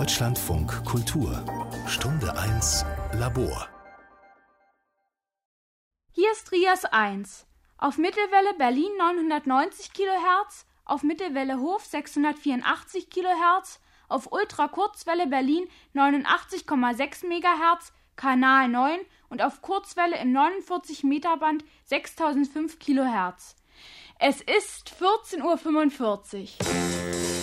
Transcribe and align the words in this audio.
Deutschlandfunk 0.00 0.82
Kultur 0.86 1.44
Stunde 1.86 2.34
1 2.34 2.86
Labor 3.12 3.68
Hier 6.12 6.32
ist 6.32 6.46
Trias 6.46 6.86
1. 6.86 7.46
Auf 7.76 7.98
Mittelwelle 7.98 8.54
Berlin 8.56 8.90
990 8.96 9.92
kHz, 9.92 10.64
auf 10.86 11.02
Mittelwelle 11.02 11.60
Hof 11.60 11.84
684 11.84 13.10
kHz, 13.10 13.78
auf 14.08 14.32
Ultrakurzwelle 14.32 15.26
Berlin 15.26 15.68
89,6 15.94 17.26
MHz, 17.26 17.92
Kanal 18.16 18.68
9 18.68 19.00
und 19.28 19.42
auf 19.42 19.60
Kurzwelle 19.60 20.16
im 20.16 20.32
49 20.32 21.04
Meter 21.04 21.36
Band 21.36 21.62
6005 21.84 22.78
kHz. 22.78 23.54
Es 24.18 24.40
ist 24.40 24.94
14.45 24.98 26.58
Uhr. 26.58 27.39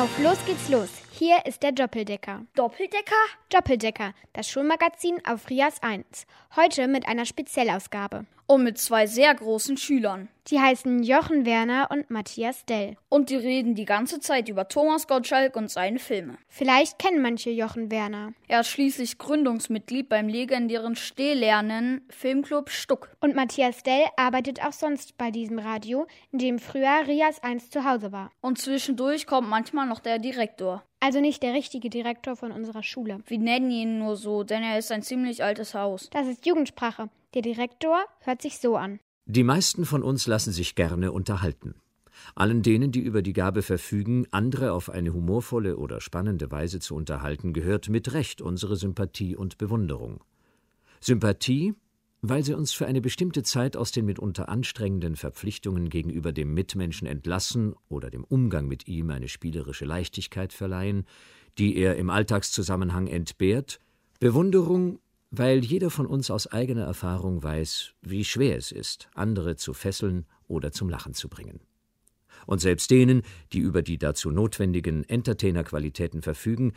Auf 0.00 0.18
los 0.18 0.38
geht's 0.46 0.70
los. 0.70 0.88
Hier 1.22 1.44
ist 1.44 1.62
der 1.62 1.72
Doppeldecker. 1.72 2.46
Doppeldecker? 2.54 3.12
Doppeldecker, 3.50 4.14
das 4.32 4.48
Schulmagazin 4.48 5.20
auf 5.28 5.50
Rias 5.50 5.82
1. 5.82 6.26
Heute 6.56 6.88
mit 6.88 7.06
einer 7.06 7.26
Spezialausgabe. 7.26 8.24
Und 8.46 8.64
mit 8.64 8.78
zwei 8.78 9.06
sehr 9.06 9.34
großen 9.34 9.76
Schülern. 9.76 10.30
Die 10.46 10.58
heißen 10.58 11.02
Jochen 11.02 11.44
Werner 11.44 11.88
und 11.90 12.10
Matthias 12.10 12.64
Dell. 12.64 12.96
Und 13.10 13.28
die 13.28 13.36
reden 13.36 13.74
die 13.74 13.84
ganze 13.84 14.20
Zeit 14.20 14.48
über 14.48 14.66
Thomas 14.66 15.06
Gottschalk 15.08 15.56
und 15.56 15.70
seine 15.70 15.98
Filme. 15.98 16.38
Vielleicht 16.48 16.98
kennen 16.98 17.20
manche 17.20 17.50
Jochen 17.50 17.90
Werner. 17.90 18.32
Er 18.48 18.60
ist 18.60 18.68
schließlich 18.68 19.18
Gründungsmitglied 19.18 20.08
beim 20.08 20.26
legendären 20.26 20.96
Stehlernen 20.96 22.00
Filmclub 22.08 22.70
Stuck. 22.70 23.14
Und 23.20 23.36
Matthias 23.36 23.82
Dell 23.82 24.06
arbeitet 24.16 24.64
auch 24.64 24.72
sonst 24.72 25.18
bei 25.18 25.30
diesem 25.30 25.58
Radio, 25.58 26.06
in 26.32 26.38
dem 26.38 26.58
früher 26.58 27.06
Rias 27.06 27.42
1 27.42 27.68
zu 27.68 27.84
Hause 27.84 28.10
war. 28.10 28.32
Und 28.40 28.58
zwischendurch 28.58 29.26
kommt 29.26 29.50
manchmal 29.50 29.86
noch 29.86 30.00
der 30.00 30.18
Direktor. 30.18 30.82
Also 31.00 31.20
nicht 31.20 31.42
der 31.42 31.54
richtige 31.54 31.88
Direktor 31.88 32.36
von 32.36 32.52
unserer 32.52 32.82
Schule. 32.82 33.20
Wir 33.26 33.38
nennen 33.38 33.70
ihn 33.70 33.98
nur 33.98 34.16
so, 34.16 34.44
denn 34.44 34.62
er 34.62 34.78
ist 34.78 34.92
ein 34.92 35.02
ziemlich 35.02 35.42
altes 35.42 35.74
Haus. 35.74 36.10
Das 36.10 36.28
ist 36.28 36.44
Jugendsprache. 36.44 37.08
Der 37.32 37.40
Direktor 37.40 38.04
hört 38.20 38.42
sich 38.42 38.58
so 38.58 38.76
an. 38.76 39.00
Die 39.24 39.42
meisten 39.42 39.86
von 39.86 40.02
uns 40.02 40.26
lassen 40.26 40.52
sich 40.52 40.74
gerne 40.74 41.10
unterhalten. 41.10 41.74
Allen 42.34 42.62
denen, 42.62 42.92
die 42.92 43.00
über 43.00 43.22
die 43.22 43.32
Gabe 43.32 43.62
verfügen, 43.62 44.26
andere 44.30 44.72
auf 44.72 44.90
eine 44.90 45.14
humorvolle 45.14 45.78
oder 45.78 46.02
spannende 46.02 46.50
Weise 46.50 46.80
zu 46.80 46.94
unterhalten, 46.94 47.54
gehört 47.54 47.88
mit 47.88 48.12
Recht 48.12 48.42
unsere 48.42 48.76
Sympathie 48.76 49.36
und 49.36 49.56
Bewunderung. 49.56 50.22
Sympathie, 51.00 51.74
weil 52.22 52.44
sie 52.44 52.54
uns 52.54 52.72
für 52.72 52.86
eine 52.86 53.00
bestimmte 53.00 53.42
Zeit 53.42 53.76
aus 53.76 53.92
den 53.92 54.04
mitunter 54.04 54.48
anstrengenden 54.48 55.16
Verpflichtungen 55.16 55.88
gegenüber 55.88 56.32
dem 56.32 56.52
Mitmenschen 56.52 57.06
entlassen 57.06 57.74
oder 57.88 58.10
dem 58.10 58.24
Umgang 58.24 58.68
mit 58.68 58.88
ihm 58.88 59.10
eine 59.10 59.28
spielerische 59.28 59.84
Leichtigkeit 59.84 60.52
verleihen, 60.52 61.06
die 61.58 61.76
er 61.76 61.96
im 61.96 62.10
Alltagszusammenhang 62.10 63.06
entbehrt, 63.06 63.80
Bewunderung, 64.18 64.98
weil 65.30 65.64
jeder 65.64 65.90
von 65.90 66.06
uns 66.06 66.30
aus 66.30 66.46
eigener 66.46 66.84
Erfahrung 66.84 67.42
weiß, 67.42 67.94
wie 68.02 68.24
schwer 68.24 68.56
es 68.56 68.72
ist, 68.72 69.08
andere 69.14 69.56
zu 69.56 69.72
fesseln 69.72 70.26
oder 70.46 70.72
zum 70.72 70.88
Lachen 70.88 71.14
zu 71.14 71.28
bringen. 71.28 71.60
Und 72.46 72.60
selbst 72.60 72.90
denen, 72.90 73.22
die 73.52 73.58
über 73.60 73.82
die 73.82 73.98
dazu 73.98 74.30
notwendigen 74.30 75.04
Entertainer-Qualitäten 75.04 76.22
verfügen, 76.22 76.72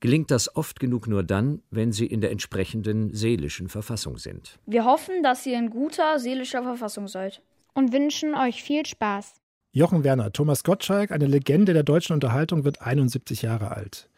gelingt 0.00 0.30
das 0.30 0.54
oft 0.54 0.80
genug 0.80 1.08
nur 1.08 1.22
dann, 1.22 1.62
wenn 1.70 1.92
sie 1.92 2.06
in 2.06 2.20
der 2.20 2.30
entsprechenden 2.30 3.14
seelischen 3.14 3.68
Verfassung 3.68 4.18
sind. 4.18 4.58
Wir 4.66 4.84
hoffen, 4.84 5.22
dass 5.22 5.46
ihr 5.46 5.58
in 5.58 5.70
guter 5.70 6.18
seelischer 6.18 6.62
Verfassung 6.62 7.08
seid. 7.08 7.42
Und 7.74 7.92
wünschen 7.92 8.34
euch 8.34 8.62
viel 8.62 8.84
Spaß. 8.86 9.34
Jochen 9.72 10.02
Werner, 10.02 10.32
Thomas 10.32 10.64
Gottschalk, 10.64 11.12
eine 11.12 11.26
Legende 11.26 11.74
der 11.74 11.84
deutschen 11.84 12.14
Unterhaltung, 12.14 12.64
wird 12.64 12.82
71 12.82 13.42
Jahre 13.42 13.70
alt. 13.70 14.08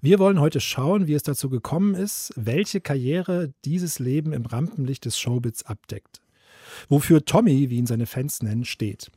Wir 0.00 0.18
wollen 0.18 0.40
heute 0.40 0.60
schauen, 0.60 1.06
wie 1.06 1.14
es 1.14 1.22
dazu 1.22 1.48
gekommen 1.48 1.94
ist, 1.94 2.32
welche 2.36 2.80
Karriere 2.80 3.52
dieses 3.64 3.98
Leben 3.98 4.32
im 4.32 4.44
Rampenlicht 4.44 5.04
des 5.04 5.18
Showbiz 5.18 5.62
abdeckt. 5.62 6.20
Wofür 6.88 7.24
Tommy, 7.24 7.70
wie 7.70 7.78
ihn 7.78 7.86
seine 7.86 8.06
Fans 8.06 8.42
nennen, 8.42 8.64
steht. 8.64 9.10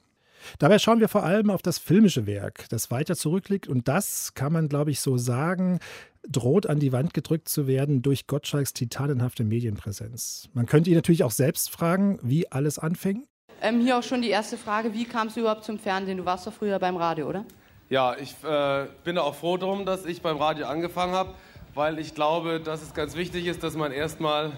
Dabei 0.57 0.79
schauen 0.79 0.99
wir 0.99 1.09
vor 1.09 1.23
allem 1.23 1.49
auf 1.49 1.61
das 1.61 1.77
filmische 1.77 2.25
Werk, 2.25 2.67
das 2.69 2.91
weiter 2.91 3.15
zurückliegt 3.15 3.67
und 3.67 3.87
das, 3.87 4.33
kann 4.33 4.53
man 4.53 4.69
glaube 4.69 4.91
ich 4.91 5.01
so 5.01 5.17
sagen, 5.17 5.79
droht 6.27 6.67
an 6.67 6.79
die 6.79 6.91
Wand 6.91 7.13
gedrückt 7.13 7.49
zu 7.49 7.67
werden 7.67 8.01
durch 8.01 8.27
Gottschalks 8.27 8.73
titanenhafte 8.73 9.43
Medienpräsenz. 9.43 10.49
Man 10.53 10.65
könnte 10.65 10.89
ihn 10.89 10.95
natürlich 10.95 11.23
auch 11.23 11.31
selbst 11.31 11.69
fragen, 11.69 12.19
wie 12.21 12.51
alles 12.51 12.79
anfing. 12.79 13.25
Ähm, 13.61 13.81
hier 13.81 13.97
auch 13.97 14.03
schon 14.03 14.21
die 14.21 14.29
erste 14.29 14.57
Frage, 14.57 14.93
wie 14.93 15.05
kamst 15.05 15.35
du 15.35 15.41
überhaupt 15.41 15.63
zum 15.63 15.79
Fernsehen? 15.79 16.17
Du 16.17 16.25
warst 16.25 16.47
doch 16.47 16.53
früher 16.53 16.79
beim 16.79 16.95
Radio, 16.95 17.27
oder? 17.27 17.45
Ja, 17.89 18.15
ich 18.17 18.35
äh, 18.43 18.87
bin 19.03 19.17
auch 19.17 19.35
froh 19.35 19.57
darum, 19.57 19.85
dass 19.85 20.05
ich 20.05 20.21
beim 20.21 20.37
Radio 20.37 20.67
angefangen 20.67 21.13
habe, 21.13 21.33
weil 21.73 21.99
ich 21.99 22.13
glaube, 22.13 22.59
dass 22.59 22.81
es 22.81 22.93
ganz 22.93 23.15
wichtig 23.15 23.47
ist, 23.47 23.63
dass 23.63 23.75
man 23.75 23.91
erstmal 23.91 24.51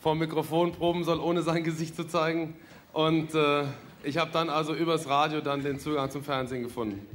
vor 0.00 0.14
dem 0.14 0.20
Mikrofon 0.20 0.72
proben 0.72 1.04
soll, 1.04 1.20
ohne 1.20 1.42
sein 1.42 1.64
Gesicht 1.64 1.96
zu 1.96 2.06
zeigen. 2.06 2.54
Und 2.92 3.34
äh, 3.34 3.64
ich 4.04 4.16
habe 4.16 4.30
dann 4.32 4.48
also 4.48 4.74
übers 4.74 5.08
Radio 5.08 5.40
dann 5.40 5.62
den 5.62 5.78
Zugang 5.78 6.10
zum 6.10 6.22
Fernsehen 6.22 6.62
gefunden. 6.62 7.06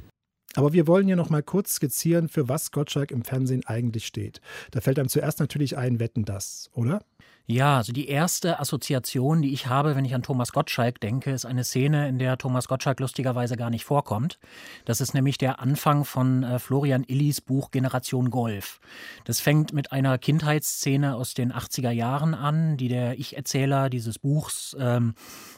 Aber 0.56 0.72
wir 0.72 0.86
wollen 0.86 1.06
hier 1.06 1.16
noch 1.16 1.30
mal 1.30 1.42
kurz 1.42 1.74
skizzieren, 1.74 2.28
für 2.28 2.48
was 2.48 2.70
Gottschalk 2.70 3.10
im 3.10 3.24
Fernsehen 3.24 3.66
eigentlich 3.66 4.06
steht. 4.06 4.40
Da 4.70 4.80
fällt 4.80 4.98
einem 4.98 5.08
zuerst 5.08 5.40
natürlich 5.40 5.76
ein 5.76 5.98
Wetten 5.98 6.24
das, 6.24 6.70
oder? 6.74 7.00
Ja, 7.46 7.76
also 7.76 7.92
die 7.92 8.08
erste 8.08 8.58
Assoziation, 8.58 9.42
die 9.42 9.52
ich 9.52 9.66
habe, 9.66 9.94
wenn 9.96 10.06
ich 10.06 10.14
an 10.14 10.22
Thomas 10.22 10.52
Gottschalk 10.52 10.98
denke, 11.00 11.30
ist 11.30 11.44
eine 11.44 11.62
Szene, 11.62 12.08
in 12.08 12.18
der 12.18 12.38
Thomas 12.38 12.68
Gottschalk 12.68 13.00
lustigerweise 13.00 13.58
gar 13.58 13.68
nicht 13.68 13.84
vorkommt. 13.84 14.38
Das 14.86 15.02
ist 15.02 15.12
nämlich 15.12 15.36
der 15.36 15.60
Anfang 15.60 16.06
von 16.06 16.42
äh, 16.42 16.58
Florian 16.58 17.04
Illis 17.04 17.42
Buch 17.42 17.70
Generation 17.70 18.30
Golf. 18.30 18.80
Das 19.24 19.40
fängt 19.40 19.74
mit 19.74 19.92
einer 19.92 20.16
Kindheitsszene 20.16 21.16
aus 21.16 21.34
den 21.34 21.52
80er 21.52 21.90
Jahren 21.90 22.32
an, 22.32 22.78
die 22.78 22.88
der 22.88 23.18
Ich-Erzähler 23.18 23.90
dieses 23.90 24.18
Buchs 24.18 24.74
ähm, 24.80 25.14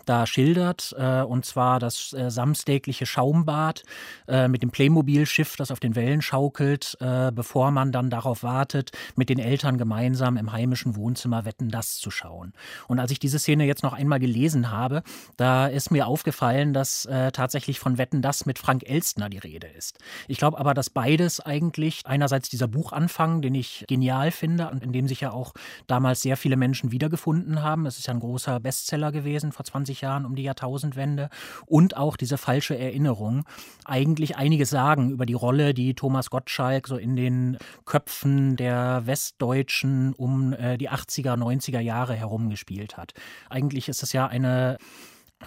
da 0.07 0.27
schildert. 0.27 0.93
Äh, 0.99 1.23
und 1.23 1.45
zwar 1.45 1.79
das 1.79 2.13
äh, 2.15 2.33
samstägliche 2.33 3.07
Schaumbad 3.07 3.85
äh, 4.27 4.49
mit 4.49 4.65
dem 4.65 4.73
Playmobil-Schiff, 4.73 5.55
das 5.55 5.71
auf 5.71 5.79
den 5.79 5.95
Wellen 5.95 6.21
schaukelt, 6.21 6.97
äh, 6.99 7.31
bevor 7.31 7.71
man 7.71 7.93
dann 7.93 8.11
darauf 8.11 8.43
wartet, 8.43 8.91
mit 9.15 9.29
den 9.29 9.39
Eltern 9.39 9.79
gemeinsam 9.79 10.37
im 10.37 10.51
heimischen 10.51 10.97
Wohnzimmer 10.97 11.45
wetten 11.45 11.76
das 11.77 11.97
zu 11.97 12.11
schauen. 12.11 12.53
Und 12.89 12.99
als 12.99 13.11
ich 13.11 13.19
diese 13.19 13.39
Szene 13.39 13.65
jetzt 13.65 13.83
noch 13.83 13.93
einmal 13.93 14.19
gelesen 14.19 14.71
habe, 14.71 15.03
da 15.37 15.67
ist 15.67 15.91
mir 15.91 16.07
aufgefallen, 16.07 16.73
dass 16.73 17.05
äh, 17.05 17.31
tatsächlich 17.33 17.79
von 17.79 17.99
Wetten 17.99 18.23
das 18.23 18.47
mit 18.47 18.59
Frank 18.59 18.89
Elstner 18.89 19.29
die 19.29 19.39
Rede 19.39 19.67
ist. 19.67 19.99
Ich 20.27 20.39
glaube 20.39 20.59
aber, 20.59 20.75
dass 20.75 20.91
beides 20.91 21.41
eigentlich 21.41 22.03
einerseits 22.05 22.49
dieser 22.49 22.69
Buchanfang, 22.69 23.43
den 23.43 23.55
ich 23.55 23.85
genial 23.89 24.31
finde 24.31 24.71
und 24.71 24.83
in 24.83 24.93
dem 24.93 25.07
sich 25.07 25.21
ja 25.21 25.33
auch 25.33 25.53
damals 25.87 26.23
sehr 26.23 26.37
viele 26.37 26.57
Menschen 26.57 26.93
wiedergefunden 26.93 27.63
haben. 27.63 27.87
Es 27.87 27.99
ist 27.99 28.07
ja 28.07 28.15
ein 28.15 28.21
großer 28.21 28.59
Bestseller 28.61 29.13
gewesen 29.13 29.53
vor 29.53 29.65
20 29.65 30.01
Jahren 30.01 30.25
um 30.25 30.35
die 30.35 30.43
Jahrtausendwende 30.43 31.29
und 31.67 31.97
auch 31.97 32.17
diese 32.17 32.39
falsche 32.39 32.79
Erinnerung 32.79 33.45
eigentlich 33.85 34.37
einiges 34.37 34.71
sagen 34.71 35.11
über 35.11 35.27
die 35.27 35.35
Rolle, 35.35 35.75
die 35.75 35.95
Thomas 35.95 36.31
Gottschalk 36.31 36.89
so 36.89 36.97
in 36.97 37.17
den 37.17 37.59
Köpfen 37.85 38.57
der 38.57 39.03
Westdeutschen 39.05 40.15
um 40.15 40.53
äh, 40.53 40.79
die 40.79 40.91
80er, 40.91 41.37
90er 41.37 41.66
90er 41.67 41.81
Jahre 41.81 42.15
herumgespielt 42.15 42.97
hat. 42.97 43.13
Eigentlich 43.51 43.89
ist 43.89 44.03
es 44.03 44.13
ja 44.13 44.27
eine 44.27 44.79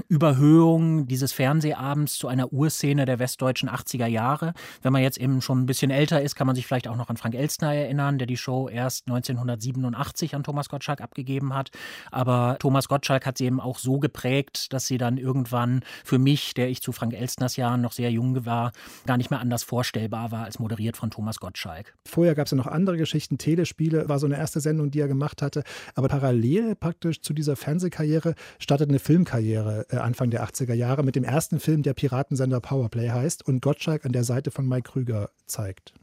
Überhöhung 0.08 1.08
dieses 1.08 1.34
Fernsehabends 1.34 2.18
zu 2.18 2.28
einer 2.28 2.54
Urszene 2.54 3.06
der 3.06 3.18
westdeutschen 3.18 3.70
80er 3.70 4.06
Jahre. 4.06 4.54
Wenn 4.84 4.94
man 4.94 5.02
jetzt 5.02 5.18
eben 5.18 5.42
schon 5.42 5.62
ein 5.62 5.66
bisschen 5.66 5.90
älter 5.90 6.22
ist, 6.22 6.36
kann 6.36 6.48
man 6.48 6.56
sich 6.56 6.68
vielleicht 6.68 6.88
auch 6.88 6.96
noch 6.96 7.10
an 7.10 7.18
Frank 7.18 7.34
Elstner 7.34 7.74
erinnern, 7.74 8.20
der 8.20 8.28
die 8.28 8.38
Show 8.38 8.70
erst 8.70 9.08
1987 9.08 10.36
an 10.36 10.44
Thomas 10.44 10.70
Gottschalk 10.70 11.02
abgegeben 11.02 11.56
hat. 11.56 11.72
Aber 12.12 12.58
Thomas 12.60 12.88
Gottschalk 12.88 13.26
hat 13.26 13.40
sie 13.40 13.46
eben 13.46 13.60
auch 13.60 13.80
so 13.80 14.00
geprägt, 14.00 14.72
dass 14.74 14.86
sie 14.86 15.00
dann 15.00 15.18
irgendwann 15.18 15.82
für 16.04 16.20
mich, 16.20 16.54
der 16.54 16.70
ich 16.70 16.82
zu 16.82 16.92
Frank 16.92 17.14
Elstners 17.14 17.56
Jahren 17.56 17.82
noch 17.82 17.92
sehr 17.92 18.12
jung 18.12 18.46
war, 18.46 18.72
gar 19.08 19.18
nicht 19.18 19.32
mehr 19.32 19.40
anders 19.40 19.64
vorstellbar 19.64 20.32
war 20.32 20.46
als 20.46 20.60
moderiert 20.60 20.98
von 20.98 21.10
Thomas 21.10 21.40
Gottschalk. 21.40 21.96
Vorher 22.06 22.36
gab 22.36 22.46
es 22.46 22.52
ja 22.52 22.58
noch 22.58 22.68
andere 22.68 22.98
Geschichten. 22.98 23.40
Telespiele 23.40 24.08
war 24.08 24.20
so 24.20 24.28
eine 24.28 24.38
erste 24.38 24.60
Sendung, 24.60 24.92
die 24.92 25.00
er 25.00 25.08
gemacht 25.08 25.42
hatte. 25.42 25.64
Aber 25.96 26.08
parallel 26.08 26.76
praktisch 26.76 27.22
zu 27.22 27.34
dieser 27.34 27.56
Fernsehkarriere 27.56 28.36
startet 28.60 28.90
eine 28.90 29.00
Filmkarriere 29.00 29.79
äh, 29.90 29.98
Anfang 29.98 30.30
der 30.30 30.44
80er 30.46 30.74
Jahre 30.74 31.04
mit 31.04 31.16
dem 31.16 31.24
ersten 31.24 31.60
Film, 31.60 31.84
der 31.84 31.94
Piratensender 31.94 32.60
Powerplay 32.60 33.10
heißt 33.10 33.48
und 33.48 33.62
Gottschalk 33.62 34.06
an 34.06 34.12
der 34.12 34.24
Seite 34.24 34.52
von 34.52 34.68
Mike 34.68 34.92
Krüger 34.92 35.30
zeigt. 35.46 35.94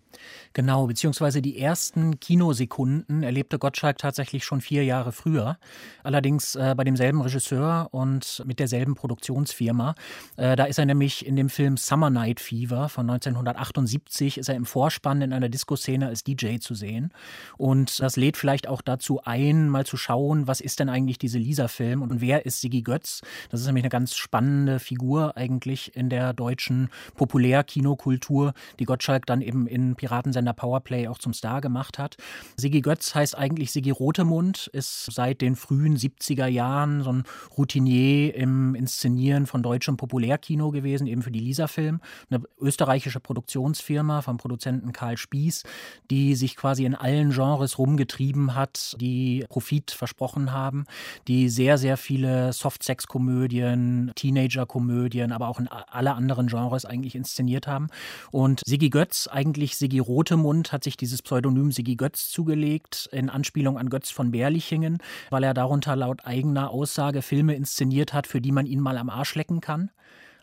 Genau, 0.53 0.87
beziehungsweise 0.87 1.43
die 1.43 1.59
ersten 1.59 2.19
Kinosekunden 2.21 3.23
erlebte 3.23 3.59
Gottschalk 3.59 3.99
tatsächlich 3.99 4.45
schon 4.45 4.61
vier 4.61 4.85
Jahre 4.85 5.13
früher. 5.13 5.59
Allerdings 6.03 6.55
äh, 6.57 6.75
bei 6.77 6.85
demselben 6.85 7.21
Regisseur 7.21 7.89
und 7.93 8.43
mit 8.47 8.59
derselben 8.59 8.95
Produktionsfirma. 8.95 9.95
Äh, 10.37 10.57
da 10.57 10.65
ist 10.65 10.79
er 10.79 10.87
nämlich 10.87 11.27
in 11.27 11.37
dem 11.37 11.49
Film 11.49 11.77
Summer 11.77 12.11
Night 12.11 12.41
Fever 12.41 12.89
von 12.89 13.09
1978 13.11 14.39
ist 14.39 14.49
er 14.49 14.55
im 14.55 14.65
Vorspann 14.65 15.23
in 15.23 15.33
einer 15.33 15.49
Disco-Szene 15.49 16.07
als 16.07 16.25
DJ 16.25 16.59
zu 16.59 16.75
sehen. 16.75 17.13
Und 17.57 18.01
das 18.01 18.17
lädt 18.17 18.37
vielleicht 18.37 18.69
auch 18.69 18.83
dazu 18.83 19.21
ein, 19.25 19.69
mal 19.69 19.87
zu 19.87 19.97
schauen, 19.97 20.47
was 20.47 20.61
ist 20.61 20.81
denn 20.81 20.89
eigentlich 20.89 21.19
diese 21.19 21.39
Lisa-Film 21.39 22.03
und 22.03 22.21
wer 22.21 22.47
ist 22.47 22.61
Sigi 22.61 22.83
Götz? 22.83 23.23
Das 23.51 23.61
ist 23.61 23.67
nämlich 23.67 23.85
eine 23.85 23.91
ganz 23.91 24.17
spannende 24.17 24.79
Figur 24.79 25.37
eigentlich 25.37 25.97
in 25.97 26.11
der 26.11 26.33
deutschen 26.33 26.89
Populärkinokultur, 27.15 28.55
die 28.79 28.85
Gottschalk 28.85 29.27
dann 29.27 29.41
eben 29.41 29.67
in 29.67 29.97
Piratensender 30.07 30.53
Powerplay 30.53 31.09
auch 31.09 31.19
zum 31.19 31.33
Star 31.33 31.61
gemacht 31.61 31.99
hat. 31.99 32.17
Sigi 32.57 32.81
Götz 32.81 33.17
heißt 33.17 33.37
eigentlich 33.37 33.73
Sigi 33.73 33.91
Rotemund, 33.91 34.69
ist 34.73 35.09
seit 35.11 35.41
den 35.41 35.57
frühen 35.57 35.97
70er 35.97 36.47
Jahren 36.47 37.03
so 37.03 37.13
ein 37.13 37.25
Routinier 37.59 38.33
im 38.37 38.77
Inszenieren 38.77 39.47
von 39.47 39.65
deutschem 39.65 39.97
Populärkino 39.97 40.71
gewesen, 40.71 41.09
eben 41.09 41.23
für 41.23 41.33
die 41.33 41.41
Lisa-Film, 41.41 42.01
eine 42.31 42.43
österreichische 42.61 43.19
Produktionsfirma 43.19 44.23
vom 44.23 44.37
Produzenten 44.37 44.93
Karl 44.93 45.17
Spieß, 45.17 45.65
die 46.09 46.37
sich 46.37 46.55
quasi 46.55 46.85
in 46.85 46.95
allen 46.95 47.31
Genres 47.31 47.77
rumgetrieben 47.77 48.55
hat, 48.55 48.97
die 49.01 49.45
Profit 49.49 49.91
versprochen 49.91 50.53
haben, 50.53 50.85
die 51.27 51.49
sehr, 51.49 51.79
sehr 51.79 51.97
viele 51.97 52.53
Softsex-Komödien, 52.53 54.13
Teenager-Komödien, 54.15 55.33
aber 55.33 55.49
auch 55.49 55.59
in 55.59 55.67
alle 55.67 56.15
anderen 56.15 56.47
Genres 56.47 56.85
eigentlich 56.85 57.17
inszeniert 57.17 57.67
haben. 57.67 57.89
Und 58.31 58.61
Sigi 58.65 58.89
Götz, 58.89 59.27
eigentlich 59.27 59.77
Sigi 59.77 59.96
Rotemund, 59.99 60.73
hat 60.73 60.85
sich 60.85 60.97
dieses 60.97 61.23
Pseudonym 61.23 61.73
Sigi 61.73 61.97
Götz 61.97 62.31
zugelegt, 62.31 63.09
in 63.13 63.31
Anspielung 63.31 63.79
an 63.79 63.91
Götz 63.91 64.11
von 64.11 64.31
Berlichingen, 64.31 64.99
weil 65.31 65.45
er 65.45 65.55
darunter 65.55 65.97
laut 65.97 66.25
eigener 66.25 66.71
Aussage 66.71 67.23
Filme 67.23 67.55
inszeniert 67.55 68.13
hat, 68.13 68.27
für 68.27 68.41
die 68.41 68.53
man 68.53 68.67
ihn 68.67 68.81
mal 68.81 68.99
am 68.99 69.11
Arsch 69.11 69.35
lecken 69.35 69.61
kann. 69.61 69.91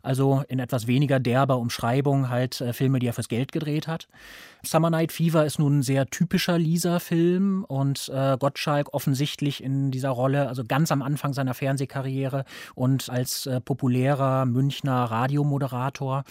Also 0.04 0.44
in 0.50 0.60
etwas 0.60 0.86
weniger 0.86 1.22
derber 1.22 1.58
Umschreibung 1.58 2.28
halt 2.28 2.60
äh, 2.60 2.74
Filme, 2.74 3.00
die 3.00 3.08
er 3.08 3.14
fürs 3.14 3.30
Geld 3.30 3.54
gedreht 3.54 3.88
hat. 3.88 4.10
Summer 4.62 4.90
Night 4.90 5.14
Fever 5.14 5.46
ist 5.46 5.60
nun 5.60 5.80
ein 5.80 5.82
sehr 5.82 6.08
typischer 6.08 6.60
Lisa-Film 6.60 7.64
und 7.64 8.12
äh, 8.14 8.38
Gottschalk 8.38 8.94
offensichtlich 8.94 9.64
in 9.64 9.92
dieser 9.92 10.10
Rolle, 10.10 10.50
also 10.50 10.66
ganz 10.66 10.92
am 10.92 11.02
Anfang 11.02 11.32
seiner 11.32 11.54
Fernsehkarriere 11.54 12.44
und 12.76 13.10
als 13.10 13.46
äh, 13.46 13.62
populärer 13.62 14.46
Münchner 14.46 15.06
Radiomoderator 15.06 16.26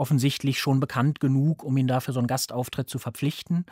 offensichtlich 0.00 0.58
schon 0.58 0.80
bekannt 0.80 1.20
genug, 1.20 1.62
um 1.62 1.76
ihn 1.76 1.86
dafür 1.86 2.14
so 2.14 2.20
einen 2.20 2.26
Gastauftritt 2.26 2.88
zu 2.88 2.98
verpflichten. 2.98 3.66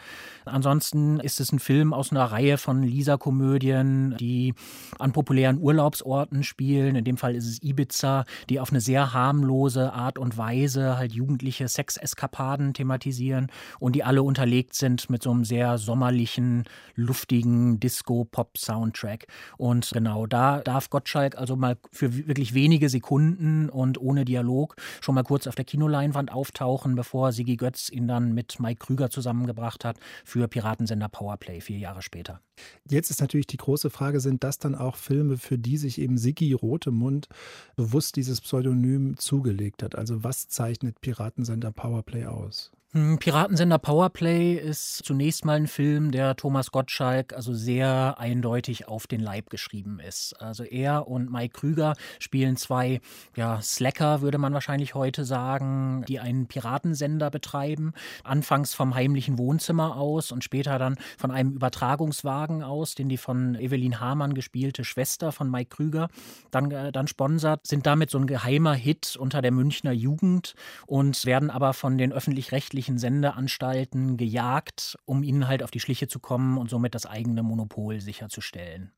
Ansonsten 0.44 1.19
ist 1.20 1.40
es 1.40 1.52
ein 1.52 1.58
Film 1.58 1.92
aus 1.92 2.12
einer 2.12 2.25
Reihe 2.25 2.58
von 2.58 2.82
Lisa-Komödien, 2.82 4.16
die 4.19 4.54
an 4.98 5.12
populären 5.12 5.58
Urlaubsorten 5.58 6.44
spielen. 6.44 6.96
In 6.96 7.04
dem 7.04 7.16
Fall 7.16 7.34
ist 7.34 7.46
es 7.46 7.62
Ibiza, 7.62 8.25
die 8.50 8.60
auf 8.60 8.70
eine 8.70 8.80
sehr 8.80 9.12
harmlose 9.12 9.92
Art 9.92 10.19
und 10.19 10.36
Weise 10.36 10.98
halt 10.98 11.12
jugendliche 11.12 11.66
Sexeskapaden 11.66 12.75
thematisieren 12.75 13.48
und 13.80 13.96
die 13.96 14.04
alle 14.04 14.22
unterlegt 14.22 14.75
sind 14.75 15.08
mit 15.10 15.22
so 15.22 15.30
einem 15.30 15.44
sehr 15.44 15.78
sommerlichen, 15.78 16.64
luftigen 16.94 17.80
Disco-Pop-Soundtrack. 17.80 19.26
Und 19.56 19.90
genau 19.92 20.26
da 20.26 20.60
darf 20.60 20.90
Gottschalk 20.90 21.36
also 21.38 21.56
mal 21.56 21.78
für 21.90 22.28
wirklich 22.28 22.52
wenige 22.54 22.88
Sekunden 22.88 23.70
und 23.70 23.98
ohne 23.98 24.25
Dialog 24.25 24.76
schon 25.00 25.14
mal 25.14 25.25
kurz 25.25 25.46
auf 25.46 25.54
der 25.54 25.64
Kinoleinwand 25.64 26.17
Leinwand 26.18 26.32
auftauchen, 26.32 26.94
bevor 26.94 27.32
Sigi 27.32 27.56
Götz 27.56 27.88
ihn 27.88 28.08
dann 28.08 28.32
mit 28.34 28.58
Mike 28.60 28.84
Krüger 28.84 29.10
zusammengebracht 29.10 29.84
hat 29.84 29.98
für 30.24 30.48
Piratensender 30.48 31.08
Powerplay 31.08 31.60
vier 31.60 31.78
Jahre 31.78 32.02
später. 32.02 32.40
Jetzt 32.88 33.10
ist 33.10 33.20
natürlich 33.20 33.46
die 33.46 33.56
große 33.56 33.90
Frage, 33.90 34.20
sind 34.20 34.42
das 34.42 34.58
dann 34.58 34.74
auch 34.74 34.96
Filme, 34.96 35.36
für 35.36 35.58
die 35.58 35.76
sich 35.76 36.00
eben 36.00 36.18
Sigi 36.18 36.52
Rotemund 36.52 37.28
bewusst 37.76 38.16
dieses 38.16 38.40
Pseudonym 38.40 39.16
zugelegt 39.16 39.82
hat? 39.82 39.94
Also 39.94 40.24
was 40.24 40.48
zeichnet 40.48 41.00
Piratensender 41.00 41.70
Powerplay 41.70 42.26
aus? 42.26 42.72
Hm, 42.93 43.19
Piratensender 43.19 43.76
Powerplay 43.76 44.55
ist 44.55 45.02
zunächst 45.05 45.44
mal 45.44 45.58
ein 45.58 45.67
Film, 45.67 46.11
der 46.11 46.37
Thomas 46.37 46.70
Gottschalk 46.70 47.35
also 47.35 47.52
sehr 47.52 48.14
eindeutig 48.19 48.88
auf 48.88 49.06
den 49.06 49.20
Leib 49.20 49.50
geschrieben 49.50 50.00
ist. 50.00 50.40
Also 50.40 50.64
er 50.64 51.06
und 51.06 51.31
Mike 51.31 51.52
Krüger 51.52 51.96
spielen 52.19 52.56
zwei 52.56 53.02
ja, 53.37 53.61
Slacker, 53.61 54.23
würde 54.23 54.38
man 54.38 54.55
wahrscheinlich 54.55 54.94
heute 54.94 55.26
sagen, 55.26 56.02
die 56.08 56.19
einen 56.19 56.46
Piratensender 56.46 57.31
betreiben. 57.31 57.93
Anfangs 58.25 58.73
vom 58.73 58.94
heimlichen 58.94 59.37
Wohnzimmer 59.37 59.99
aus 59.99 60.32
und 60.32 60.43
später 60.43 60.79
dann 60.79 60.96
von 61.19 61.31
einem 61.31 61.52
Übertragungswagen 61.52 62.62
aus, 62.62 62.94
den 62.94 63.11
die 63.11 63.19
von 63.19 63.55
Evelyn 63.56 64.00
Hamann 64.00 64.32
gespielte 64.32 64.82
Schwester 64.85 65.31
von 65.31 65.50
Mike 65.50 65.76
Krüger 65.76 66.08
dann, 66.50 66.70
äh, 66.70 66.90
dann 66.90 67.06
sponsert, 67.06 67.67
sind 67.67 67.85
damit 67.85 68.08
so 68.08 68.17
ein 68.17 68.26
geheimer 68.26 68.73
Hit 68.73 69.14
unter 69.20 69.43
der 69.43 69.52
Münchner 69.52 69.93
Jugend 69.93 70.55
und 70.87 71.26
werden 71.26 71.50
aber 71.50 71.75
von 71.75 71.99
den 71.99 72.14
öffentlich-rechtlichen 72.14 72.77
öffentlichen 72.78 72.98
Sendeanstalten 72.98 74.16
gejagt, 74.16 74.96
um 75.04 75.25
ihnen 75.25 75.48
halt 75.48 75.64
auf 75.64 75.72
die 75.72 75.80
Schliche 75.80 76.06
zu 76.06 76.20
kommen 76.20 76.58
und 76.58 76.70
somit 76.70 76.94
das 76.94 77.06
eigene 77.06 77.42
Monopol 77.42 78.00
sicherzustellen. 78.00 78.92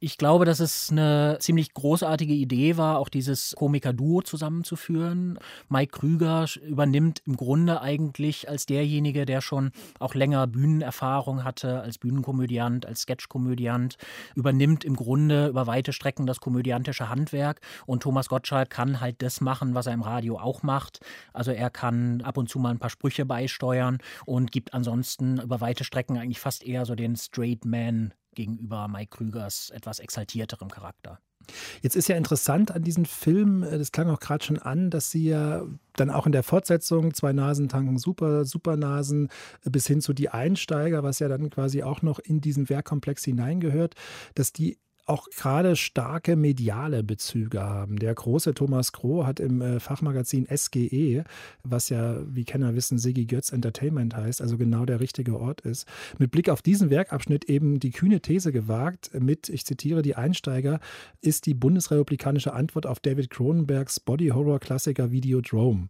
Ich 0.00 0.16
glaube, 0.16 0.44
dass 0.44 0.60
es 0.60 0.92
eine 0.92 1.38
ziemlich 1.40 1.74
großartige 1.74 2.32
Idee 2.32 2.76
war, 2.76 3.00
auch 3.00 3.08
dieses 3.08 3.56
Komiker-Duo 3.56 4.22
zusammenzuführen. 4.22 5.40
Mike 5.68 5.98
Krüger 5.98 6.46
übernimmt 6.64 7.20
im 7.26 7.36
Grunde 7.36 7.80
eigentlich 7.80 8.48
als 8.48 8.64
derjenige, 8.64 9.26
der 9.26 9.40
schon 9.40 9.72
auch 9.98 10.14
länger 10.14 10.46
Bühnenerfahrung 10.46 11.42
hatte, 11.42 11.80
als 11.80 11.98
Bühnenkomödiant, 11.98 12.86
als 12.86 13.00
Sketchkomödiant, 13.00 13.96
übernimmt 14.36 14.84
im 14.84 14.94
Grunde 14.94 15.48
über 15.48 15.66
weite 15.66 15.92
Strecken 15.92 16.26
das 16.26 16.38
komödiantische 16.38 17.08
Handwerk. 17.08 17.60
Und 17.84 18.04
Thomas 18.04 18.28
Gottschalk 18.28 18.70
kann 18.70 19.00
halt 19.00 19.20
das 19.20 19.40
machen, 19.40 19.74
was 19.74 19.86
er 19.86 19.94
im 19.94 20.02
Radio 20.02 20.38
auch 20.38 20.62
macht. 20.62 21.00
Also 21.32 21.50
er 21.50 21.70
kann 21.70 22.20
ab 22.20 22.36
und 22.36 22.48
zu 22.48 22.60
mal 22.60 22.70
ein 22.70 22.78
paar 22.78 22.90
Sprüche 22.90 23.26
beisteuern 23.26 23.98
und 24.26 24.52
gibt 24.52 24.74
ansonsten 24.74 25.40
über 25.40 25.60
weite 25.60 25.82
Strecken 25.82 26.18
eigentlich 26.18 26.38
fast 26.38 26.62
eher 26.64 26.86
so 26.86 26.94
den 26.94 27.16
Straight 27.16 27.64
Man 27.64 28.14
gegenüber 28.38 28.86
Mike 28.86 29.16
Krügers 29.16 29.70
etwas 29.70 29.98
exaltierterem 29.98 30.70
Charakter. 30.70 31.18
Jetzt 31.82 31.96
ist 31.96 32.08
ja 32.08 32.16
interessant 32.16 32.70
an 32.70 32.82
diesem 32.82 33.04
Film, 33.04 33.62
äh, 33.62 33.78
das 33.78 33.90
klang 33.90 34.08
auch 34.10 34.20
gerade 34.20 34.44
schon 34.44 34.58
an, 34.58 34.90
dass 34.90 35.10
sie 35.10 35.28
ja 35.28 35.64
dann 35.96 36.10
auch 36.10 36.26
in 36.26 36.32
der 36.32 36.42
Fortsetzung 36.42 37.14
zwei 37.14 37.32
Nasen 37.32 37.68
tanken 37.68 37.98
super, 37.98 38.44
Supernasen 38.44 39.28
äh, 39.64 39.70
bis 39.70 39.86
hin 39.86 40.00
zu 40.00 40.12
die 40.12 40.28
Einsteiger, 40.28 41.02
was 41.02 41.18
ja 41.18 41.28
dann 41.28 41.50
quasi 41.50 41.82
auch 41.82 42.02
noch 42.02 42.18
in 42.18 42.40
diesen 42.40 42.68
Werkkomplex 42.68 43.24
hineingehört, 43.24 43.94
dass 44.34 44.52
die 44.52 44.78
auch 45.08 45.28
gerade 45.30 45.76
starke 45.76 46.36
mediale 46.36 47.02
Bezüge 47.02 47.62
haben. 47.62 47.98
Der 47.98 48.14
große 48.14 48.54
Thomas 48.54 48.92
Kroh 48.92 49.26
hat 49.26 49.40
im 49.40 49.60
äh, 49.60 49.80
Fachmagazin 49.80 50.46
SGE, 50.54 51.24
was 51.62 51.88
ja, 51.88 52.16
wie 52.26 52.44
Kenner 52.44 52.74
wissen, 52.74 52.98
Sigi 52.98 53.26
Götz 53.26 53.50
Entertainment 53.50 54.14
heißt, 54.16 54.42
also 54.42 54.58
genau 54.58 54.84
der 54.84 55.00
richtige 55.00 55.38
Ort 55.38 55.62
ist, 55.62 55.88
mit 56.18 56.30
Blick 56.30 56.48
auf 56.48 56.62
diesen 56.62 56.90
Werkabschnitt 56.90 57.44
eben 57.46 57.80
die 57.80 57.90
kühne 57.90 58.20
These 58.20 58.52
gewagt 58.52 59.10
mit, 59.18 59.48
ich 59.48 59.64
zitiere 59.64 60.02
die 60.02 60.16
Einsteiger, 60.16 60.80
ist 61.20 61.46
die 61.46 61.54
bundesrepublikanische 61.54 62.52
Antwort 62.52 62.86
auf 62.86 63.00
David 63.00 63.30
Cronenbergs 63.30 64.00
Body-Horror-Klassiker 64.00 65.10
Videodrome. 65.10 65.88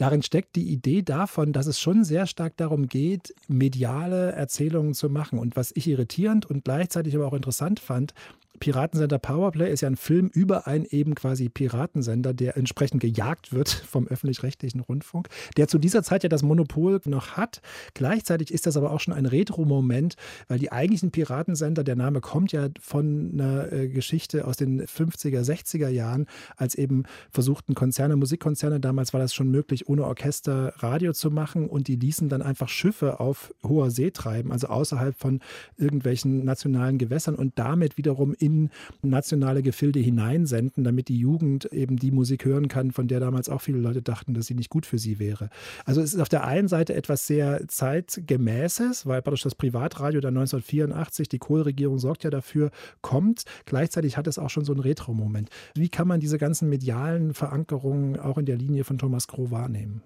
Darin 0.00 0.22
steckt 0.22 0.56
die 0.56 0.72
Idee 0.72 1.02
davon, 1.02 1.52
dass 1.52 1.66
es 1.66 1.78
schon 1.78 2.04
sehr 2.04 2.26
stark 2.26 2.56
darum 2.56 2.88
geht, 2.88 3.34
mediale 3.48 4.32
Erzählungen 4.32 4.94
zu 4.94 5.10
machen. 5.10 5.38
Und 5.38 5.56
was 5.56 5.72
ich 5.76 5.86
irritierend 5.86 6.46
und 6.46 6.64
gleichzeitig 6.64 7.14
aber 7.14 7.26
auch 7.26 7.34
interessant 7.34 7.80
fand, 7.80 8.14
Piratensender 8.60 9.18
Powerplay 9.18 9.72
ist 9.72 9.80
ja 9.80 9.88
ein 9.88 9.96
Film 9.96 10.28
über 10.28 10.66
einen 10.66 10.84
eben 10.84 11.14
quasi 11.14 11.48
Piratensender, 11.48 12.34
der 12.34 12.58
entsprechend 12.58 13.00
gejagt 13.00 13.52
wird 13.52 13.68
vom 13.90 14.06
öffentlich-rechtlichen 14.06 14.80
Rundfunk, 14.80 15.28
der 15.56 15.66
zu 15.66 15.78
dieser 15.78 16.02
Zeit 16.02 16.22
ja 16.22 16.28
das 16.28 16.42
Monopol 16.42 17.00
noch 17.06 17.38
hat. 17.38 17.62
Gleichzeitig 17.94 18.52
ist 18.52 18.66
das 18.66 18.76
aber 18.76 18.92
auch 18.92 19.00
schon 19.00 19.14
ein 19.14 19.24
Retro-Moment, 19.24 20.16
weil 20.48 20.58
die 20.58 20.70
eigentlichen 20.70 21.10
Piratensender, 21.10 21.84
der 21.84 21.96
Name 21.96 22.20
kommt 22.20 22.52
ja 22.52 22.68
von 22.80 23.30
einer 23.32 23.72
äh, 23.72 23.88
Geschichte 23.88 24.46
aus 24.46 24.56
den 24.56 24.82
50er, 24.82 25.40
60er 25.40 25.88
Jahren, 25.88 26.26
als 26.56 26.74
eben 26.74 27.04
versuchten 27.30 27.74
Konzerne, 27.74 28.16
Musikkonzerne, 28.16 28.78
damals 28.78 29.14
war 29.14 29.20
das 29.20 29.32
schon 29.32 29.50
möglich, 29.50 29.88
ohne 29.88 30.04
Orchester 30.04 30.74
Radio 30.76 31.14
zu 31.14 31.30
machen 31.30 31.68
und 31.70 31.88
die 31.88 31.96
ließen 31.96 32.28
dann 32.28 32.42
einfach 32.42 32.68
Schiffe 32.68 33.20
auf 33.20 33.54
hoher 33.66 33.90
See 33.90 34.10
treiben, 34.10 34.52
also 34.52 34.66
außerhalb 34.66 35.16
von 35.16 35.40
irgendwelchen 35.78 36.44
nationalen 36.44 36.98
Gewässern 36.98 37.36
und 37.36 37.58
damit 37.58 37.96
wiederum 37.96 38.34
in 38.38 38.49
in 38.50 38.70
nationale 39.02 39.62
Gefilde 39.62 40.00
hineinsenden, 40.00 40.84
damit 40.84 41.08
die 41.08 41.18
Jugend 41.18 41.66
eben 41.72 41.96
die 41.96 42.10
Musik 42.10 42.44
hören 42.44 42.68
kann, 42.68 42.90
von 42.90 43.08
der 43.08 43.20
damals 43.20 43.48
auch 43.48 43.60
viele 43.60 43.78
Leute 43.78 44.02
dachten, 44.02 44.34
dass 44.34 44.46
sie 44.46 44.54
nicht 44.54 44.70
gut 44.70 44.86
für 44.86 44.98
sie 44.98 45.18
wäre. 45.18 45.50
Also 45.84 46.00
es 46.00 46.14
ist 46.14 46.20
auf 46.20 46.28
der 46.28 46.44
einen 46.44 46.68
Seite 46.68 46.94
etwas 46.94 47.26
sehr 47.26 47.66
zeitgemäßes, 47.68 49.06
weil 49.06 49.22
praktisch 49.22 49.42
das 49.42 49.54
Privatradio 49.54 50.20
dann 50.20 50.36
1984, 50.36 51.28
die 51.28 51.38
Kohl-Regierung 51.38 51.98
sorgt 51.98 52.24
ja 52.24 52.30
dafür, 52.30 52.70
kommt. 53.00 53.44
Gleichzeitig 53.64 54.16
hat 54.16 54.26
es 54.26 54.38
auch 54.38 54.50
schon 54.50 54.64
so 54.64 54.72
einen 54.72 54.80
Retro-Moment. 54.80 55.50
Wie 55.74 55.88
kann 55.88 56.08
man 56.08 56.20
diese 56.20 56.38
ganzen 56.38 56.68
medialen 56.68 57.34
Verankerungen 57.34 58.18
auch 58.18 58.38
in 58.38 58.46
der 58.46 58.56
Linie 58.56 58.84
von 58.84 58.98
Thomas 58.98 59.28
Kroh 59.28 59.50
wahrnehmen? 59.50 60.02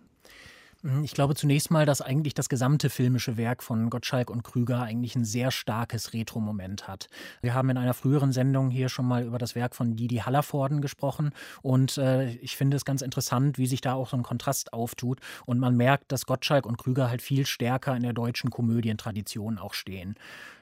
Hm, 0.85 1.03
ich 1.03 1.13
glaube 1.13 1.35
zunächst 1.35 1.71
mal, 1.71 1.87
dass 1.87 2.03
eigentlich 2.03 2.35
das 2.35 2.51
gesamte 2.51 2.91
filmische 2.91 3.39
Werk 3.39 3.63
von 3.63 3.89
Gottschalk 3.89 4.29
und 4.31 4.45
Krüger 4.45 4.83
eigentlich 4.83 5.17
ein 5.17 5.25
sehr 5.25 5.51
starkes 5.51 6.13
Retro-Moment 6.13 6.87
hat. 6.87 7.09
Wir 7.41 7.55
haben 7.55 7.71
in 7.71 7.79
einer 7.79 7.95
früheren 7.95 8.33
Sendung 8.33 8.69
hier 8.69 8.91
schon 8.91 9.07
mal 9.07 9.25
über 9.25 9.39
das 9.39 9.55
Werk 9.55 9.75
von 9.75 9.97
Didi 9.97 10.17
Hallervorden 10.17 10.83
gesprochen 10.83 11.33
und 11.63 11.97
äh, 11.97 12.29
ich 12.35 12.57
finde 12.57 12.77
es 12.77 12.85
ganz 12.85 13.01
interessant, 13.01 13.57
wie 13.57 13.67
sich 13.67 13.81
da 13.81 13.95
auch 13.95 14.11
so 14.11 14.17
ein 14.19 14.23
Kontrast 14.23 14.75
auftut 14.75 15.21
und 15.47 15.59
man 15.59 15.75
merkt, 15.75 16.13
dass 16.13 16.27
Gottschalk 16.27 16.67
und 16.67 16.77
Krüger 16.77 17.09
halt 17.09 17.23
viel 17.23 17.47
stärker 17.47 17.97
in 17.97 18.03
der 18.03 18.13
deutschen 18.13 18.51
Komödientradition 18.51 19.59
auch 19.59 19.73
stehen. 19.73 20.17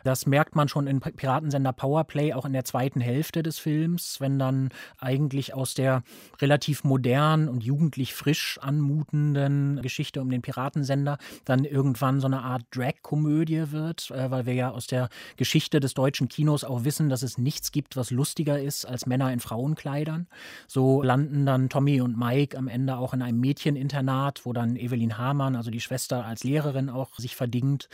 Das 0.05 0.27
merkt 0.27 0.57
man 0.57 0.69
schon 0.69 0.87
in 0.87 1.01
Piratensender 1.01 1.73
Powerplay, 1.73 2.33
auch 2.33 2.45
in 2.45 2.53
der 2.53 2.65
zweiten 2.65 3.01
Hälfte 3.01 3.43
des 3.43 3.59
Films, 3.59 4.21
wenn 4.21 4.39
dann 4.39 4.71
eigentlich 4.99 5.55
aus 5.55 5.75
der 5.75 6.03
relativ 6.41 6.85
modern 6.85 7.49
und 7.49 7.63
jugendlich 7.63 8.15
frisch 8.15 8.59
anmutenden 8.61 9.81
Geschichte 9.83 10.12
um 10.21 10.31
den 10.31 10.43
Piratensender 10.43 11.19
dann 11.45 11.65
irgendwann 11.65 12.21
so 12.21 12.27
eine 12.27 12.43
Art 12.43 12.63
Drag-Komödie 12.71 13.71
wird, 13.71 14.11
äh, 14.11 14.31
weil 14.31 14.47
wir 14.47 14.55
ja 14.55 14.71
aus 14.71 14.87
der 14.87 15.09
Geschichte 15.37 15.81
des 15.81 15.95
deutschen 15.95 16.29
Kinos 16.29 16.65
auch 16.65 16.85
wissen, 16.85 17.09
dass 17.09 17.23
es 17.23 17.39
nichts 17.39 17.73
gibt, 17.73 17.97
was 17.97 18.11
lustiger 18.11 18.61
ist 18.61 18.85
als 18.85 19.07
Männer 19.07 19.33
in 19.33 19.41
Frauenkleidern. 19.41 20.27
So 20.67 21.03
landen 21.03 21.47
dann 21.47 21.69
Tommy 21.69 22.01
und 22.01 22.19
Mike 22.19 22.57
am 22.57 22.69
Ende 22.69 22.97
auch 22.97 23.15
in 23.15 23.23
einem 23.23 23.41
Mädcheninternat, 23.41 24.45
wo 24.45 24.53
dann 24.53 24.77
Evelyn 24.77 25.19
Hamann, 25.19 25.57
also 25.57 25.71
die 25.71 25.81
Schwester 25.81 26.25
als 26.25 26.45
Lehrerin 26.45 26.91
auch 26.91 27.19
sich 27.19 27.37
verdingt 27.37 27.89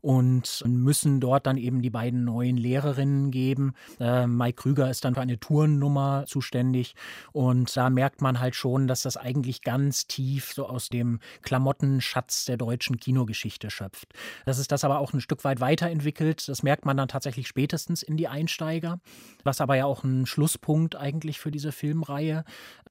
und 0.00 0.64
müssen 0.66 1.20
dort 1.20 1.46
dann 1.46 1.56
eben 1.56 1.80
die 1.80 1.90
beiden 1.90 2.24
neuen 2.24 2.56
Lehrerinnen 2.56 3.30
geben. 3.30 3.74
Äh, 4.00 4.26
Mike 4.26 4.62
Krüger 4.62 4.90
ist 4.90 5.04
dann 5.04 5.14
für 5.14 5.20
eine 5.20 5.38
Tournummer 5.38 6.24
zuständig 6.26 6.94
und 7.32 7.74
da 7.76 7.88
merkt 7.88 8.20
man 8.20 8.40
halt 8.40 8.56
schon, 8.56 8.88
dass 8.88 9.02
das 9.02 9.16
eigentlich 9.16 9.62
ganz 9.62 10.06
tief 10.08 10.52
so 10.52 10.66
aus 10.66 10.88
dem 10.88 11.20
Klamottenschatz 11.62 12.46
der 12.46 12.56
deutschen 12.56 12.98
Kinogeschichte 12.98 13.70
schöpft. 13.70 14.08
Das 14.44 14.58
ist 14.58 14.72
das 14.72 14.82
aber 14.82 14.98
auch 14.98 15.12
ein 15.12 15.20
Stück 15.20 15.44
weit 15.44 15.60
weiterentwickelt. 15.60 16.48
Das 16.48 16.64
merkt 16.64 16.84
man 16.84 16.96
dann 16.96 17.06
tatsächlich 17.06 17.46
spätestens 17.46 18.02
in 18.02 18.16
die 18.16 18.26
Einsteiger, 18.26 18.98
was 19.44 19.60
aber 19.60 19.76
ja 19.76 19.86
auch 19.86 20.02
ein 20.02 20.26
Schlusspunkt 20.26 20.96
eigentlich 20.96 21.38
für 21.38 21.52
diese 21.52 21.70
Filmreihe 21.70 22.44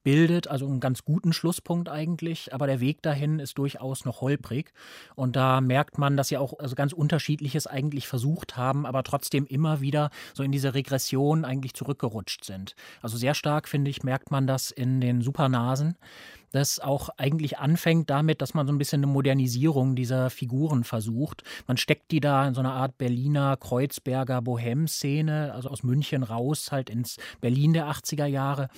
bildet, 0.04 0.48
also 0.48 0.68
einen 0.68 0.80
ganz 0.80 1.04
guten 1.04 1.34
Schlusspunkt 1.34 1.90
eigentlich, 1.90 2.54
aber 2.54 2.66
der 2.66 2.80
Weg 2.80 3.01
dahin 3.04 3.40
ist 3.40 3.58
durchaus 3.58 4.06
noch 4.06 4.22
holprig 4.22 4.74
und 5.16 5.36
da 5.36 5.62
merkt 5.62 5.98
man, 5.98 6.18
dass 6.18 6.30
sie 6.30 6.38
auch 6.38 6.58
also 6.58 6.74
ganz 6.75 6.94
unterschiedliches 6.94 7.68
eigentlich 7.68 8.08
versucht 8.08 8.58
haben, 8.58 8.86
aber 8.86 9.04
trotzdem 9.04 9.46
immer 9.46 9.82
wieder 9.82 10.10
so 10.34 10.42
in 10.42 10.51
diese 10.51 10.74
Regression 10.74 11.46
eigentlich 11.46 11.75
zurückgerutscht 11.75 12.46
sind. 12.46 12.75
Also 13.01 13.18
sehr 13.18 13.36
stark 13.36 13.68
finde 13.68 13.92
ich 13.92 14.01
merkt 14.01 14.32
man 14.32 14.48
das 14.48 14.72
in 14.72 15.01
den 15.01 15.22
Supernasen 15.22 15.98
das 16.51 16.79
auch 16.79 17.10
eigentlich 17.17 17.60
anfängt 17.60 18.10
damit, 18.10 18.41
dass 18.41 18.53
man 18.53 18.67
so 18.67 18.74
ein 18.74 18.77
bisschen 18.77 19.00
eine 19.00 19.12
Modernisierung 19.12 19.96
dieser 19.96 20.29
Figuren 20.29 20.84
versucht. 20.84 21.43
Man 21.67 21.77
steckt 21.77 22.12
die 22.12 22.20
da 22.20 22.48
in 22.48 22.53
so 22.53 22.60
einer 22.60 22.74
Art 22.74 22.98
Berliner 22.98 23.58
Kreuzberger 23.58 24.41
Bohem-Szene, 24.41 25.53
also 25.53 25.70
aus 25.70 25.84
München 25.84 26.24
raus, 26.24 26.72
halt 26.72 26.89
ins 26.89 27.17
Berlin 27.39 27.74
der 27.74 27.88
80er 27.88 28.25
Jahre 28.25 28.70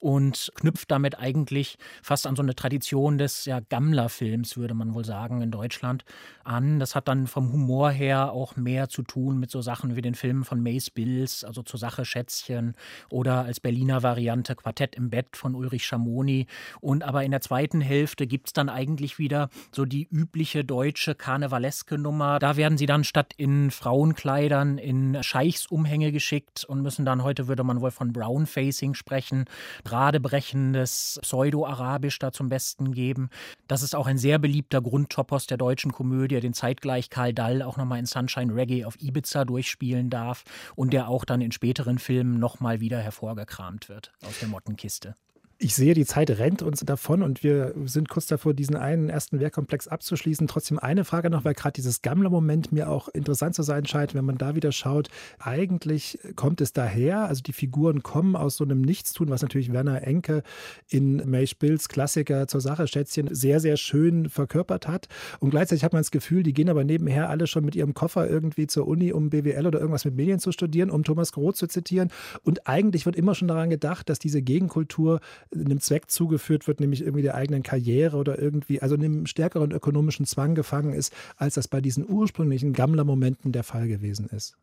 und 0.00 0.52
knüpft 0.54 0.90
damit 0.90 1.18
eigentlich 1.18 1.78
fast 2.02 2.26
an 2.26 2.36
so 2.36 2.42
eine 2.42 2.54
Tradition 2.54 3.18
des 3.18 3.44
ja, 3.44 3.60
Gammler-Films, 3.60 4.56
würde 4.56 4.74
man 4.74 4.94
wohl 4.94 5.04
sagen, 5.04 5.42
in 5.42 5.50
Deutschland 5.50 6.04
an. 6.44 6.78
Das 6.78 6.94
hat 6.94 7.08
dann 7.08 7.26
vom 7.26 7.52
Humor 7.52 7.90
her 7.90 8.32
auch 8.32 8.56
mehr 8.56 8.88
zu 8.88 9.02
tun 9.02 9.38
mit 9.38 9.50
so 9.50 9.60
Sachen 9.60 9.96
wie 9.96 10.02
den 10.02 10.14
Filmen 10.14 10.44
von 10.44 10.62
Mace 10.62 10.90
Bills, 10.90 11.44
also 11.44 11.62
zur 11.62 11.78
Sache 11.78 12.04
Schätzchen 12.04 12.74
oder 13.10 13.44
als 13.44 13.60
Berliner 13.60 14.02
Variante 14.02 14.54
Quartett 14.54 14.96
im 14.96 15.10
Bett 15.10 15.36
von 15.36 15.54
Ulrich 15.54 15.86
Schamoni. 15.86 16.46
Und 16.80 17.04
aber 17.04 17.24
in 17.24 17.30
der 17.30 17.40
zweiten 17.40 17.80
Hälfte 17.80 18.26
gibt 18.26 18.48
es 18.48 18.52
dann 18.52 18.68
eigentlich 18.68 19.18
wieder 19.18 19.48
so 19.72 19.84
die 19.84 20.08
übliche 20.10 20.64
deutsche 20.64 21.14
karnevaleske 21.14 21.98
Nummer. 21.98 22.38
Da 22.38 22.56
werden 22.56 22.78
sie 22.78 22.86
dann 22.86 23.04
statt 23.04 23.34
in 23.36 23.70
Frauenkleidern 23.70 24.78
in 24.78 25.22
Scheichsumhänge 25.22 26.12
geschickt 26.12 26.64
und 26.64 26.82
müssen 26.82 27.04
dann, 27.04 27.22
heute 27.22 27.48
würde 27.48 27.64
man 27.64 27.80
wohl 27.80 27.90
von 27.90 28.12
Brownfacing 28.12 28.94
sprechen, 28.94 29.44
radebrechendes 29.92 31.18
Pseudo-Arabisch 31.22 32.18
da 32.18 32.32
zum 32.32 32.48
Besten 32.48 32.92
geben. 32.92 33.30
Das 33.66 33.82
ist 33.82 33.94
auch 33.94 34.06
ein 34.06 34.18
sehr 34.18 34.38
beliebter 34.38 34.80
Grundtopos 34.80 35.46
der 35.46 35.56
deutschen 35.56 35.92
Komödie, 35.92 36.40
den 36.40 36.54
zeitgleich 36.54 37.10
Karl 37.10 37.32
Dall 37.32 37.62
auch 37.62 37.76
nochmal 37.76 37.98
in 37.98 38.06
Sunshine 38.06 38.54
Reggae 38.54 38.84
auf 38.84 39.00
Ibiza 39.00 39.44
durchspielen 39.44 40.10
darf 40.10 40.44
und 40.74 40.92
der 40.92 41.08
auch 41.08 41.24
dann 41.24 41.40
in 41.40 41.52
späteren 41.52 41.98
Filmen 41.98 42.38
nochmal 42.38 42.80
wieder 42.80 42.98
hervorgekramt 42.98 43.88
wird 43.88 44.12
aus 44.26 44.38
der 44.40 44.48
Mottenkiste. 44.48 45.14
Ich 45.60 45.74
sehe, 45.74 45.92
die 45.92 46.06
Zeit 46.06 46.30
rennt 46.30 46.62
uns 46.62 46.82
davon 46.82 47.20
und 47.20 47.42
wir 47.42 47.74
sind 47.84 48.08
kurz 48.08 48.26
davor, 48.26 48.54
diesen 48.54 48.76
einen 48.76 49.08
ersten 49.08 49.40
Werkkomplex 49.40 49.88
abzuschließen. 49.88 50.46
Trotzdem 50.46 50.78
eine 50.78 51.04
Frage 51.04 51.30
noch, 51.30 51.44
weil 51.44 51.54
gerade 51.54 51.72
dieses 51.72 52.00
Gammler-Moment 52.00 52.70
mir 52.70 52.88
auch 52.88 53.08
interessant 53.08 53.56
zu 53.56 53.64
sein 53.64 53.84
scheint, 53.84 54.14
wenn 54.14 54.24
man 54.24 54.38
da 54.38 54.54
wieder 54.54 54.70
schaut. 54.70 55.08
Eigentlich 55.40 56.20
kommt 56.36 56.60
es 56.60 56.72
daher, 56.72 57.26
also 57.26 57.42
die 57.42 57.52
Figuren 57.52 58.04
kommen 58.04 58.36
aus 58.36 58.54
so 58.54 58.62
einem 58.62 58.82
Nichtstun, 58.82 59.30
was 59.30 59.42
natürlich 59.42 59.72
Werner 59.72 60.06
Enke 60.06 60.44
in 60.88 61.28
May 61.28 61.48
Spills 61.48 61.88
Klassiker 61.88 62.46
zur 62.46 62.60
Sache 62.60 62.86
Schätzchen 62.86 63.34
sehr, 63.34 63.58
sehr 63.58 63.76
schön 63.76 64.28
verkörpert 64.28 64.86
hat. 64.86 65.08
Und 65.40 65.50
gleichzeitig 65.50 65.82
hat 65.82 65.92
man 65.92 66.02
das 66.02 66.12
Gefühl, 66.12 66.44
die 66.44 66.54
gehen 66.54 66.68
aber 66.68 66.84
nebenher 66.84 67.30
alle 67.30 67.48
schon 67.48 67.64
mit 67.64 67.74
ihrem 67.74 67.94
Koffer 67.94 68.30
irgendwie 68.30 68.68
zur 68.68 68.86
Uni, 68.86 69.12
um 69.12 69.30
BWL 69.30 69.66
oder 69.66 69.80
irgendwas 69.80 70.04
mit 70.04 70.14
Medien 70.14 70.38
zu 70.38 70.52
studieren, 70.52 70.88
um 70.88 71.02
Thomas 71.02 71.32
Groth 71.32 71.56
zu 71.56 71.66
zitieren. 71.66 72.12
Und 72.44 72.68
eigentlich 72.68 73.06
wird 73.06 73.16
immer 73.16 73.34
schon 73.34 73.48
daran 73.48 73.70
gedacht, 73.70 74.08
dass 74.08 74.20
diese 74.20 74.40
Gegenkultur 74.40 75.18
einem 75.54 75.80
Zweck 75.80 76.10
zugeführt 76.10 76.66
wird, 76.66 76.80
nämlich 76.80 77.02
irgendwie 77.02 77.22
der 77.22 77.34
eigenen 77.34 77.62
Karriere 77.62 78.16
oder 78.16 78.38
irgendwie, 78.38 78.80
also 78.80 78.94
einem 78.94 79.26
stärkeren 79.26 79.72
ökonomischen 79.72 80.26
Zwang 80.26 80.54
gefangen 80.54 80.92
ist, 80.92 81.12
als 81.36 81.54
das 81.54 81.68
bei 81.68 81.80
diesen 81.80 82.08
ursprünglichen 82.08 82.72
Gammler-Momenten 82.72 83.52
der 83.52 83.64
Fall 83.64 83.88
gewesen 83.88 84.28
ist. 84.28 84.56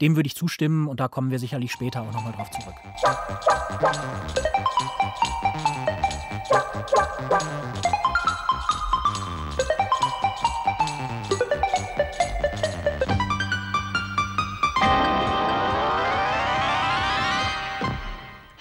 Dem 0.00 0.14
würde 0.14 0.28
ich 0.28 0.36
zustimmen 0.36 0.86
und 0.86 1.00
da 1.00 1.08
kommen 1.08 1.30
wir 1.30 1.38
sicherlich 1.38 1.72
später 1.72 2.02
auch 2.02 2.12
nochmal 2.12 2.32
drauf 2.32 2.50
zurück. 2.50 2.74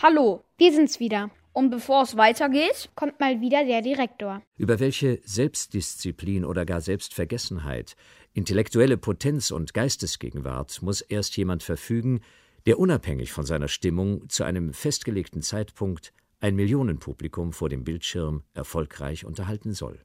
Hallo, 0.01 0.43
wir 0.57 0.71
sind's 0.71 0.99
wieder. 0.99 1.29
Und 1.57 1.71
bevor 1.71 2.03
es 2.03 2.15
weitergeht, 2.15 2.91
kommt 2.93 3.19
mal 3.19 3.41
wieder 3.41 3.65
der 3.65 3.81
Direktor. 3.81 4.43
Über 4.57 4.79
welche 4.79 5.19
Selbstdisziplin 5.23 6.45
oder 6.45 6.67
gar 6.67 6.81
Selbstvergessenheit, 6.81 7.95
intellektuelle 8.35 8.95
Potenz 8.95 9.49
und 9.49 9.73
Geistesgegenwart 9.73 10.83
muss 10.83 11.01
erst 11.01 11.35
jemand 11.35 11.63
verfügen, 11.63 12.21
der 12.67 12.77
unabhängig 12.77 13.31
von 13.31 13.43
seiner 13.43 13.69
Stimmung 13.69 14.29
zu 14.29 14.43
einem 14.43 14.71
festgelegten 14.71 15.41
Zeitpunkt 15.41 16.13
ein 16.41 16.55
Millionenpublikum 16.55 17.53
vor 17.53 17.69
dem 17.69 17.83
Bildschirm 17.83 18.43
erfolgreich 18.53 19.25
unterhalten 19.25 19.73
soll. 19.73 19.99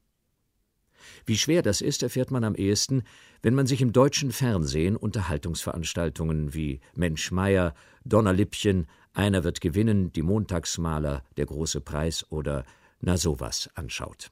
Wie 1.26 1.37
schwer 1.37 1.61
das 1.61 1.82
ist, 1.82 2.02
erfährt 2.02 2.30
man 2.30 2.44
am 2.44 2.54
ehesten, 2.54 3.02
wenn 3.42 3.54
man 3.54 3.66
sich 3.66 3.82
im 3.82 3.92
deutschen 3.92 4.32
Fernsehen 4.32 4.97
Unterhaltungsveranstaltungen 4.97 6.54
wie 6.54 6.80
Mensch 6.94 7.30
Meier, 7.30 7.75
Donnerlippchen, 8.04 8.87
einer 9.12 9.45
wird 9.45 9.61
gewinnen, 9.61 10.12
die 10.12 10.23
Montagsmaler, 10.23 11.23
der 11.37 11.47
große 11.47 11.81
Preis 11.81 12.26
oder 12.31 12.64
na 13.00 13.16
sowas 13.16 13.69
anschaut. 13.75 14.31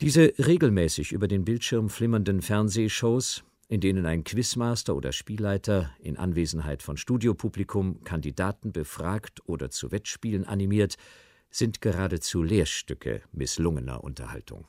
Diese 0.00 0.32
regelmäßig 0.38 1.12
über 1.12 1.28
den 1.28 1.44
Bildschirm 1.44 1.88
flimmernden 1.88 2.42
Fernsehshows, 2.42 3.44
in 3.68 3.80
denen 3.80 4.04
ein 4.04 4.24
Quizmaster 4.24 4.94
oder 4.94 5.12
Spielleiter 5.12 5.90
in 6.00 6.16
Anwesenheit 6.16 6.82
von 6.82 6.96
Studiopublikum 6.96 8.04
Kandidaten 8.04 8.72
befragt 8.72 9.40
oder 9.46 9.70
zu 9.70 9.92
Wettspielen 9.92 10.44
animiert, 10.44 10.96
sind 11.50 11.80
geradezu 11.80 12.42
Lehrstücke 12.42 13.22
misslungener 13.32 14.02
Unterhaltung. 14.02 14.66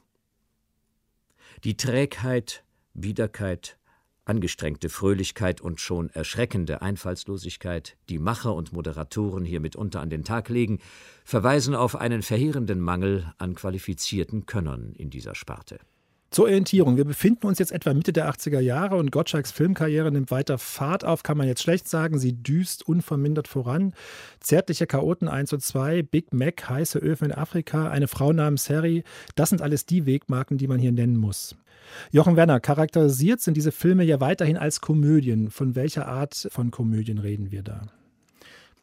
Die 1.63 1.77
Trägheit, 1.77 2.63
Biederkeit, 2.93 3.77
angestrengte 4.25 4.89
Fröhlichkeit 4.89 5.61
und 5.61 5.79
schon 5.79 6.09
erschreckende 6.09 6.81
Einfallslosigkeit, 6.81 7.97
die 8.09 8.19
Macher 8.19 8.53
und 8.53 8.73
Moderatoren 8.73 9.45
hier 9.45 9.59
mitunter 9.59 10.01
an 10.01 10.09
den 10.09 10.23
Tag 10.23 10.49
legen, 10.49 10.79
verweisen 11.25 11.75
auf 11.75 11.95
einen 11.95 12.21
verheerenden 12.21 12.79
Mangel 12.79 13.33
an 13.37 13.55
qualifizierten 13.55 14.45
Könnern 14.45 14.93
in 14.93 15.09
dieser 15.09 15.35
Sparte. 15.35 15.79
Zur 16.33 16.45
Orientierung. 16.45 16.97
Wir 16.97 17.05
befinden 17.05 17.45
uns 17.45 17.59
jetzt 17.59 17.71
etwa 17.71 17.93
Mitte 17.93 18.11
der 18.11 18.27
80er 18.27 18.59
Jahre 18.59 18.95
und 18.95 19.11
Gottschalks 19.11 19.51
Filmkarriere 19.51 20.11
nimmt 20.11 20.31
weiter 20.31 20.57
Fahrt 20.57 21.05
auf, 21.05 21.21
kann 21.21 21.37
man 21.37 21.47
jetzt 21.47 21.61
schlecht 21.61 21.87
sagen. 21.87 22.17
Sie 22.17 22.33
düst 22.33 22.87
unvermindert 22.87 23.47
voran. 23.47 23.93
Zärtliche 24.39 24.87
Chaoten 24.87 25.27
1 25.27 25.53
und 25.53 25.61
2, 25.61 26.01
Big 26.01 26.33
Mac, 26.33 26.67
heiße 26.67 26.97
Öfen 26.97 27.25
in 27.25 27.33
Afrika, 27.33 27.87
eine 27.87 28.07
Frau 28.07 28.33
namens 28.33 28.67
Harry, 28.67 29.03
das 29.35 29.49
sind 29.49 29.61
alles 29.61 29.85
die 29.85 30.07
Wegmarken, 30.07 30.57
die 30.57 30.65
man 30.65 30.79
hier 30.79 30.91
nennen 30.91 31.17
muss. 31.17 31.55
Jochen 32.09 32.35
Werner, 32.35 32.59
charakterisiert 32.59 33.39
sind 33.39 33.55
diese 33.55 33.71
Filme 33.71 34.03
ja 34.03 34.19
weiterhin 34.19 34.57
als 34.57 34.81
Komödien. 34.81 35.51
Von 35.51 35.75
welcher 35.75 36.07
Art 36.07 36.47
von 36.49 36.71
Komödien 36.71 37.19
reden 37.19 37.51
wir 37.51 37.61
da? 37.61 37.81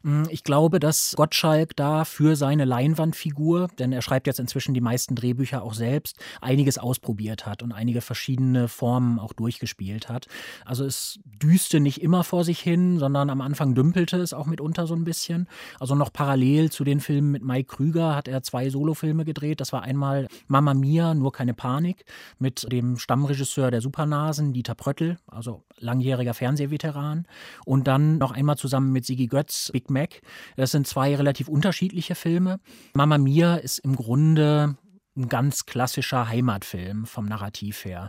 Hm, 0.02 0.26
ich 0.30 0.44
glaube, 0.44 0.80
dass 0.80 1.14
Gottschalk 1.16 1.76
da 1.76 2.04
für 2.04 2.34
seine 2.36 2.64
Leinwandfigur, 2.64 3.68
denn 3.78 3.92
er 3.92 4.00
schreibt 4.00 4.26
jetzt 4.26 4.40
inzwischen 4.40 4.72
die 4.72 4.80
meisten 4.80 5.14
Drehbücher 5.14 5.62
auch 5.62 5.74
selbst, 5.74 6.16
einiges 6.40 6.78
ausprobiert 6.78 7.44
hat 7.44 7.62
und 7.62 7.72
einige 7.72 8.00
verschiedene 8.00 8.68
Formen 8.68 9.18
auch 9.18 9.34
durchgespielt 9.34 10.08
hat. 10.08 10.26
Also 10.64 10.84
es 10.84 11.20
düste 11.24 11.80
nicht 11.80 12.02
immer 12.02 12.24
vor 12.24 12.44
sich 12.44 12.60
hin, 12.60 12.98
sondern 12.98 13.28
am 13.28 13.42
Anfang 13.42 13.74
dümpelte 13.74 14.16
es 14.16 14.32
auch 14.32 14.46
mitunter 14.46 14.86
so 14.86 14.94
ein 14.94 15.04
bisschen. 15.04 15.48
Also 15.78 15.94
noch 15.94 16.12
parallel 16.12 16.70
zu 16.70 16.84
den 16.84 17.00
Filmen 17.00 17.30
mit 17.30 17.44
Mike 17.44 17.76
Krüger 17.76 18.16
hat 18.16 18.26
er 18.26 18.42
zwei 18.42 18.70
Solofilme 18.70 19.24
gedreht. 19.24 19.60
Das 19.60 19.72
war 19.72 19.82
einmal 19.82 20.28
Mama 20.48 20.72
Mia, 20.72 21.14
nur 21.14 21.32
keine 21.32 21.52
Panik, 21.52 22.04
mit 22.38 22.70
dem 22.72 22.96
Stammregisseur 22.96 23.70
der 23.70 23.82
Supernasen, 23.82 24.54
Dieter 24.54 24.74
Pröttl, 24.74 25.18
also 25.26 25.62
langjähriger 25.78 26.32
Fernsehveteran. 26.32 27.26
Und 27.66 27.86
dann 27.86 28.18
noch 28.18 28.32
einmal 28.32 28.56
zusammen 28.56 28.92
mit 28.92 29.04
Sigi 29.04 29.26
Götz, 29.26 29.70
Big 29.72 29.89
Mac. 29.90 30.20
Das 30.56 30.70
sind 30.70 30.86
zwei 30.86 31.14
relativ 31.14 31.48
unterschiedliche 31.48 32.14
Filme. 32.14 32.60
Mama 32.94 33.18
Mia 33.18 33.56
ist 33.56 33.78
im 33.78 33.96
Grunde 33.96 34.76
ein 35.16 35.28
ganz 35.28 35.66
klassischer 35.66 36.28
Heimatfilm 36.28 37.04
vom 37.04 37.26
Narrativ 37.26 37.84
her. 37.84 38.08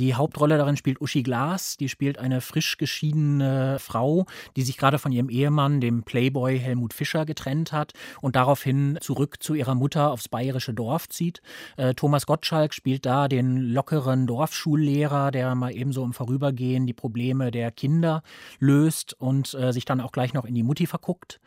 Die 0.00 0.14
Hauptrolle 0.14 0.56
darin 0.56 0.76
spielt 0.76 1.00
Uschi 1.00 1.22
Glas, 1.22 1.76
die 1.76 1.88
spielt 1.88 2.18
eine 2.18 2.40
frisch 2.40 2.78
geschiedene 2.78 3.78
Frau, 3.78 4.26
die 4.56 4.62
sich 4.62 4.78
gerade 4.78 4.98
von 4.98 5.12
ihrem 5.12 5.28
Ehemann, 5.28 5.80
dem 5.80 6.04
Playboy 6.04 6.58
Helmut 6.58 6.94
Fischer, 6.94 7.26
getrennt 7.26 7.72
hat 7.72 7.92
und 8.22 8.36
daraufhin 8.36 8.98
zurück 9.00 9.42
zu 9.42 9.54
ihrer 9.54 9.74
Mutter 9.74 10.10
aufs 10.10 10.28
bayerische 10.28 10.72
Dorf 10.72 11.08
zieht. 11.08 11.42
Äh, 11.76 11.94
Thomas 11.94 12.26
Gottschalk 12.26 12.72
spielt 12.72 13.04
da 13.04 13.28
den 13.28 13.58
lockeren 13.58 14.26
Dorfschullehrer, 14.26 15.30
der 15.30 15.54
mal 15.54 15.74
ebenso 15.74 16.04
im 16.04 16.12
Vorübergehen 16.12 16.86
die 16.86 16.94
Probleme 16.94 17.50
der 17.50 17.70
Kinder 17.72 18.22
löst 18.58 19.14
und 19.20 19.52
äh, 19.54 19.72
sich 19.72 19.84
dann 19.84 20.00
auch 20.00 20.12
gleich 20.12 20.32
noch 20.32 20.44
in 20.44 20.54
die 20.54 20.62
Mutti 20.62 20.86
verguckt. 20.86 21.40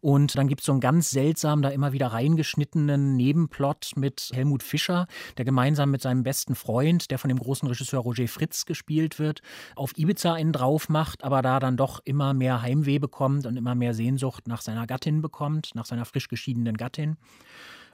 Und 0.00 0.36
dann 0.36 0.48
gibt 0.48 0.60
es 0.60 0.66
so 0.66 0.72
einen 0.72 0.80
ganz 0.80 1.10
seltsam 1.10 1.62
da 1.62 1.70
immer 1.70 1.92
wieder 1.92 2.08
reingeschnittenen 2.08 3.16
Nebenplot 3.16 3.92
mit 3.96 4.30
Helmut 4.32 4.62
Fischer, 4.62 5.06
der 5.36 5.44
gemeinsam 5.44 5.90
mit 5.90 6.02
seinem 6.02 6.22
besten 6.22 6.54
Freund, 6.54 7.10
der 7.10 7.18
von 7.18 7.28
dem 7.28 7.38
großen 7.38 7.68
Regisseur 7.68 8.00
Roger 8.00 8.28
Fritz 8.28 8.66
gespielt 8.66 9.18
wird, 9.18 9.42
auf 9.74 9.96
Ibiza 9.96 10.34
einen 10.34 10.52
drauf 10.52 10.88
macht, 10.88 11.24
aber 11.24 11.42
da 11.42 11.60
dann 11.60 11.76
doch 11.76 12.00
immer 12.04 12.34
mehr 12.34 12.62
Heimweh 12.62 12.98
bekommt 12.98 13.46
und 13.46 13.56
immer 13.56 13.74
mehr 13.74 13.94
Sehnsucht 13.94 14.48
nach 14.48 14.62
seiner 14.62 14.86
Gattin 14.86 15.22
bekommt, 15.22 15.70
nach 15.74 15.86
seiner 15.86 16.04
frisch 16.04 16.28
geschiedenen 16.28 16.76
Gattin. 16.76 17.16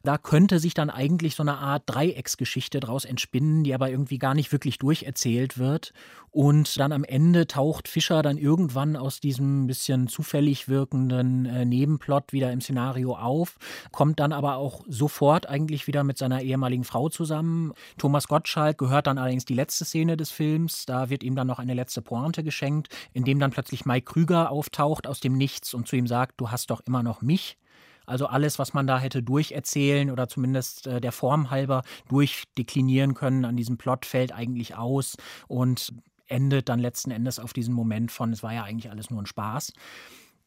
Da 0.02 0.18
könnte 0.18 0.58
sich 0.58 0.74
dann 0.74 0.90
eigentlich 0.90 1.36
so 1.36 1.42
eine 1.42 1.58
Art 1.58 1.84
Dreiecksgeschichte 1.86 2.80
daraus 2.80 3.04
entspinnen, 3.04 3.62
die 3.64 3.74
aber 3.74 3.90
irgendwie 3.90 4.18
gar 4.18 4.34
nicht 4.34 4.50
wirklich 4.52 4.78
durcherzählt 4.78 5.58
wird. 5.58 5.92
Und 6.30 6.78
dann 6.80 6.92
am 6.92 7.04
Ende 7.04 7.46
taucht 7.46 7.88
Fischer 7.88 8.22
dann 8.22 8.38
irgendwann 8.38 8.96
aus 8.96 9.20
diesem 9.20 9.66
bisschen 9.66 10.08
zufällig 10.08 10.66
wirkenden 10.66 11.44
äh, 11.44 11.66
Nebenplot 11.66 12.32
wieder 12.32 12.50
im 12.52 12.62
Szenario 12.62 13.14
auf, 13.14 13.58
kommt 13.92 14.18
dann 14.18 14.32
aber 14.32 14.56
auch 14.56 14.82
sofort 14.88 15.46
eigentlich 15.46 15.86
wieder 15.86 16.04
mit 16.04 16.16
seiner 16.16 16.40
ehemaligen 16.40 16.84
Frau 16.84 17.10
zusammen. 17.10 17.74
Thomas 17.98 18.28
Gottschalk 18.28 18.78
gehört 18.78 19.08
dann 19.08 19.18
allerdings 19.18 19.44
die 19.44 19.54
letzte 19.54 19.84
Szene 19.84 20.16
des 20.16 20.30
Films. 20.30 20.86
Da 20.86 21.10
wird 21.10 21.22
ihm 21.22 21.36
dann 21.36 21.46
noch 21.46 21.58
eine 21.58 21.74
letzte 21.74 22.00
Pointe 22.00 22.42
geschenkt, 22.42 22.88
in 23.12 23.24
dem 23.24 23.38
dann 23.38 23.50
plötzlich 23.50 23.84
Mike 23.84 24.10
Krüger 24.10 24.50
auftaucht 24.50 25.06
aus 25.06 25.20
dem 25.20 25.36
Nichts 25.36 25.74
und 25.74 25.86
zu 25.86 25.96
ihm 25.96 26.06
sagt, 26.06 26.40
du 26.40 26.50
hast 26.50 26.70
doch 26.70 26.80
immer 26.86 27.02
noch 27.02 27.20
mich. 27.20 27.58
Also 28.06 28.26
alles, 28.26 28.58
was 28.58 28.74
man 28.74 28.86
da 28.86 28.98
hätte 28.98 29.22
durcherzählen 29.22 30.10
oder 30.10 30.28
zumindest 30.28 30.86
äh, 30.86 31.00
der 31.00 31.12
Form 31.12 31.50
halber 31.50 31.82
durchdeklinieren 32.08 33.14
können 33.14 33.44
an 33.44 33.56
diesem 33.56 33.78
Plot, 33.78 34.06
fällt 34.06 34.32
eigentlich 34.32 34.76
aus 34.76 35.16
und 35.48 35.92
endet 36.26 36.68
dann 36.68 36.80
letzten 36.80 37.10
Endes 37.10 37.38
auf 37.38 37.52
diesen 37.52 37.74
Moment 37.74 38.10
von, 38.10 38.32
es 38.32 38.42
war 38.42 38.54
ja 38.54 38.64
eigentlich 38.64 38.90
alles 38.90 39.10
nur 39.10 39.22
ein 39.22 39.26
Spaß. 39.26 39.72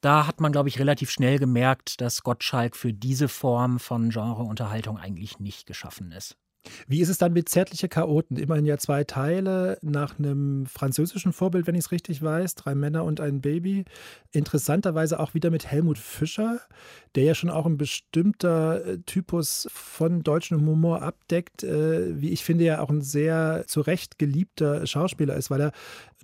Da 0.02 0.28
hat 0.28 0.40
man, 0.40 0.52
glaube 0.52 0.70
ich, 0.70 0.80
relativ 0.80 1.10
schnell 1.10 1.40
gemerkt, 1.40 2.02
dass 2.02 2.24
Gottschalk 2.24 2.76
für 2.76 2.94
diese 2.94 3.28
Form 3.28 3.80
von 3.80 4.10
Genreunterhaltung 4.10 4.98
eigentlich 4.98 5.40
nicht 5.40 5.66
geschaffen 5.66 6.12
ist. 6.12 6.38
Wie 6.88 7.02
ist 7.02 7.10
es 7.10 7.18
dann 7.18 7.34
mit 7.34 7.50
Zärtliche 7.50 7.90
Chaoten? 7.90 8.38
Immerhin 8.38 8.66
ja 8.66 8.78
zwei 8.78 9.04
Teile 9.04 9.78
nach 9.82 10.20
einem 10.20 10.66
französischen 10.66 11.34
Vorbild, 11.34 11.68
wenn 11.68 11.76
ich 11.76 11.86
es 11.86 11.92
richtig 11.92 12.22
weiß. 12.22 12.56
Drei 12.56 12.76
Männer 12.76 13.04
und 13.04 13.20
ein 13.20 13.42
Baby. 13.42 13.86
Interessanterweise 14.32 15.20
auch 15.20 15.34
wieder 15.34 15.50
mit 15.50 15.66
Helmut 15.66 15.98
Fischer, 15.98 16.60
der 17.16 17.24
ja 17.24 17.36
schon 17.36 17.50
auch 17.50 17.66
ein 17.66 17.78
bestimmter 17.78 18.86
äh, 18.86 18.98
Typus 19.00 19.68
von 19.72 20.24
deutschem 20.24 20.66
Humor 20.66 21.02
abdeckt, 21.02 21.64
äh, 21.64 22.20
wie 22.20 22.30
ich 22.30 22.44
finde, 22.44 22.66
ja 22.66 22.82
auch 22.82 22.90
ein 22.90 23.02
sehr 23.02 23.66
zu 23.68 23.82
Recht 23.82 24.20
geliebter 24.20 24.86
Schauspieler 24.86 25.36
ist, 25.36 25.50
weil 25.50 25.62
er 25.62 25.72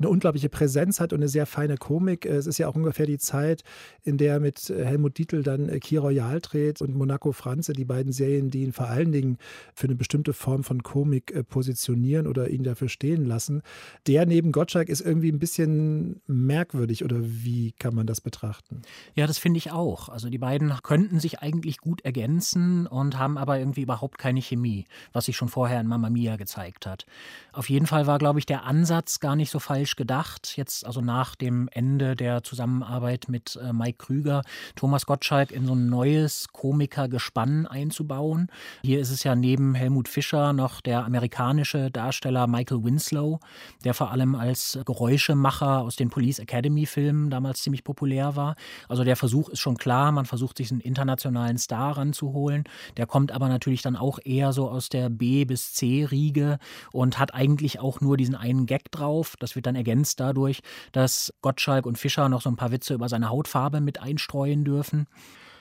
eine 0.01 0.09
unglaubliche 0.09 0.49
Präsenz 0.49 0.99
hat 0.99 1.13
und 1.13 1.19
eine 1.19 1.27
sehr 1.27 1.45
feine 1.45 1.77
Komik. 1.77 2.25
Es 2.25 2.47
ist 2.47 2.57
ja 2.57 2.67
auch 2.67 2.75
ungefähr 2.75 3.05
die 3.05 3.17
Zeit, 3.17 3.63
in 4.03 4.17
der 4.17 4.33
er 4.33 4.39
mit 4.39 4.69
Helmut 4.69 5.17
Dietl 5.17 5.43
dann 5.43 5.67
Key 5.79 5.97
Royal 5.97 6.39
dreht 6.41 6.81
und 6.81 6.95
Monaco 6.95 7.31
Franze, 7.31 7.73
die 7.73 7.85
beiden 7.85 8.11
Serien, 8.11 8.49
die 8.49 8.63
ihn 8.63 8.73
vor 8.73 8.87
allen 8.87 9.11
Dingen 9.11 9.37
für 9.75 9.87
eine 9.87 9.95
bestimmte 9.95 10.33
Form 10.33 10.63
von 10.63 10.83
Komik 10.83 11.31
äh, 11.31 11.43
positionieren 11.43 12.27
oder 12.27 12.49
ihn 12.49 12.63
dafür 12.63 12.89
stehen 12.89 13.25
lassen. 13.25 13.61
Der 14.07 14.25
neben 14.25 14.51
Gottschalk 14.51 14.89
ist 14.89 15.01
irgendwie 15.01 15.31
ein 15.31 15.39
bisschen 15.39 16.21
merkwürdig 16.27 17.03
oder 17.03 17.17
wie 17.21 17.73
kann 17.73 17.93
man 17.95 18.07
das 18.07 18.21
betrachten? 18.21 18.81
Ja, 19.15 19.27
das 19.27 19.37
finde 19.37 19.57
ich 19.57 19.71
auch. 19.71 20.09
Also 20.09 20.29
die 20.29 20.37
beiden 20.37 20.73
könnten 20.83 21.19
sich 21.19 21.39
eigentlich 21.39 21.77
gut 21.77 22.01
ergänzen 22.01 22.87
und 22.87 23.17
haben 23.17 23.37
aber 23.37 23.59
irgendwie 23.59 23.81
überhaupt 23.81 24.17
keine 24.17 24.41
Chemie, 24.41 24.85
was 25.13 25.25
sich 25.25 25.37
schon 25.37 25.49
vorher 25.49 25.79
in 25.79 25.87
Mamma 25.87 26.09
Mia 26.09 26.35
gezeigt 26.37 26.85
hat. 26.85 27.05
Auf 27.53 27.69
jeden 27.69 27.85
Fall 27.85 28.07
war, 28.07 28.17
glaube 28.17 28.39
ich, 28.39 28.45
der 28.45 28.63
Ansatz 28.63 29.19
gar 29.19 29.35
nicht 29.35 29.51
so 29.51 29.59
falsch 29.59 29.90
gedacht. 29.95 30.53
Jetzt 30.55 30.85
also 30.85 31.01
nach 31.01 31.35
dem 31.35 31.69
Ende 31.71 32.15
der 32.15 32.43
Zusammenarbeit 32.43 33.25
mit 33.27 33.57
äh, 33.61 33.73
Mike 33.73 33.97
Krüger, 33.97 34.41
Thomas 34.75 35.05
Gottschalk 35.05 35.51
in 35.51 35.65
so 35.65 35.73
ein 35.73 35.89
neues 35.89 36.47
Komikergespann 36.51 37.67
einzubauen. 37.67 38.47
Hier 38.83 38.99
ist 38.99 39.11
es 39.11 39.23
ja 39.23 39.35
neben 39.35 39.75
Helmut 39.75 40.07
Fischer 40.07 40.53
noch 40.53 40.81
der 40.81 41.05
amerikanische 41.05 41.91
Darsteller 41.91 42.47
Michael 42.47 42.83
Winslow, 42.83 43.39
der 43.83 43.93
vor 43.93 44.11
allem 44.11 44.35
als 44.35 44.79
Geräuschemacher 44.85 45.81
aus 45.81 45.95
den 45.95 46.09
Police 46.09 46.39
Academy 46.39 46.85
Filmen 46.85 47.29
damals 47.29 47.61
ziemlich 47.61 47.83
populär 47.83 48.35
war. 48.35 48.55
Also 48.89 49.03
der 49.03 49.15
Versuch 49.15 49.49
ist 49.49 49.59
schon 49.59 49.77
klar, 49.77 50.11
man 50.11 50.25
versucht 50.25 50.57
sich 50.57 50.71
einen 50.71 50.81
internationalen 50.81 51.57
Star 51.57 51.97
ranzuholen. 51.97 52.63
Der 52.97 53.05
kommt 53.07 53.31
aber 53.31 53.47
natürlich 53.49 53.81
dann 53.81 53.95
auch 53.95 54.19
eher 54.23 54.53
so 54.53 54.69
aus 54.69 54.89
der 54.89 55.09
B 55.09 55.45
bis 55.45 55.73
C 55.73 56.05
Riege 56.05 56.57
und 56.91 57.19
hat 57.19 57.33
eigentlich 57.33 57.79
auch 57.79 58.01
nur 58.01 58.17
diesen 58.17 58.35
einen 58.35 58.65
Gag 58.65 58.91
drauf. 58.91 59.35
Das 59.39 59.55
wird 59.55 59.65
dann 59.65 59.70
ergänzt 59.75 60.19
dadurch, 60.19 60.61
dass 60.91 61.33
Gottschalk 61.41 61.85
und 61.85 61.97
Fischer 61.97 62.29
noch 62.29 62.41
so 62.41 62.49
ein 62.49 62.55
paar 62.55 62.71
Witze 62.71 62.93
über 62.93 63.09
seine 63.09 63.29
Hautfarbe 63.29 63.81
mit 63.81 64.01
einstreuen 64.01 64.63
dürfen. 64.63 65.07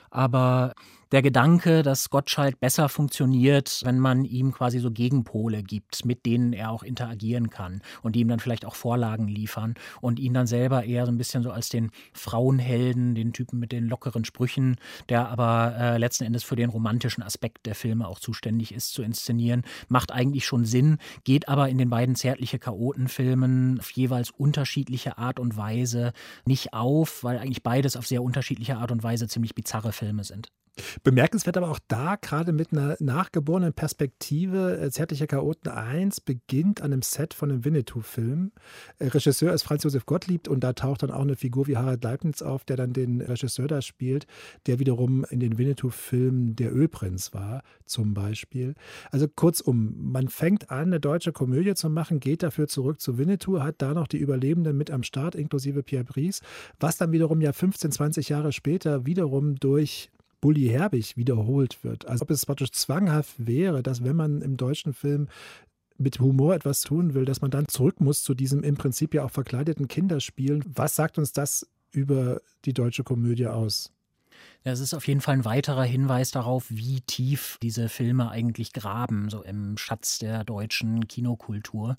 Aber 0.09 0.73
der 1.11 1.21
Gedanke, 1.21 1.83
dass 1.83 2.09
Gottschalk 2.09 2.59
besser 2.59 2.87
funktioniert, 2.87 3.81
wenn 3.83 3.99
man 3.99 4.23
ihm 4.23 4.53
quasi 4.53 4.79
so 4.79 4.91
Gegenpole 4.91 5.61
gibt, 5.61 6.05
mit 6.05 6.25
denen 6.25 6.53
er 6.53 6.71
auch 6.71 6.83
interagieren 6.83 7.49
kann 7.49 7.81
und 8.01 8.15
die 8.15 8.21
ihm 8.21 8.29
dann 8.29 8.39
vielleicht 8.39 8.65
auch 8.65 8.75
Vorlagen 8.75 9.27
liefern 9.27 9.73
und 9.99 10.19
ihn 10.19 10.33
dann 10.33 10.47
selber 10.47 10.85
eher 10.85 11.05
so 11.05 11.11
ein 11.11 11.17
bisschen 11.17 11.43
so 11.43 11.51
als 11.51 11.67
den 11.69 11.91
Frauenhelden, 12.13 13.13
den 13.13 13.33
Typen 13.33 13.59
mit 13.59 13.73
den 13.73 13.87
lockeren 13.87 14.23
Sprüchen, 14.23 14.77
der 15.09 15.27
aber 15.27 15.75
äh, 15.77 15.97
letzten 15.97 16.23
Endes 16.23 16.43
für 16.43 16.55
den 16.55 16.69
romantischen 16.69 17.23
Aspekt 17.23 17.65
der 17.65 17.75
Filme 17.75 18.07
auch 18.07 18.19
zuständig 18.19 18.73
ist, 18.73 18.93
zu 18.93 19.03
inszenieren, 19.03 19.63
macht 19.89 20.13
eigentlich 20.13 20.45
schon 20.45 20.63
Sinn, 20.63 20.97
geht 21.25 21.49
aber 21.49 21.67
in 21.67 21.77
den 21.77 21.89
beiden 21.89 22.15
zärtliche 22.15 22.57
Chaotenfilmen 22.57 23.79
auf 23.79 23.91
jeweils 23.91 24.31
unterschiedliche 24.31 25.17
Art 25.17 25.39
und 25.39 25.57
Weise 25.57 26.13
nicht 26.45 26.73
auf, 26.73 27.23
weil 27.23 27.37
eigentlich 27.37 27.63
beides 27.63 27.97
auf 27.97 28.07
sehr 28.07 28.23
unterschiedliche 28.23 28.77
Art 28.77 28.91
und 28.91 29.03
Weise 29.03 29.27
ziemlich 29.27 29.55
bizarre 29.55 29.91
Filme 29.91 30.23
sind. 30.23 30.51
Bemerkenswert 31.03 31.57
aber 31.57 31.69
auch 31.69 31.79
da, 31.87 32.15
gerade 32.15 32.53
mit 32.53 32.71
einer 32.71 32.95
nachgeborenen 32.99 33.73
Perspektive, 33.73 34.79
äh, 34.79 34.89
Zärtlicher 34.89 35.27
Chaoten 35.27 35.69
1 35.69 36.21
beginnt 36.21 36.81
an 36.81 36.93
einem 36.93 37.01
Set 37.01 37.33
von 37.33 37.51
einem 37.51 37.65
Winnetou-Film. 37.65 38.51
Äh, 38.99 39.07
Regisseur 39.07 39.53
ist 39.53 39.63
Franz 39.63 39.83
Josef 39.83 40.05
Gottlieb 40.05 40.47
und 40.47 40.63
da 40.63 40.73
taucht 40.73 41.03
dann 41.03 41.11
auch 41.11 41.21
eine 41.21 41.35
Figur 41.35 41.67
wie 41.67 41.77
Harald 41.77 42.03
Leibniz 42.03 42.41
auf, 42.41 42.63
der 42.63 42.77
dann 42.77 42.93
den 42.93 43.21
Regisseur 43.21 43.67
da 43.67 43.81
spielt, 43.81 44.27
der 44.65 44.79
wiederum 44.79 45.25
in 45.25 45.39
den 45.39 45.57
Winnetou-Filmen 45.57 46.55
der 46.55 46.73
Ölprinz 46.73 47.33
war, 47.33 47.63
zum 47.85 48.13
Beispiel. 48.13 48.75
Also 49.11 49.27
kurzum, 49.27 49.95
man 50.11 50.29
fängt 50.29 50.71
an, 50.71 50.87
eine 50.87 50.99
deutsche 50.99 51.33
Komödie 51.33 51.73
zu 51.73 51.89
machen, 51.89 52.19
geht 52.19 52.43
dafür 52.43 52.67
zurück 52.67 53.01
zu 53.01 53.17
Winnetou, 53.17 53.59
hat 53.59 53.81
da 53.81 53.93
noch 53.93 54.07
die 54.07 54.17
Überlebenden 54.17 54.77
mit 54.77 54.89
am 54.89 55.03
Start, 55.03 55.35
inklusive 55.35 55.83
Pierre 55.83 56.05
Brice, 56.05 56.41
was 56.79 56.97
dann 56.97 57.11
wiederum 57.11 57.41
ja 57.41 57.51
15, 57.51 57.91
20 57.91 58.29
Jahre 58.29 58.53
später 58.53 59.05
wiederum 59.05 59.55
durch 59.55 60.09
Bully 60.41 60.67
Herbig 60.67 61.15
wiederholt 61.15 61.83
wird. 61.83 62.07
Also 62.07 62.23
ob 62.23 62.31
es 62.31 62.45
praktisch 62.45 62.71
zwanghaft 62.71 63.35
wäre, 63.37 63.83
dass 63.83 64.03
wenn 64.03 64.15
man 64.15 64.41
im 64.41 64.57
deutschen 64.57 64.93
Film 64.93 65.27
mit 65.97 66.19
Humor 66.19 66.55
etwas 66.55 66.81
tun 66.81 67.13
will, 67.13 67.25
dass 67.25 67.41
man 67.41 67.51
dann 67.51 67.67
zurück 67.67 68.01
muss 68.01 68.23
zu 68.23 68.33
diesem 68.33 68.63
im 68.63 68.75
Prinzip 68.75 69.13
ja 69.13 69.23
auch 69.23 69.31
verkleideten 69.31 69.87
Kinderspielen. 69.87 70.63
Was 70.67 70.95
sagt 70.95 71.17
uns 71.17 71.31
das 71.31 71.67
über 71.91 72.41
die 72.65 72.73
deutsche 72.73 73.03
Komödie 73.03 73.47
aus? 73.47 73.91
Es 74.63 74.79
ist 74.79 74.93
auf 74.93 75.07
jeden 75.07 75.21
Fall 75.21 75.35
ein 75.35 75.45
weiterer 75.45 75.83
Hinweis 75.83 76.31
darauf, 76.31 76.65
wie 76.69 77.01
tief 77.01 77.57
diese 77.61 77.89
Filme 77.89 78.29
eigentlich 78.29 78.73
graben, 78.73 79.29
so 79.29 79.43
im 79.43 79.77
Schatz 79.77 80.19
der 80.19 80.43
deutschen 80.43 81.07
Kinokultur. 81.07 81.95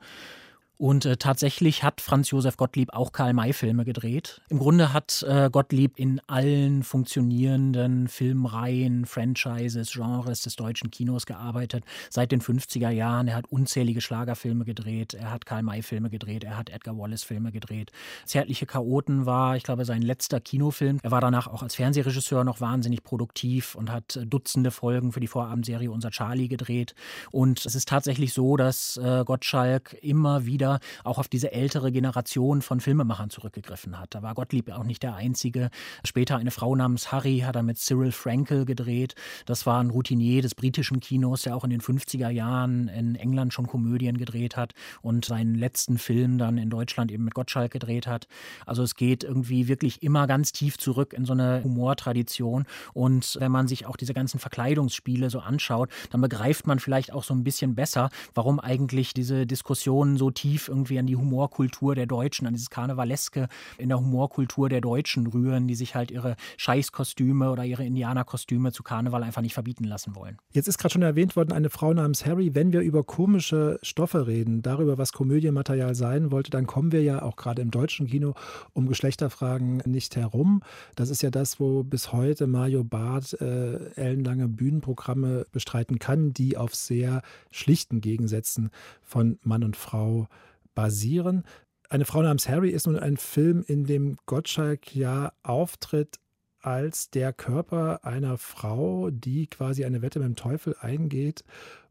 Und 0.78 1.04
äh, 1.04 1.16
tatsächlich 1.16 1.84
hat 1.84 2.00
Franz 2.00 2.30
Josef 2.30 2.56
Gottlieb 2.56 2.92
auch 2.92 3.12
Karl-May-Filme 3.12 3.84
gedreht. 3.84 4.40
Im 4.48 4.58
Grunde 4.58 4.92
hat 4.92 5.24
äh, 5.28 5.48
Gottlieb 5.48 5.96
in 5.96 6.20
allen 6.26 6.82
funktionierenden 6.82 8.08
Filmreihen, 8.08 9.06
Franchises, 9.06 9.92
Genres 9.92 10.42
des 10.42 10.56
deutschen 10.56 10.90
Kinos 10.90 11.24
gearbeitet. 11.24 11.84
Seit 12.10 12.32
den 12.32 12.40
50er 12.40 12.90
Jahren. 12.90 13.28
Er 13.28 13.36
hat 13.36 13.46
unzählige 13.46 14.00
Schlagerfilme 14.00 14.64
gedreht. 14.64 15.14
Er 15.14 15.30
hat 15.30 15.46
Karl-May-Filme 15.46 16.10
gedreht. 16.10 16.42
Er 16.42 16.56
hat 16.56 16.70
Edgar 16.70 16.98
Wallace-Filme 16.98 17.52
gedreht. 17.52 17.92
Zärtliche 18.24 18.66
Chaoten 18.66 19.24
war, 19.24 19.56
ich 19.56 19.62
glaube, 19.62 19.84
sein 19.84 20.02
letzter 20.02 20.40
Kinofilm. 20.40 20.98
Er 21.02 21.12
war 21.12 21.20
danach 21.20 21.46
auch 21.46 21.62
als 21.62 21.76
Fernsehregisseur 21.76 22.42
noch 22.42 22.60
wahnsinnig 22.60 23.04
produktiv 23.04 23.76
und 23.76 23.90
hat 23.90 24.16
äh, 24.16 24.26
Dutzende 24.26 24.70
Folgen 24.70 25.12
für 25.12 25.20
die 25.20 25.28
Vorabendserie 25.28 25.90
Unser 25.90 26.10
Charlie 26.10 26.48
gedreht. 26.48 26.94
Und 27.30 27.64
es 27.64 27.76
ist 27.76 27.88
tatsächlich 27.88 28.32
so, 28.32 28.56
dass 28.56 28.96
äh, 28.96 29.22
Gottschalk 29.24 29.96
immer 30.00 30.44
wieder 30.44 30.61
auch 31.04 31.18
auf 31.18 31.28
diese 31.28 31.52
ältere 31.52 31.92
Generation 31.92 32.62
von 32.62 32.80
Filmemachern 32.80 33.30
zurückgegriffen 33.30 33.98
hat. 33.98 34.14
Da 34.14 34.22
war 34.22 34.34
Gottlieb 34.34 34.70
auch 34.70 34.84
nicht 34.84 35.02
der 35.02 35.14
Einzige. 35.14 35.70
Später 36.04 36.36
eine 36.36 36.50
Frau 36.50 36.74
namens 36.74 37.12
Harry 37.12 37.40
hat 37.40 37.56
er 37.56 37.62
mit 37.62 37.78
Cyril 37.78 38.12
Frankel 38.12 38.64
gedreht. 38.64 39.14
Das 39.46 39.66
war 39.66 39.82
ein 39.82 39.90
Routinier 39.90 40.42
des 40.42 40.54
britischen 40.54 41.00
Kinos, 41.00 41.42
der 41.42 41.56
auch 41.56 41.64
in 41.64 41.70
den 41.70 41.80
50er 41.80 42.28
Jahren 42.28 42.88
in 42.88 43.14
England 43.14 43.52
schon 43.52 43.66
Komödien 43.66 44.18
gedreht 44.18 44.56
hat 44.56 44.72
und 45.00 45.24
seinen 45.24 45.54
letzten 45.54 45.98
Film 45.98 46.38
dann 46.38 46.58
in 46.58 46.70
Deutschland 46.70 47.10
eben 47.10 47.24
mit 47.24 47.34
Gottschalk 47.34 47.72
gedreht 47.72 48.06
hat. 48.06 48.26
Also 48.66 48.82
es 48.82 48.94
geht 48.94 49.24
irgendwie 49.24 49.68
wirklich 49.68 50.02
immer 50.02 50.26
ganz 50.26 50.52
tief 50.52 50.78
zurück 50.78 51.12
in 51.12 51.24
so 51.24 51.32
eine 51.32 51.62
Humortradition. 51.64 52.66
Und 52.92 53.36
wenn 53.40 53.52
man 53.52 53.68
sich 53.68 53.86
auch 53.86 53.96
diese 53.96 54.14
ganzen 54.14 54.38
Verkleidungsspiele 54.38 55.30
so 55.30 55.40
anschaut, 55.40 55.90
dann 56.10 56.20
begreift 56.20 56.66
man 56.66 56.78
vielleicht 56.78 57.12
auch 57.12 57.24
so 57.24 57.34
ein 57.34 57.44
bisschen 57.44 57.74
besser, 57.74 58.10
warum 58.34 58.60
eigentlich 58.60 59.14
diese 59.14 59.46
Diskussionen 59.46 60.16
so 60.16 60.30
tief 60.30 60.51
tief 60.52 60.68
irgendwie 60.68 60.98
an 60.98 61.06
die 61.06 61.16
Humorkultur 61.16 61.94
der 61.94 62.04
Deutschen, 62.04 62.46
an 62.46 62.52
dieses 62.52 62.68
Karnevaleske 62.68 63.48
in 63.78 63.88
der 63.88 63.98
Humorkultur 63.98 64.68
der 64.68 64.82
Deutschen 64.82 65.26
rühren, 65.26 65.66
die 65.66 65.74
sich 65.74 65.94
halt 65.94 66.10
ihre 66.10 66.36
Scheißkostüme 66.58 67.50
oder 67.50 67.64
ihre 67.64 67.84
Indianerkostüme 67.84 68.70
zu 68.72 68.82
Karneval 68.82 69.22
einfach 69.22 69.40
nicht 69.40 69.54
verbieten 69.54 69.84
lassen 69.84 70.14
wollen. 70.14 70.36
Jetzt 70.52 70.68
ist 70.68 70.76
gerade 70.76 70.92
schon 70.92 71.02
erwähnt 71.02 71.36
worden, 71.36 71.52
eine 71.52 71.70
Frau 71.70 71.94
namens 71.94 72.26
Harry. 72.26 72.54
Wenn 72.54 72.72
wir 72.72 72.80
über 72.80 73.02
komische 73.02 73.78
Stoffe 73.82 74.26
reden, 74.26 74.60
darüber, 74.60 74.98
was 74.98 75.12
Komödienmaterial 75.12 75.94
sein 75.94 76.30
wollte, 76.30 76.50
dann 76.50 76.66
kommen 76.66 76.92
wir 76.92 77.02
ja 77.02 77.22
auch 77.22 77.36
gerade 77.36 77.62
im 77.62 77.70
deutschen 77.70 78.06
Kino 78.06 78.34
um 78.74 78.88
Geschlechterfragen 78.88 79.82
nicht 79.86 80.16
herum. 80.16 80.62
Das 80.96 81.08
ist 81.08 81.22
ja 81.22 81.30
das, 81.30 81.60
wo 81.60 81.82
bis 81.82 82.12
heute 82.12 82.46
Mario 82.46 82.84
Barth 82.84 83.40
äh, 83.40 83.78
ellenlange 83.94 84.48
Bühnenprogramme 84.48 85.46
bestreiten 85.50 85.98
kann, 85.98 86.34
die 86.34 86.58
auf 86.58 86.74
sehr 86.74 87.22
schlichten 87.50 88.02
Gegensätzen 88.02 88.70
von 89.02 89.38
Mann 89.42 89.64
und 89.64 89.76
Frau 89.76 90.28
basieren. 90.74 91.44
Eine 91.88 92.04
Frau 92.04 92.22
namens 92.22 92.48
Harry 92.48 92.70
ist 92.70 92.86
nun 92.86 92.98
ein 92.98 93.16
Film, 93.16 93.64
in 93.66 93.84
dem 93.84 94.16
Gottschalk 94.26 94.94
ja 94.94 95.32
auftritt 95.42 96.18
als 96.60 97.10
der 97.10 97.32
Körper 97.32 98.04
einer 98.04 98.38
Frau, 98.38 99.10
die 99.10 99.48
quasi 99.48 99.84
eine 99.84 100.00
Wette 100.00 100.20
mit 100.20 100.28
dem 100.28 100.36
Teufel 100.36 100.76
eingeht 100.80 101.44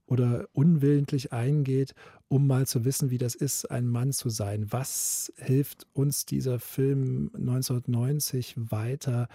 oder 0.05 0.47
unwillentlich 0.53 1.31
eingeht, 1.31 1.93
um 2.27 2.47
mal 2.47 2.65
zu 2.65 2.83
wissen, 2.85 3.11
wie 3.11 3.17
das 3.17 3.35
ist, 3.35 3.69
ein 3.69 3.87
Mann 3.87 4.11
zu 4.11 4.29
sein. 4.29 4.65
Was 4.69 5.31
hilft 5.37 5.87
uns 5.93 6.25
dieser 6.25 6.59
Film 6.59 7.31
1990 7.35 8.55
weiter 8.57 9.27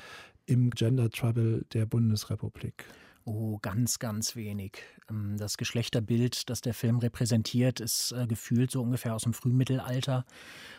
im 0.47 0.71
Gender 0.71 1.11
Trouble 1.11 1.65
der 1.73 1.87
Bundesrepublik? 1.87 2.85
Oh, 3.29 3.59
ganz, 3.61 3.99
ganz 3.99 4.37
wenig. 4.37 4.79
Ähm, 5.11 5.37
das 5.37 5.57
Geschlechterbild, 5.57 6.49
das 6.49 6.61
der 6.61 6.75
Film 6.75 6.99
repräsentiert, 6.99 7.81
ist 7.81 8.13
äh, 8.13 8.29
gefühlt 8.29 8.71
so 8.71 8.81
ungefähr 8.81 9.17
aus 9.17 9.25
dem 9.25 9.33
Frühmittelalter. 9.33 10.25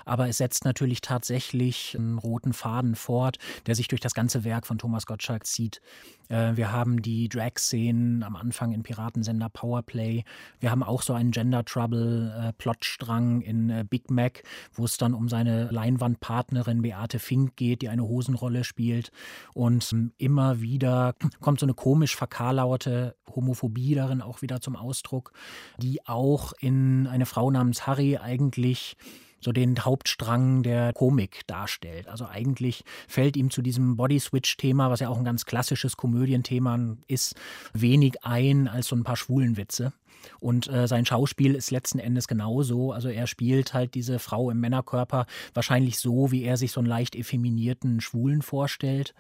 Aber 0.06 0.30
es 0.30 0.38
setzt 0.38 0.64
natürlich 0.64 1.02
tatsächlich 1.02 1.94
einen 1.98 2.18
roten 2.18 2.54
Faden 2.54 2.96
fort, 2.96 3.38
der 3.66 3.76
sich 3.76 3.90
durch 3.90 4.00
das 4.00 4.14
ganze 4.14 4.46
Werk 4.46 4.66
von 4.66 4.78
Thomas 4.78 5.06
Gottschalk 5.06 5.46
zieht. 5.46 5.82
Äh, 6.30 6.56
wir 6.56 6.72
haben 6.72 7.02
die 7.02 7.28
Drag-Szenen 7.28 8.24
am 8.24 8.38
Anfang 8.38 8.72
in 8.72 8.84
Piratensender 8.84 9.50
Powerplay. 9.50 10.24
Wir 10.62 10.72
haben 10.72 10.84
auch 10.84 11.02
so 11.02 11.14
einen 11.14 11.32
Gender 11.32 11.66
Trouble-Plotstrang 11.66 13.42
äh, 13.42 13.50
in 13.50 13.88
Big 13.90 14.10
Mac, 14.10 14.44
wo 14.74 14.86
es 14.86 14.96
dann 14.96 15.14
um 15.14 15.28
seine 15.28 15.66
Leinwandpartnerin 15.66 16.82
Beate 16.82 17.20
Fink 17.20 17.58
geht, 17.58 17.82
die 17.82 17.90
eine 17.90 18.04
Hosenrolle 18.04 18.64
spielt. 18.64 19.12
Und 19.54 19.92
ähm, 19.92 20.14
immer 20.18 20.62
wieder 20.62 21.16
kommt 21.42 21.60
so 21.60 21.66
eine 21.66 21.74
komisch 21.74 22.16
verkarlaute 22.38 23.15
Homophobie 23.36 23.95
darin 23.95 24.21
auch 24.21 24.43
wieder 24.43 24.62
zum 24.62 24.76
Ausdruck, 24.76 25.34
die 25.80 26.06
auch 26.06 26.54
in 26.60 27.08
eine 27.08 27.26
Frau 27.26 27.50
namens 27.50 27.88
Harry 27.88 28.17
eigentlich 28.17 28.95
so 29.39 29.52
den 29.52 29.84
Hauptstrang 29.84 30.62
der 30.62 30.93
Komik 30.93 31.41
darstellt. 31.47 32.08
Also 32.08 32.28
eigentlich 32.28 32.84
fällt 33.08 33.38
ihm 33.38 33.50
zu 33.50 33.63
diesem 33.63 33.95
Body-Switch-Thema, 33.97 34.91
was 34.91 35.00
ja 35.00 35.10
auch 35.10 35.17
ein 35.17 35.26
ganz 35.26 35.45
klassisches 35.45 35.97
Komödienthema 35.97 36.95
ist, 37.08 37.36
wenig 37.73 38.23
ein 38.23 38.67
als 38.67 38.88
so 38.88 38.95
ein 38.95 39.04
paar 39.04 39.17
Schwulenwitze. 39.17 39.93
Und 40.39 40.67
äh, 40.67 40.88
sein 40.88 41.06
Schauspiel 41.06 41.56
ist 41.56 41.71
letzten 41.71 42.00
Endes 42.00 42.28
genauso. 42.28 42.91
Also 42.91 43.10
er 43.10 43.26
spielt 43.26 43.73
halt 43.73 43.95
diese 43.95 44.19
Frau 44.19 44.52
im 44.52 44.60
Männerkörper 44.60 45.26
wahrscheinlich 45.56 45.97
so, 45.97 46.32
wie 46.32 46.43
er 46.43 46.58
sich 46.58 46.71
so 46.71 46.82
einen 46.82 46.89
leicht 46.89 47.15
effeminierten 47.15 48.02
Schwulen 48.02 48.41
vorstellt. 48.43 49.15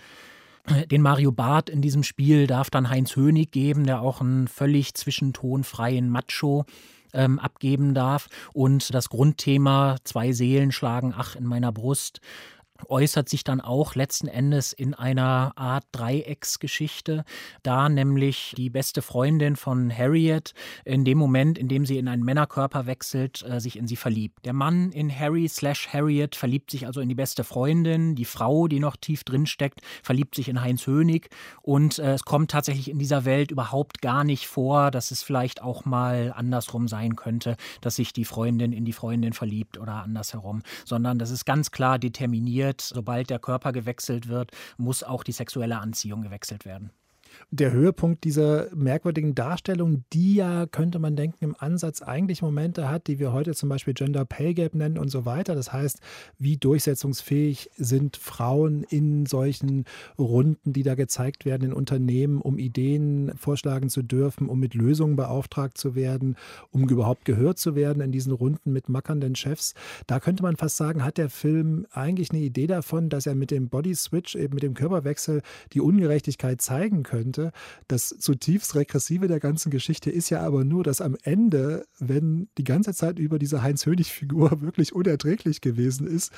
Den 0.91 1.01
Mario 1.01 1.31
Barth 1.31 1.69
in 1.69 1.81
diesem 1.81 2.03
Spiel 2.03 2.45
darf 2.45 2.69
dann 2.69 2.89
Heinz 2.89 3.15
Hönig 3.15 3.51
geben, 3.51 3.85
der 3.85 4.01
auch 4.01 4.19
einen 4.19 4.47
völlig 4.47 4.93
zwischentonfreien 4.95 6.09
Macho 6.09 6.65
ähm, 7.13 7.39
abgeben 7.39 7.93
darf. 7.93 8.27
Und 8.53 8.93
das 8.93 9.09
Grundthema 9.09 9.95
Zwei 10.03 10.31
Seelen 10.33 10.71
schlagen 10.71 11.13
Ach 11.17 11.35
in 11.35 11.45
meiner 11.45 11.71
Brust 11.71 12.21
äußert 12.89 13.29
sich 13.29 13.43
dann 13.43 13.61
auch 13.61 13.95
letzten 13.95 14.27
Endes 14.27 14.73
in 14.73 14.93
einer 14.93 15.53
Art 15.55 15.85
Dreiecksgeschichte, 15.91 17.23
da 17.63 17.89
nämlich 17.89 18.53
die 18.57 18.69
beste 18.69 19.01
Freundin 19.01 19.55
von 19.55 19.95
Harriet 19.95 20.53
in 20.85 21.05
dem 21.05 21.17
Moment, 21.17 21.57
in 21.57 21.67
dem 21.67 21.85
sie 21.85 21.97
in 21.97 22.07
einen 22.07 22.23
Männerkörper 22.23 22.85
wechselt, 22.85 23.43
äh, 23.47 23.59
sich 23.59 23.77
in 23.77 23.87
sie 23.87 23.95
verliebt. 23.95 24.45
Der 24.45 24.53
Mann 24.53 24.91
in 24.91 25.13
Harry 25.13 25.47
slash 25.47 25.89
Harriet 25.91 26.35
verliebt 26.35 26.71
sich 26.71 26.85
also 26.85 27.01
in 27.01 27.09
die 27.09 27.15
beste 27.15 27.43
Freundin, 27.43 28.15
die 28.15 28.25
Frau, 28.25 28.67
die 28.67 28.79
noch 28.79 28.95
tief 28.95 29.23
drin 29.23 29.45
steckt, 29.45 29.81
verliebt 30.03 30.35
sich 30.35 30.49
in 30.49 30.61
Heinz 30.61 30.85
Hönig. 30.87 31.29
Und 31.61 31.99
äh, 31.99 32.13
es 32.13 32.23
kommt 32.23 32.51
tatsächlich 32.51 32.89
in 32.89 32.99
dieser 32.99 33.25
Welt 33.25 33.51
überhaupt 33.51 34.01
gar 34.01 34.23
nicht 34.23 34.47
vor, 34.47 34.91
dass 34.91 35.11
es 35.11 35.23
vielleicht 35.23 35.61
auch 35.61 35.85
mal 35.85 36.33
andersrum 36.35 36.87
sein 36.87 37.15
könnte, 37.15 37.57
dass 37.81 37.95
sich 37.95 38.13
die 38.13 38.25
Freundin 38.25 38.71
in 38.71 38.85
die 38.85 38.93
Freundin 38.93 39.33
verliebt 39.33 39.77
oder 39.77 40.03
andersherum, 40.03 40.61
sondern 40.85 41.19
das 41.19 41.31
ist 41.31 41.45
ganz 41.45 41.71
klar 41.71 41.99
determiniert 41.99 42.66
wird, 42.67 42.81
sobald 42.81 43.29
der 43.29 43.39
Körper 43.39 43.71
gewechselt 43.71 44.27
wird, 44.27 44.51
muss 44.77 45.03
auch 45.03 45.23
die 45.23 45.31
sexuelle 45.31 45.79
Anziehung 45.79 46.21
gewechselt 46.21 46.65
werden 46.65 46.91
der 47.51 47.71
Höhepunkt 47.71 48.25
dieser 48.25 48.67
merkwürdigen 48.75 49.33
Darstellung, 49.33 50.03
die 50.11 50.35
ja, 50.35 50.65
könnte 50.65 50.99
man 50.99 51.15
denken, 51.15 51.37
im 51.39 51.55
Ansatz 51.57 52.01
eigentlich 52.01 52.41
Momente 52.41 52.89
hat, 52.89 53.07
die 53.07 53.19
wir 53.19 53.31
heute 53.31 53.53
zum 53.53 53.69
Beispiel 53.69 53.93
Gender 53.93 54.25
Pay 54.25 54.53
Gap 54.53 54.75
nennen 54.75 54.97
und 54.97 55.09
so 55.09 55.25
weiter. 55.25 55.55
Das 55.55 55.71
heißt, 55.71 55.99
wie 56.37 56.57
durchsetzungsfähig 56.57 57.69
sind 57.77 58.17
Frauen 58.17 58.83
in 58.83 59.25
solchen 59.25 59.85
Runden, 60.19 60.73
die 60.73 60.83
da 60.83 60.95
gezeigt 60.95 61.45
werden 61.45 61.69
in 61.69 61.73
Unternehmen, 61.73 62.41
um 62.41 62.57
Ideen 62.57 63.31
vorschlagen 63.37 63.89
zu 63.89 64.01
dürfen, 64.01 64.49
um 64.49 64.59
mit 64.59 64.73
Lösungen 64.73 65.15
beauftragt 65.15 65.77
zu 65.77 65.95
werden, 65.95 66.35
um 66.71 66.89
überhaupt 66.89 67.23
gehört 67.23 67.59
zu 67.59 67.75
werden 67.75 68.01
in 68.01 68.11
diesen 68.11 68.33
Runden 68.33 68.73
mit 68.73 68.89
mackernden 68.89 69.35
Chefs. 69.35 69.73
Da 70.05 70.19
könnte 70.19 70.43
man 70.43 70.57
fast 70.57 70.75
sagen, 70.75 71.03
hat 71.03 71.17
der 71.17 71.29
Film 71.29 71.87
eigentlich 71.91 72.31
eine 72.31 72.41
Idee 72.41 72.67
davon, 72.67 73.09
dass 73.09 73.25
er 73.25 73.35
mit 73.35 73.51
dem 73.51 73.69
Body 73.69 73.95
Switch, 73.95 74.35
eben 74.35 74.53
mit 74.55 74.63
dem 74.63 74.73
Körperwechsel, 74.73 75.41
die 75.71 75.79
Ungerechtigkeit 75.79 76.61
zeigen 76.61 77.03
könnte 77.03 77.26
könnte. 77.27 77.51
Das 77.87 78.09
zutiefst 78.09 78.75
Regressive 78.75 79.27
der 79.27 79.39
ganzen 79.39 79.69
Geschichte 79.69 80.09
ist 80.09 80.29
ja 80.29 80.41
aber 80.41 80.63
nur, 80.63 80.83
dass 80.83 81.01
am 81.01 81.17
Ende, 81.23 81.85
wenn 81.99 82.47
die 82.57 82.63
ganze 82.63 82.93
Zeit 82.93 83.19
über 83.19 83.39
diese 83.39 83.61
Heinz-Hönig-Figur 83.61 84.61
wirklich 84.61 84.93
unerträglich 84.93 85.61
gewesen 85.61 86.07
ist 86.07 86.31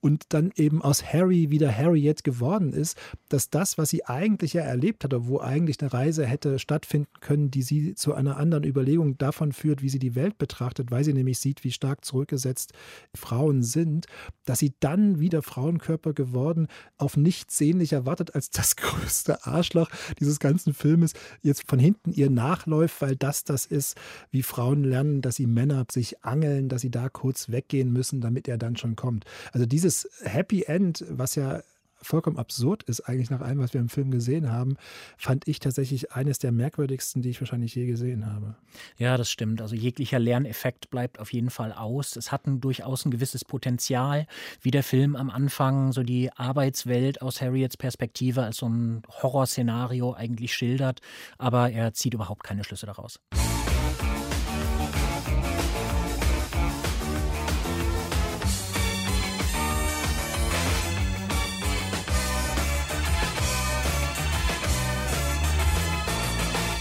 und 0.00 0.24
dann 0.28 0.52
eben 0.56 0.82
aus 0.82 1.04
Harry 1.04 1.50
wieder 1.50 1.76
Harriet 1.76 2.24
geworden 2.24 2.72
ist, 2.72 2.96
dass 3.28 3.50
das, 3.50 3.78
was 3.78 3.90
sie 3.90 4.04
eigentlich 4.04 4.52
ja 4.52 4.62
erlebt 4.62 5.04
hatte, 5.04 5.26
wo 5.26 5.40
eigentlich 5.40 5.80
eine 5.80 5.92
Reise 5.92 6.24
hätte 6.26 6.58
stattfinden 6.58 7.08
können, 7.20 7.50
die 7.50 7.62
sie 7.62 7.94
zu 7.94 8.14
einer 8.14 8.36
anderen 8.36 8.64
Überlegung 8.64 9.18
davon 9.18 9.52
führt, 9.52 9.82
wie 9.82 9.88
sie 9.88 9.98
die 9.98 10.14
Welt 10.14 10.38
betrachtet, 10.38 10.90
weil 10.90 11.04
sie 11.04 11.12
nämlich 11.12 11.38
sieht, 11.38 11.64
wie 11.64 11.72
stark 11.72 12.04
zurückgesetzt 12.04 12.72
Frauen 13.14 13.62
sind, 13.62 14.06
dass 14.44 14.60
sie 14.60 14.74
dann 14.80 15.18
wieder 15.18 15.42
Frauenkörper 15.42 16.12
geworden 16.12 16.68
auf 16.98 17.16
nichts 17.16 17.58
sehnlicher 17.58 18.06
wartet 18.06 18.34
als 18.34 18.50
das 18.50 18.76
größte 19.16 19.44
Arschloch 19.46 19.90
dieses 20.20 20.35
des 20.36 20.40
ganzen 20.40 20.74
Filmes 20.74 21.12
jetzt 21.42 21.68
von 21.68 21.78
hinten 21.78 22.12
ihr 22.12 22.30
nachläuft, 22.30 23.00
weil 23.00 23.16
das 23.16 23.44
das 23.44 23.66
ist, 23.66 23.96
wie 24.30 24.42
Frauen 24.42 24.84
lernen, 24.84 25.22
dass 25.22 25.36
sie 25.36 25.46
Männer 25.46 25.86
sich 25.90 26.24
angeln, 26.24 26.68
dass 26.68 26.82
sie 26.82 26.90
da 26.90 27.08
kurz 27.08 27.50
weggehen 27.50 27.92
müssen, 27.92 28.20
damit 28.20 28.48
er 28.48 28.58
dann 28.58 28.76
schon 28.76 28.96
kommt. 28.96 29.24
Also 29.52 29.66
dieses 29.66 30.08
Happy 30.22 30.64
End, 30.64 31.04
was 31.08 31.34
ja 31.34 31.62
vollkommen 32.06 32.38
absurd 32.38 32.82
ist, 32.84 33.00
eigentlich 33.00 33.30
nach 33.30 33.40
allem, 33.40 33.58
was 33.58 33.74
wir 33.74 33.80
im 33.80 33.88
Film 33.88 34.10
gesehen 34.10 34.50
haben, 34.50 34.76
fand 35.16 35.46
ich 35.48 35.58
tatsächlich 35.58 36.12
eines 36.12 36.38
der 36.38 36.52
merkwürdigsten, 36.52 37.22
die 37.22 37.30
ich 37.30 37.40
wahrscheinlich 37.40 37.74
je 37.74 37.86
gesehen 37.86 38.26
habe. 38.26 38.56
Ja, 38.96 39.16
das 39.16 39.30
stimmt. 39.30 39.60
Also 39.60 39.74
jeglicher 39.74 40.18
Lerneffekt 40.18 40.90
bleibt 40.90 41.18
auf 41.18 41.32
jeden 41.32 41.50
Fall 41.50 41.72
aus. 41.72 42.16
Es 42.16 42.32
hat 42.32 42.46
ein, 42.46 42.60
durchaus 42.60 43.04
ein 43.04 43.10
gewisses 43.10 43.44
Potenzial, 43.44 44.26
wie 44.62 44.70
der 44.70 44.82
Film 44.82 45.16
am 45.16 45.30
Anfang 45.30 45.92
so 45.92 46.02
die 46.02 46.30
Arbeitswelt 46.32 47.22
aus 47.22 47.40
Harriets 47.40 47.76
Perspektive 47.76 48.42
als 48.42 48.58
so 48.58 48.68
ein 48.68 49.02
Horrorszenario 49.22 50.14
eigentlich 50.14 50.54
schildert, 50.54 51.00
aber 51.38 51.70
er 51.70 51.92
zieht 51.92 52.14
überhaupt 52.14 52.44
keine 52.44 52.64
Schlüsse 52.64 52.86
daraus. 52.86 53.20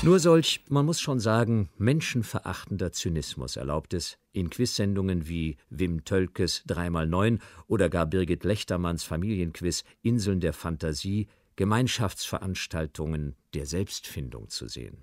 Nur 0.05 0.19
solch, 0.19 0.61
man 0.69 0.85
muss 0.85 1.01
schon 1.01 1.19
sagen, 1.19 1.67
menschenverachtender 1.79 2.91
Zynismus 2.91 3.55
erlaubt 3.55 3.91
es, 3.95 4.19
in 4.33 4.51
Quizsendungen 4.51 5.27
wie 5.27 5.57
Wim 5.71 6.05
Tölkes 6.05 6.63
3x9 6.67 7.39
oder 7.65 7.89
gar 7.89 8.05
Birgit 8.05 8.43
Lechtermanns 8.43 9.03
Familienquiz 9.03 9.83
Inseln 10.03 10.41
der 10.41 10.53
Fantasie 10.53 11.25
Gemeinschaftsveranstaltungen 11.55 13.33
der 13.55 13.65
Selbstfindung 13.65 14.49
zu 14.49 14.67
sehen. 14.67 14.97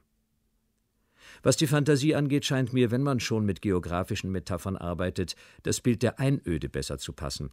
Was 1.42 1.56
die 1.56 1.66
Fantasie 1.66 2.14
angeht, 2.14 2.44
scheint 2.44 2.72
mir, 2.72 2.92
wenn 2.92 3.02
man 3.02 3.18
schon 3.18 3.44
mit 3.44 3.60
geografischen 3.60 4.30
Metaphern 4.30 4.76
arbeitet, 4.76 5.34
das 5.64 5.80
Bild 5.80 6.04
der 6.04 6.20
Einöde 6.20 6.68
besser 6.68 6.98
zu 6.98 7.12
passen. 7.12 7.50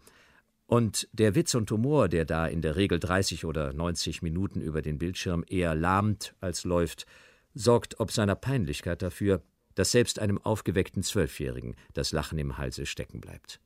Und 0.67 1.09
der 1.13 1.33
Witz 1.33 1.55
und 1.55 1.71
Humor, 1.71 2.09
der 2.09 2.25
da 2.25 2.45
in 2.45 2.61
der 2.61 2.75
Regel 2.75 2.99
30 2.99 3.45
oder 3.45 3.73
90 3.73 4.21
Minuten 4.21 4.61
über 4.61 4.83
den 4.83 4.99
Bildschirm 4.99 5.43
eher 5.47 5.73
lahmt 5.73 6.35
als 6.41 6.63
läuft, 6.63 7.07
sorgt 7.53 7.99
ob 7.99 8.11
seiner 8.11 8.35
Peinlichkeit 8.35 9.01
dafür, 9.01 9.41
dass 9.75 9.91
selbst 9.91 10.19
einem 10.19 10.37
aufgeweckten 10.37 11.03
Zwölfjährigen 11.03 11.75
das 11.93 12.11
Lachen 12.11 12.37
im 12.37 12.57
Halse 12.57 12.85
stecken 12.85 13.21
bleibt. 13.21 13.59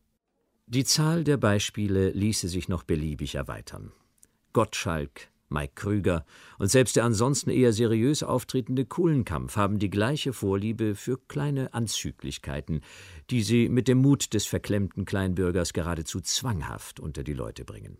Die 0.67 0.86
Zahl 0.86 1.24
der 1.24 1.38
Beispiele 1.38 2.12
ließe 2.12 2.48
sich 2.48 2.69
noch 2.69 2.84
beliebig 2.84 3.36
erweitern. 3.36 3.91
Gottschalk, 4.54 5.30
Mike 5.50 5.74
Krüger 5.76 6.26
und 6.58 6.69
selbst 6.69 6.96
der 6.96 7.04
ansonsten 7.04 7.50
eher 7.50 7.74
seriös 7.74 8.24
auftretende 8.24 8.86
Kuhlenkampf 8.86 9.56
haben 9.56 9.80
die 9.80 9.89
gleiche 9.89 10.34
Vorliebe 10.34 10.96
für 10.96 11.17
kleine 11.17 11.74
Anzüglichkeiten, 11.74 12.82
die 13.30 13.43
sie 13.43 13.69
mit 13.69 13.88
dem 13.88 14.00
Mut 14.00 14.34
des 14.34 14.46
verklemmten 14.46 15.06
Kleinbürgers 15.06 15.74
geradezu 15.74 16.22
zwanghaft 16.22 17.00
unter 17.00 17.24
die 17.24 17.34
Leute 17.34 17.65
bringen. 17.65 17.98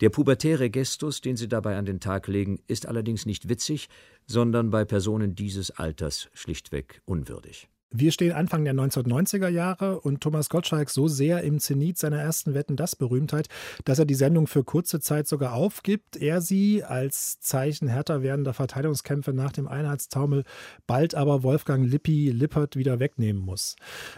Der 0.00 0.10
pubertäre 0.10 0.70
Gestus, 0.70 1.20
den 1.20 1.36
sie 1.36 1.48
dabei 1.48 1.76
an 1.76 1.84
den 1.84 2.00
Tag 2.00 2.26
legen, 2.26 2.60
ist 2.66 2.86
allerdings 2.86 3.26
nicht 3.26 3.48
witzig, 3.48 3.88
sondern 4.26 4.70
bei 4.70 4.84
Personen 4.84 5.34
dieses 5.34 5.70
Alters 5.70 6.30
schlichtweg 6.34 7.02
unwürdig. 7.04 7.69
Wir 7.92 8.12
stehen 8.12 8.30
Anfang 8.30 8.64
der 8.64 8.74
1990er 8.74 9.48
Jahre 9.48 9.98
und 9.98 10.20
Thomas 10.20 10.48
Gottschalk 10.48 10.90
so 10.90 11.08
sehr 11.08 11.42
im 11.42 11.58
Zenit 11.58 11.98
seiner 11.98 12.20
ersten 12.20 12.54
Wetten 12.54 12.76
das 12.76 12.94
Berühmtheit, 12.94 13.48
dass 13.84 13.98
er 13.98 14.04
die 14.04 14.14
Sendung 14.14 14.46
für 14.46 14.62
kurze 14.62 15.00
Zeit 15.00 15.26
sogar 15.26 15.54
aufgibt. 15.54 16.16
Er 16.16 16.40
sie 16.40 16.84
als 16.84 17.40
Zeichen 17.40 17.88
härter 17.88 18.22
werdender 18.22 18.54
Verteidigungskämpfe 18.54 19.32
nach 19.32 19.50
dem 19.50 19.66
Einheitstaumel 19.66 20.44
bald 20.86 21.16
aber 21.16 21.42
Wolfgang 21.42 21.84
Lippi 21.84 22.30
Lippert 22.30 22.76
wieder 22.76 23.00
wegnehmen 23.00 23.42
muss. 23.42 23.74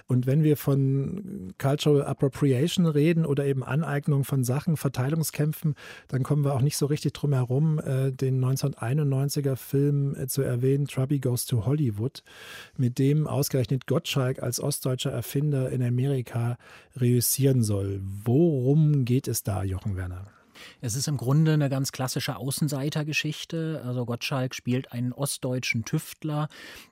Und 0.07 0.27
wenn 0.27 0.43
wir 0.43 0.59
von 0.59 1.55
Cultural 1.57 2.05
Appropriation 2.05 2.85
reden 2.85 3.25
oder 3.25 3.47
eben 3.47 3.65
Aneignung 3.65 4.25
von 4.25 4.45
Sachen, 4.45 4.77
Verteilungskämpfen, 4.77 5.77
dann 6.09 6.23
kommen 6.23 6.45
wir 6.45 6.53
auch 6.53 6.61
nicht 6.61 6.77
so 6.77 6.85
richtig 6.85 7.15
drum 7.15 7.33
herum, 7.33 7.79
äh, 7.79 8.13
den 8.13 8.39
1991er 8.45 9.57
Film 9.57 10.15
äh, 10.15 10.27
zu 10.27 10.43
erwähnen, 10.43 10.89
Trubby 10.89 11.21
Goes 11.21 11.47
to 11.47 11.65
Hollywood, 11.65 12.23
mit 12.77 12.99
dem 12.99 13.27
ausgerechnet 13.27 13.62
ausgerechnet 13.63 13.87
Gottschalk 13.87 14.43
als 14.43 14.61
ostdeutscher 14.61 15.13
Erfinder 15.13 15.71
in 15.71 15.85
Amerika 15.85 16.57
reüssieren 16.97 17.63
soll. 17.63 18.01
Worum 18.25 19.05
geht 19.05 19.29
es 19.29 19.45
da, 19.45 19.63
Jochen 19.63 19.97
Werner? 19.97 20.27
Es 20.81 20.97
ist 20.97 21.07
im 21.07 21.17
Grunde 21.17 21.53
eine 21.53 21.69
ganz 21.69 21.93
klassische 21.93 22.37
Außenseitergeschichte. 22.37 23.83
Also 23.87 24.05
Gottschalk 24.05 24.55
spielt 24.55 24.93
einen 24.93 25.13
ostdeutschen 25.13 25.85
Tüftler, 25.85 26.49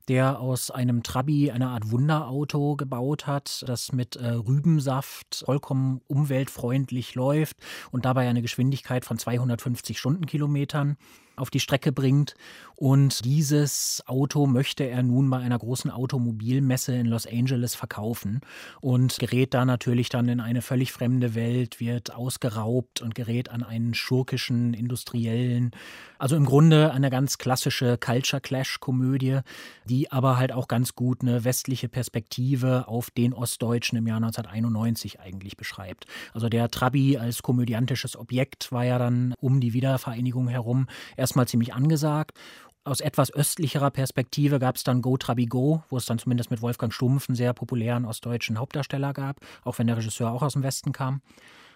der 0.07 0.39
aus 0.39 0.71
einem 0.71 1.03
Trabi 1.03 1.51
eine 1.51 1.69
Art 1.69 1.91
Wunderauto 1.91 2.77
gebaut 2.77 3.27
hat, 3.27 3.65
das 3.67 3.93
mit 3.93 4.15
äh, 4.15 4.29
Rübensaft 4.29 5.43
vollkommen 5.45 6.01
umweltfreundlich 6.07 7.17
läuft 7.17 7.57
und 7.91 8.05
dabei 8.05 8.29
eine 8.29 8.43
Geschwindigkeit 8.43 9.05
von 9.05 9.19
250 9.19 9.99
Stundenkilometern 9.99 10.97
auf 11.41 11.51
die 11.51 11.61
Strecke 11.61 11.93
bringt. 11.93 12.35
Und 12.77 13.25
dieses 13.27 14.03
Auto 14.07 14.47
möchte 14.47 14.85
er 14.85 15.03
nun 15.03 15.29
bei 15.29 15.39
einer 15.39 15.59
großen 15.59 15.91
Automobilmesse 15.91 16.95
in 16.95 17.07
Los 17.07 17.27
Angeles 17.27 17.75
verkaufen 17.75 18.41
und 18.81 19.19
gerät 19.19 19.53
da 19.53 19.67
natürlich 19.67 20.09
dann 20.09 20.29
in 20.29 20.41
eine 20.41 20.63
völlig 20.63 20.91
fremde 20.91 21.35
Welt, 21.35 21.79
wird 21.79 22.15
ausgeraubt 22.15 23.03
und 23.03 23.15
gerät 23.15 23.51
an 23.51 23.63
einen 23.63 23.93
schurkischen 23.93 24.73
Industriellen. 24.73 25.73
Also 26.19 26.37
im 26.37 26.47
Grunde 26.47 26.93
eine 26.93 27.11
ganz 27.11 27.37
klassische 27.37 27.99
Culture 27.99 28.41
Clash-Komödie, 28.41 29.41
die 29.85 30.11
aber 30.11 30.39
halt 30.39 30.53
auch 30.53 30.67
ganz 30.67 30.95
gut 30.95 31.21
eine 31.21 31.45
westliche 31.45 31.89
Perspektive 31.89 32.89
auf 32.89 33.11
den 33.11 33.35
Ostdeutschen 33.35 33.99
im 33.99 34.07
Jahr 34.07 34.17
1991 34.17 35.21
eigentlich 35.21 35.57
beschreibt. 35.57 36.07
Also 36.33 36.49
der 36.49 36.71
Trabi 36.71 37.19
als 37.19 37.43
komödiantisches 37.43 38.17
Objekt 38.17 38.73
war 38.73 38.85
ja 38.85 38.99
dann 38.99 39.35
um 39.39 39.61
die 39.61 39.73
Wiedervereinigung 39.73 40.49
herum 40.49 40.87
erstmal 41.31 41.49
ziemlich 41.49 41.75
angesagt 41.75 42.39
aus 42.83 43.01
etwas 43.01 43.33
östlicherer 43.33 43.91
Perspektive 43.91 44.59
gab 44.59 44.77
es 44.77 44.85
dann 44.85 45.03
Go 45.03 45.17
Trabi 45.17 45.47
Go, 45.47 45.83
wo 45.91 45.97
es 45.99 46.07
dann 46.07 46.19
zumindest 46.19 46.51
mit 46.51 46.63
Wolfgang 46.63 46.93
Stumpf 46.93 47.29
einen 47.29 47.37
sehr 47.37 47.53
populären 47.53 48.05
ostdeutschen 48.05 48.59
Hauptdarsteller 48.59 49.13
gab, 49.13 49.37
auch 49.65 49.79
wenn 49.79 49.87
der 49.87 49.99
Regisseur 49.99 50.31
auch 50.33 50.43
aus 50.43 50.55
dem 50.55 50.63
Westen 50.63 50.93
kam. 50.93 51.21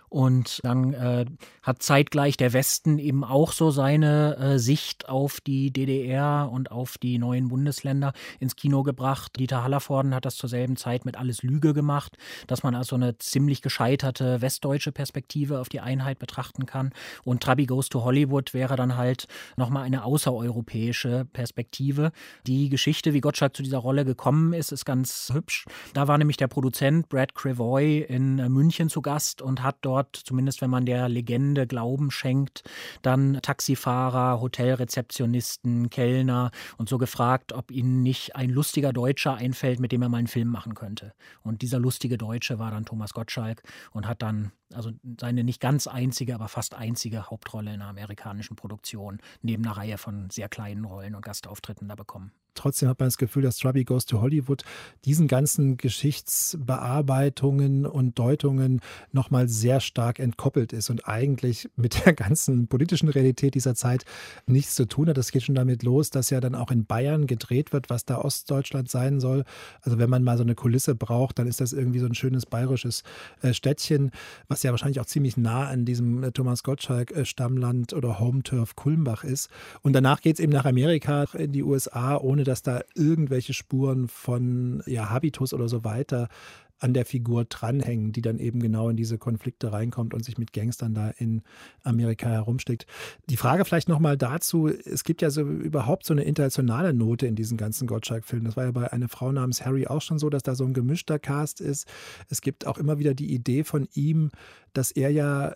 Und 0.08 0.60
dann 0.62 0.94
äh, 0.94 1.26
hat 1.62 1.82
zeitgleich 1.82 2.36
der 2.36 2.52
Westen 2.52 2.98
eben 2.98 3.24
auch 3.24 3.52
so 3.52 3.70
seine 3.70 4.36
äh, 4.36 4.58
Sicht 4.58 5.08
auf 5.08 5.40
die 5.40 5.72
DDR 5.72 6.48
und 6.52 6.70
auf 6.70 6.98
die 6.98 7.18
neuen 7.18 7.48
Bundesländer 7.48 8.12
ins 8.38 8.54
Kino 8.54 8.82
gebracht. 8.82 9.32
Dieter 9.38 9.64
Hallervorden 9.64 10.14
hat 10.14 10.24
das 10.24 10.36
zur 10.36 10.48
selben 10.48 10.76
Zeit 10.76 11.04
mit 11.04 11.16
Alles 11.16 11.42
Lüge 11.42 11.74
gemacht, 11.74 12.16
dass 12.46 12.62
man 12.62 12.74
also 12.74 12.96
eine 12.96 13.18
ziemlich 13.18 13.62
gescheiterte 13.62 14.40
westdeutsche 14.40 14.92
Perspektive 14.92 15.60
auf 15.60 15.68
die 15.68 15.80
Einheit 15.80 16.18
betrachten 16.18 16.66
kann. 16.66 16.92
Und 17.24 17.42
Trabi 17.42 17.66
Goes 17.66 17.88
to 17.88 18.04
Hollywood 18.04 18.54
wäre 18.54 18.76
dann 18.76 18.96
halt 18.96 19.26
nochmal 19.56 19.84
eine 19.84 20.04
außereuropäische 20.04 21.26
Perspektive. 21.32 22.12
Die 22.46 22.68
Geschichte, 22.68 23.14
wie 23.14 23.20
Gottschalk 23.20 23.56
zu 23.56 23.62
dieser 23.62 23.78
Rolle 23.78 24.04
gekommen 24.04 24.52
ist, 24.52 24.70
ist 24.70 24.84
ganz 24.84 25.30
hübsch. 25.32 25.64
Da 25.92 26.08
war 26.08 26.18
nämlich 26.18 26.36
der 26.36 26.48
Produzent 26.48 27.08
Brad 27.08 27.34
Crevoy 27.34 28.00
in 28.00 28.38
äh, 28.38 28.48
München 28.48 28.88
zu 28.88 29.02
Gast 29.02 29.42
und 29.42 29.62
hat 29.62 29.78
dort 29.80 29.93
dort, 29.94 30.16
zumindest 30.16 30.60
wenn 30.60 30.70
man 30.70 30.86
der 30.86 31.08
Legende 31.08 31.66
Glauben 31.66 32.10
schenkt, 32.10 32.64
dann 33.02 33.38
Taxifahrer, 33.42 34.40
Hotelrezeptionisten, 34.40 35.90
Kellner 35.90 36.50
und 36.76 36.88
so 36.88 36.98
gefragt, 36.98 37.52
ob 37.52 37.70
ihnen 37.70 38.02
nicht 38.02 38.34
ein 38.34 38.50
lustiger 38.50 38.92
Deutscher 38.92 39.34
einfällt, 39.34 39.78
mit 39.80 39.92
dem 39.92 40.02
er 40.02 40.08
mal 40.08 40.18
einen 40.18 40.26
Film 40.26 40.48
machen 40.48 40.74
könnte. 40.74 41.12
Und 41.42 41.62
dieser 41.62 41.78
lustige 41.78 42.18
Deutsche 42.18 42.58
war 42.58 42.70
dann 42.70 42.84
Thomas 42.84 43.14
Gottschalk 43.14 43.62
und 43.92 44.06
hat 44.08 44.22
dann 44.22 44.52
also 44.74 44.90
seine 45.20 45.44
nicht 45.44 45.60
ganz 45.60 45.86
einzige, 45.86 46.34
aber 46.34 46.48
fast 46.48 46.74
einzige 46.74 47.30
Hauptrolle 47.30 47.74
in 47.74 47.80
einer 47.80 47.90
amerikanischen 47.90 48.56
Produktion, 48.56 49.18
neben 49.42 49.64
einer 49.64 49.76
Reihe 49.76 49.98
von 49.98 50.30
sehr 50.30 50.48
kleinen 50.48 50.84
Rollen 50.84 51.14
und 51.14 51.24
Gastauftritten 51.24 51.88
da 51.88 51.94
bekommen. 51.94 52.32
Trotzdem 52.54 52.88
hat 52.88 52.98
man 53.00 53.08
das 53.08 53.18
Gefühl, 53.18 53.42
dass 53.42 53.58
Strubby 53.58 53.84
Goes 53.84 54.06
to 54.06 54.20
Hollywood 54.20 54.62
diesen 55.04 55.28
ganzen 55.28 55.76
Geschichtsbearbeitungen 55.76 57.84
und 57.84 58.18
Deutungen 58.18 58.80
nochmal 59.10 59.48
sehr 59.48 59.80
stark 59.80 60.20
entkoppelt 60.20 60.72
ist 60.72 60.88
und 60.88 61.08
eigentlich 61.08 61.68
mit 61.74 62.06
der 62.06 62.12
ganzen 62.14 62.68
politischen 62.68 63.08
Realität 63.08 63.56
dieser 63.56 63.74
Zeit 63.74 64.04
nichts 64.46 64.76
zu 64.76 64.86
tun 64.86 65.08
hat. 65.08 65.16
Das 65.16 65.32
geht 65.32 65.42
schon 65.42 65.56
damit 65.56 65.82
los, 65.82 66.10
dass 66.10 66.30
ja 66.30 66.38
dann 66.40 66.54
auch 66.54 66.70
in 66.70 66.86
Bayern 66.86 67.26
gedreht 67.26 67.72
wird, 67.72 67.90
was 67.90 68.04
da 68.04 68.18
Ostdeutschland 68.18 68.88
sein 68.88 69.18
soll. 69.18 69.42
Also 69.82 69.98
wenn 69.98 70.08
man 70.08 70.22
mal 70.22 70.36
so 70.36 70.44
eine 70.44 70.54
Kulisse 70.54 70.94
braucht, 70.94 71.40
dann 71.40 71.48
ist 71.48 71.60
das 71.60 71.72
irgendwie 71.72 71.98
so 71.98 72.06
ein 72.06 72.14
schönes 72.14 72.46
bayerisches 72.46 73.02
äh, 73.42 73.52
Städtchen, 73.52 74.12
was 74.46 74.62
ja 74.64 74.70
wahrscheinlich 74.72 75.00
auch 75.00 75.06
ziemlich 75.06 75.36
nah 75.36 75.68
an 75.68 75.84
diesem 75.84 76.22
äh, 76.22 76.32
Thomas 76.32 76.62
Gottschalk-Stammland 76.62 77.92
äh, 77.92 77.96
oder 77.96 78.18
Home 78.18 78.42
Turf 78.42 78.74
Kulmbach 78.76 79.24
ist. 79.24 79.48
Und 79.82 79.92
danach 79.92 80.20
geht 80.20 80.34
es 80.34 80.40
eben 80.40 80.52
nach 80.52 80.64
Amerika, 80.64 81.24
in 81.34 81.52
die 81.52 81.62
USA, 81.62 82.16
ohne 82.16 82.44
dass 82.44 82.62
da 82.62 82.82
irgendwelche 82.94 83.54
Spuren 83.54 84.08
von 84.08 84.82
ja, 84.86 85.10
Habitus 85.10 85.54
oder 85.54 85.68
so 85.68 85.84
weiter 85.84 86.28
an 86.78 86.92
der 86.92 87.06
Figur 87.06 87.44
dranhängen, 87.44 88.12
die 88.12 88.22
dann 88.22 88.38
eben 88.38 88.60
genau 88.60 88.88
in 88.88 88.96
diese 88.96 89.18
Konflikte 89.18 89.72
reinkommt 89.72 90.12
und 90.12 90.24
sich 90.24 90.38
mit 90.38 90.52
Gangstern 90.52 90.94
da 90.94 91.10
in 91.10 91.42
Amerika 91.82 92.28
herumsteckt. 92.28 92.86
Die 93.30 93.36
Frage 93.36 93.64
vielleicht 93.64 93.88
nochmal 93.88 94.16
dazu, 94.16 94.68
es 94.68 95.04
gibt 95.04 95.22
ja 95.22 95.30
so 95.30 95.42
überhaupt 95.42 96.04
so 96.04 96.12
eine 96.12 96.24
internationale 96.24 96.92
Note 96.92 97.26
in 97.26 97.36
diesen 97.36 97.56
ganzen 97.56 97.86
Gottschalk-Filmen. 97.86 98.46
Das 98.46 98.56
war 98.56 98.64
ja 98.64 98.72
bei 98.72 98.92
einer 98.92 99.08
Frau 99.08 99.32
namens 99.32 99.64
Harry 99.64 99.86
auch 99.86 100.02
schon 100.02 100.18
so, 100.18 100.30
dass 100.30 100.42
da 100.42 100.54
so 100.54 100.64
ein 100.64 100.74
gemischter 100.74 101.18
Cast 101.18 101.60
ist. 101.60 101.86
Es 102.28 102.40
gibt 102.40 102.66
auch 102.66 102.78
immer 102.78 102.98
wieder 102.98 103.14
die 103.14 103.32
Idee 103.32 103.64
von 103.64 103.88
ihm, 103.94 104.30
dass 104.72 104.90
er 104.90 105.10
ja 105.10 105.54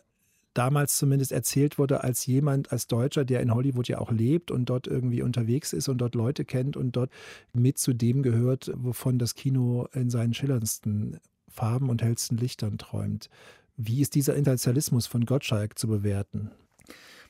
damals 0.58 0.96
zumindest 0.96 1.30
erzählt 1.30 1.78
wurde 1.78 2.02
als 2.02 2.26
jemand, 2.26 2.72
als 2.72 2.88
Deutscher, 2.88 3.24
der 3.24 3.40
in 3.40 3.54
Hollywood 3.54 3.88
ja 3.88 3.98
auch 3.98 4.10
lebt 4.10 4.50
und 4.50 4.66
dort 4.66 4.88
irgendwie 4.88 5.22
unterwegs 5.22 5.72
ist 5.72 5.88
und 5.88 5.98
dort 5.98 6.16
Leute 6.16 6.44
kennt 6.44 6.76
und 6.76 6.96
dort 6.96 7.10
mit 7.52 7.78
zu 7.78 7.92
dem 7.92 8.22
gehört, 8.22 8.72
wovon 8.74 9.18
das 9.18 9.34
Kino 9.34 9.86
in 9.92 10.10
seinen 10.10 10.34
schillerndsten 10.34 11.20
Farben 11.48 11.88
und 11.88 12.02
hellsten 12.02 12.36
Lichtern 12.36 12.76
träumt. 12.76 13.30
Wie 13.76 14.00
ist 14.00 14.16
dieser 14.16 14.34
Internationalismus 14.34 15.06
von 15.06 15.24
Gottschalk 15.24 15.78
zu 15.78 15.86
bewerten? 15.86 16.50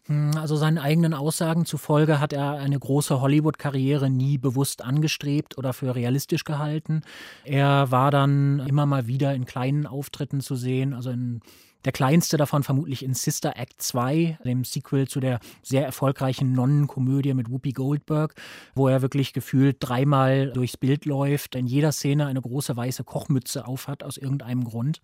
Hm, 0.07 0.31
also 0.37 0.57
seinen 0.57 0.79
eigenen 0.79 1.13
Aussagen 1.13 1.67
zufolge 1.67 2.21
hat 2.21 2.33
er 2.33 2.53
eine 2.55 2.79
große 2.79 3.21
Hollywood-Karriere 3.21 4.09
nie 4.09 4.39
bewusst 4.39 4.83
angestrebt 4.83 5.59
oder 5.59 5.75
für 5.75 5.95
realistisch 5.95 6.45
gehalten. 6.45 7.03
Er 7.45 7.91
war 7.91 8.11
dann 8.11 8.61
immer 8.61 8.87
mal 8.87 9.07
wieder 9.07 9.35
in 9.35 9.45
kleinen 9.45 9.87
Auftritten 9.87 10.41
zu 10.41 10.57
sehen, 10.57 10.95
also 10.95 11.11
in 11.11 11.41
der 11.85 11.93
kleinste 11.93 12.37
davon 12.37 12.63
vermutlich 12.63 13.05
in 13.05 13.15
Sister 13.15 13.57
Act 13.57 13.81
2, 13.81 14.39
dem 14.45 14.65
Sequel 14.65 15.07
zu 15.07 15.21
der 15.21 15.39
sehr 15.63 15.85
erfolgreichen 15.85 16.53
Nonnenkomödie 16.53 17.35
mit 17.35 17.51
Whoopi 17.51 17.73
Goldberg, 17.73 18.35
wo 18.75 18.89
er 18.89 19.03
wirklich 19.03 19.33
gefühlt 19.33 19.77
dreimal 19.81 20.53
durchs 20.53 20.77
Bild 20.77 21.05
läuft, 21.05 21.55
in 21.55 21.67
jeder 21.67 21.93
Szene 21.93 22.27
eine 22.27 22.41
große 22.41 22.77
weiße 22.77 23.05
Kochmütze 23.05 23.67
aufhat 23.67 24.03
aus 24.03 24.17
irgendeinem 24.17 24.65
Grund 24.65 25.01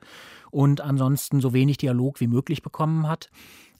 und 0.50 0.80
ansonsten 0.80 1.40
so 1.40 1.52
wenig 1.52 1.76
Dialog 1.76 2.20
wie 2.20 2.26
möglich 2.26 2.62
bekommen 2.62 3.08
hat. 3.08 3.30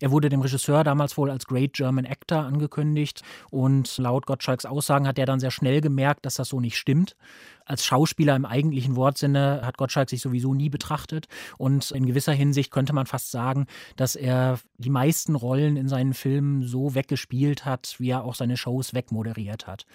Er 0.04 0.10
wurde 0.10 0.28
dem 0.28 0.42
Regisseur 0.42 0.84
damals 0.84 1.16
wohl 1.16 1.30
als 1.30 1.46
Great 1.46 1.72
German 1.72 2.04
Actor 2.04 2.40
angekündigt 2.40 3.22
und 3.48 3.96
laut 3.96 4.26
Gottschalks 4.26 4.66
Aussagen 4.66 5.08
hat 5.08 5.18
er 5.18 5.24
dann 5.24 5.40
sehr 5.40 5.50
schnell 5.50 5.80
gemerkt, 5.80 6.26
dass 6.26 6.34
das 6.34 6.50
so 6.50 6.60
nicht 6.60 6.76
stimmt. 6.76 7.16
Als 7.64 7.86
Schauspieler 7.86 8.36
im 8.36 8.44
eigentlichen 8.44 8.96
Wortsinne 8.96 9.62
hat 9.64 9.78
Gottschalk 9.78 10.10
sich 10.10 10.20
sowieso 10.20 10.52
nie 10.52 10.68
betrachtet 10.68 11.28
und 11.56 11.90
in 11.90 12.04
gewisser 12.04 12.34
Hinsicht 12.34 12.70
könnte 12.70 12.92
man 12.92 13.06
fast 13.06 13.30
sagen, 13.30 13.64
dass 13.96 14.14
er 14.14 14.58
die 14.76 14.90
meisten 14.90 15.36
Rollen 15.36 15.78
in 15.78 15.88
seinen 15.88 16.12
Filmen 16.12 16.64
so 16.64 16.94
weggespielt 16.94 17.64
hat, 17.64 17.94
wie 17.96 18.10
er 18.10 18.24
auch 18.24 18.34
seine 18.34 18.58
Shows 18.58 18.92
wegmoderiert 18.92 19.66
hat. 19.66 19.86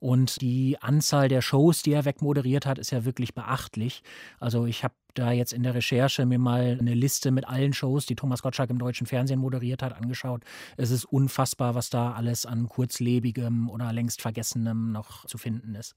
Und 0.00 0.40
die 0.40 0.78
Anzahl 0.80 1.28
der 1.28 1.42
Shows, 1.42 1.82
die 1.82 1.92
er 1.92 2.06
wegmoderiert 2.06 2.64
hat, 2.64 2.78
ist 2.78 2.90
ja 2.90 3.04
wirklich 3.04 3.34
beachtlich. 3.34 4.02
Also 4.40 4.64
ich 4.64 4.82
habe 4.82 4.94
da 5.18 5.32
jetzt 5.32 5.52
in 5.52 5.62
der 5.62 5.74
Recherche 5.74 6.26
mir 6.26 6.38
mal 6.38 6.76
eine 6.80 6.94
Liste 6.94 7.30
mit 7.30 7.46
allen 7.48 7.72
Shows, 7.72 8.06
die 8.06 8.16
Thomas 8.16 8.42
Gottschalk 8.42 8.70
im 8.70 8.78
deutschen 8.78 9.06
Fernsehen 9.06 9.40
moderiert 9.40 9.82
hat, 9.82 9.92
angeschaut. 9.92 10.42
Es 10.76 10.90
ist 10.90 11.04
unfassbar, 11.04 11.74
was 11.74 11.90
da 11.90 12.12
alles 12.12 12.46
an 12.46 12.68
kurzlebigem 12.68 13.68
oder 13.68 13.92
längst 13.92 14.22
vergessenem 14.22 14.92
noch 14.92 15.26
zu 15.26 15.38
finden 15.38 15.74
ist. 15.74 15.94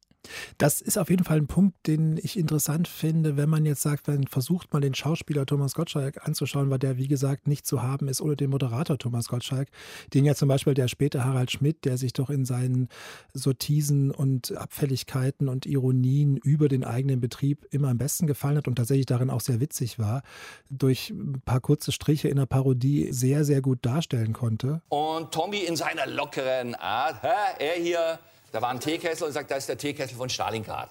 Das 0.57 0.81
ist 0.81 0.97
auf 0.97 1.09
jeden 1.09 1.23
Fall 1.23 1.37
ein 1.37 1.47
Punkt, 1.47 1.87
den 1.87 2.17
ich 2.17 2.37
interessant 2.37 2.87
finde, 2.87 3.37
wenn 3.37 3.49
man 3.49 3.65
jetzt 3.65 3.81
sagt, 3.81 4.07
man 4.07 4.27
versucht 4.27 4.71
mal 4.71 4.79
den 4.79 4.93
Schauspieler 4.93 5.45
Thomas 5.45 5.73
Gottschalk 5.73 6.25
anzuschauen, 6.27 6.69
weil 6.69 6.79
der, 6.79 6.97
wie 6.97 7.07
gesagt, 7.07 7.47
nicht 7.47 7.65
zu 7.65 7.81
haben 7.81 8.07
ist 8.07 8.21
ohne 8.21 8.35
den 8.35 8.49
Moderator 8.49 8.97
Thomas 8.97 9.27
Gottschalk, 9.27 9.69
den 10.13 10.25
ja 10.25 10.35
zum 10.35 10.47
Beispiel 10.47 10.73
der 10.73 10.87
späte 10.87 11.25
Harald 11.25 11.51
Schmidt, 11.51 11.85
der 11.85 11.97
sich 11.97 12.13
doch 12.13 12.29
in 12.29 12.45
seinen 12.45 12.89
Sortisen 13.33 14.11
und 14.11 14.55
Abfälligkeiten 14.55 15.49
und 15.49 15.65
Ironien 15.65 16.37
über 16.37 16.67
den 16.67 16.83
eigenen 16.83 17.19
Betrieb 17.19 17.65
immer 17.71 17.89
am 17.89 17.97
besten 17.97 18.27
gefallen 18.27 18.57
hat 18.57 18.67
und 18.67 18.75
tatsächlich 18.75 19.07
darin 19.11 19.29
auch 19.29 19.41
sehr 19.41 19.59
witzig 19.59 19.99
war, 19.99 20.23
durch 20.69 21.09
ein 21.11 21.41
paar 21.45 21.59
kurze 21.59 21.91
Striche 21.91 22.27
in 22.27 22.37
der 22.37 22.45
Parodie 22.45 23.11
sehr, 23.11 23.43
sehr 23.43 23.61
gut 23.61 23.85
darstellen 23.85 24.33
konnte. 24.33 24.81
Und 24.89 25.31
Tommy 25.31 25.59
in 25.59 25.75
seiner 25.75 26.07
lockeren 26.07 26.75
Art, 26.75 27.21
hä, 27.21 27.27
er 27.59 27.73
hier, 27.73 28.19
da 28.51 28.61
war 28.61 28.69
ein 28.69 28.79
Teekessel 28.79 29.27
und 29.27 29.33
sagt, 29.33 29.51
das 29.51 29.59
ist 29.59 29.69
der 29.69 29.77
Teekessel 29.77 30.15
von 30.15 30.29
Stalingrad. 30.29 30.89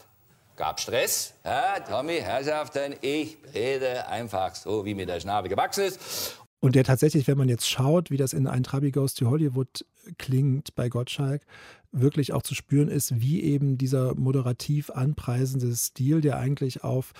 Gab 0.56 0.78
Stress, 0.78 1.34
hä, 1.42 1.80
Tommy, 1.88 2.18
Herrschaften, 2.18 2.94
ich 3.00 3.38
rede 3.54 4.06
einfach 4.06 4.54
so, 4.54 4.84
wie 4.84 4.94
mir 4.94 5.06
der 5.06 5.18
Schnabel 5.18 5.48
gewachsen 5.48 5.84
ist. 5.84 6.36
Und 6.60 6.74
der 6.74 6.84
tatsächlich, 6.84 7.26
wenn 7.26 7.38
man 7.38 7.48
jetzt 7.48 7.68
schaut, 7.68 8.10
wie 8.10 8.18
das 8.18 8.34
in 8.34 8.46
Ein 8.46 8.62
Trabi 8.62 8.90
Goes 8.90 9.14
to 9.14 9.30
Hollywood 9.30 9.84
klingt 10.18 10.74
bei 10.74 10.88
Gottschalk, 10.88 11.42
wirklich 11.90 12.32
auch 12.32 12.42
zu 12.42 12.54
spüren 12.54 12.88
ist, 12.88 13.20
wie 13.20 13.42
eben 13.42 13.78
dieser 13.78 14.14
moderativ 14.14 14.90
anpreisende 14.90 15.74
Stil, 15.74 16.20
der 16.20 16.38
eigentlich 16.38 16.84
auf 16.84 17.12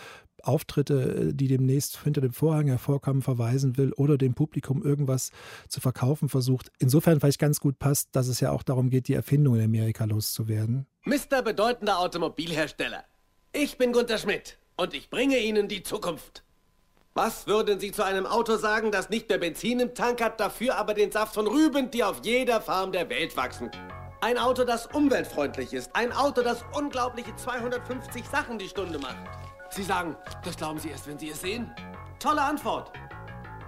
Auftritte, 0.42 1.34
die 1.34 1.48
demnächst 1.48 2.02
hinter 2.02 2.20
dem 2.20 2.32
Vorhang 2.32 2.68
hervorkommen, 2.68 3.22
verweisen 3.22 3.76
will 3.76 3.92
oder 3.92 4.16
dem 4.18 4.34
Publikum 4.34 4.82
irgendwas 4.82 5.30
zu 5.68 5.80
verkaufen 5.80 6.28
versucht. 6.28 6.70
Insofern 6.78 7.20
vielleicht 7.20 7.38
ganz 7.38 7.60
gut 7.60 7.78
passt, 7.78 8.10
dass 8.12 8.28
es 8.28 8.40
ja 8.40 8.50
auch 8.50 8.62
darum 8.62 8.90
geht, 8.90 9.08
die 9.08 9.14
Erfindung 9.14 9.56
in 9.56 9.64
Amerika 9.64 10.04
loszuwerden. 10.04 10.86
Mr. 11.04 11.42
bedeutender 11.42 11.98
Automobilhersteller, 11.98 13.04
ich 13.52 13.78
bin 13.78 13.92
Gunter 13.92 14.18
Schmidt 14.18 14.58
und 14.76 14.94
ich 14.94 15.10
bringe 15.10 15.38
Ihnen 15.38 15.68
die 15.68 15.82
Zukunft. 15.82 16.44
Was 17.14 17.48
würden 17.48 17.80
Sie 17.80 17.90
zu 17.90 18.04
einem 18.04 18.24
Auto 18.24 18.56
sagen, 18.56 18.92
das 18.92 19.10
nicht 19.10 19.28
mehr 19.28 19.38
Benzin 19.38 19.80
im 19.80 19.94
Tank 19.94 20.22
hat, 20.22 20.38
dafür 20.38 20.76
aber 20.76 20.94
den 20.94 21.10
Saft 21.10 21.34
von 21.34 21.48
Rüben, 21.48 21.90
die 21.90 22.04
auf 22.04 22.20
jeder 22.22 22.60
Farm 22.60 22.92
der 22.92 23.10
Welt 23.10 23.36
wachsen? 23.36 23.68
Ein 24.20 24.38
Auto, 24.38 24.62
das 24.62 24.86
umweltfreundlich 24.86 25.72
ist. 25.72 25.90
Ein 25.96 26.12
Auto, 26.12 26.42
das 26.42 26.64
unglaubliche 26.72 27.34
250 27.34 28.24
Sachen 28.28 28.58
die 28.58 28.68
Stunde 28.68 29.00
macht. 29.00 29.16
Sie 29.70 29.82
sagen, 29.82 30.14
das 30.44 30.56
glauben 30.56 30.78
Sie 30.78 30.90
erst, 30.90 31.08
wenn 31.08 31.18
Sie 31.18 31.30
es 31.30 31.40
sehen? 31.40 31.68
Tolle 32.20 32.42
Antwort. 32.42 32.92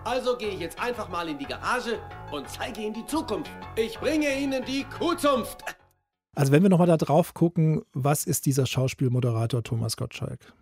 Also 0.04 0.36
gehe 0.36 0.50
ich 0.50 0.60
jetzt 0.60 0.80
einfach 0.80 1.08
mal 1.08 1.28
in 1.28 1.38
die 1.38 1.46
Garage 1.46 1.98
und 2.30 2.48
zeige 2.48 2.80
Ihnen 2.80 2.94
die 2.94 3.06
Zukunft. 3.06 3.50
Ich 3.74 3.98
bringe 3.98 4.38
Ihnen 4.38 4.64
die 4.64 4.84
Kuhzunft. 4.84 5.64
Also 6.36 6.52
wenn 6.52 6.62
wir 6.62 6.70
nochmal 6.70 6.86
da 6.86 6.96
drauf 6.96 7.34
gucken, 7.34 7.82
was 7.92 8.24
ist 8.24 8.46
dieser 8.46 8.66
Schauspielmoderator 8.66 9.64
Thomas 9.64 9.96
Gottschalk? 9.96 10.54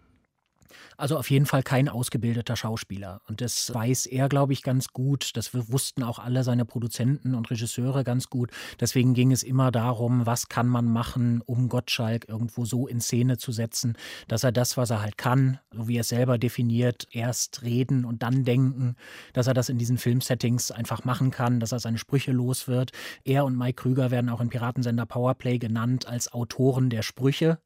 Also 0.96 1.18
auf 1.18 1.30
jeden 1.30 1.46
Fall 1.46 1.62
kein 1.62 1.88
ausgebildeter 1.88 2.56
Schauspieler. 2.56 3.20
Und 3.28 3.40
das 3.40 3.72
weiß 3.72 4.06
er, 4.06 4.28
glaube 4.28 4.52
ich, 4.52 4.62
ganz 4.62 4.88
gut. 4.88 5.36
Das 5.36 5.54
wussten 5.54 6.02
auch 6.02 6.18
alle 6.18 6.44
seine 6.44 6.64
Produzenten 6.64 7.34
und 7.34 7.50
Regisseure 7.50 8.04
ganz 8.04 8.30
gut. 8.30 8.50
Deswegen 8.78 9.14
ging 9.14 9.32
es 9.32 9.42
immer 9.42 9.70
darum, 9.70 10.26
was 10.26 10.48
kann 10.48 10.66
man 10.66 10.86
machen, 10.86 11.42
um 11.46 11.68
Gottschalk 11.68 12.28
irgendwo 12.28 12.64
so 12.64 12.86
in 12.86 13.00
Szene 13.00 13.38
zu 13.38 13.52
setzen, 13.52 13.96
dass 14.28 14.44
er 14.44 14.52
das, 14.52 14.76
was 14.76 14.90
er 14.90 15.02
halt 15.02 15.18
kann, 15.18 15.58
so 15.72 15.88
wie 15.88 15.96
er 15.96 16.02
es 16.02 16.08
selber 16.08 16.38
definiert, 16.38 17.06
erst 17.12 17.62
reden 17.62 18.04
und 18.04 18.22
dann 18.22 18.44
denken, 18.44 18.96
dass 19.32 19.46
er 19.46 19.54
das 19.54 19.68
in 19.68 19.78
diesen 19.78 19.98
Filmsettings 19.98 20.70
einfach 20.70 21.04
machen 21.04 21.30
kann, 21.30 21.60
dass 21.60 21.72
er 21.72 21.80
seine 21.80 21.98
Sprüche 21.98 22.32
los 22.32 22.68
wird. 22.68 22.92
Er 23.24 23.44
und 23.44 23.56
Mike 23.56 23.82
Krüger 23.82 24.10
werden 24.10 24.30
auch 24.30 24.40
im 24.40 24.48
Piratensender 24.48 25.06
Powerplay 25.06 25.58
genannt 25.58 26.06
als 26.06 26.32
Autoren 26.32 26.90
der 26.90 27.02
Sprüche 27.02 27.58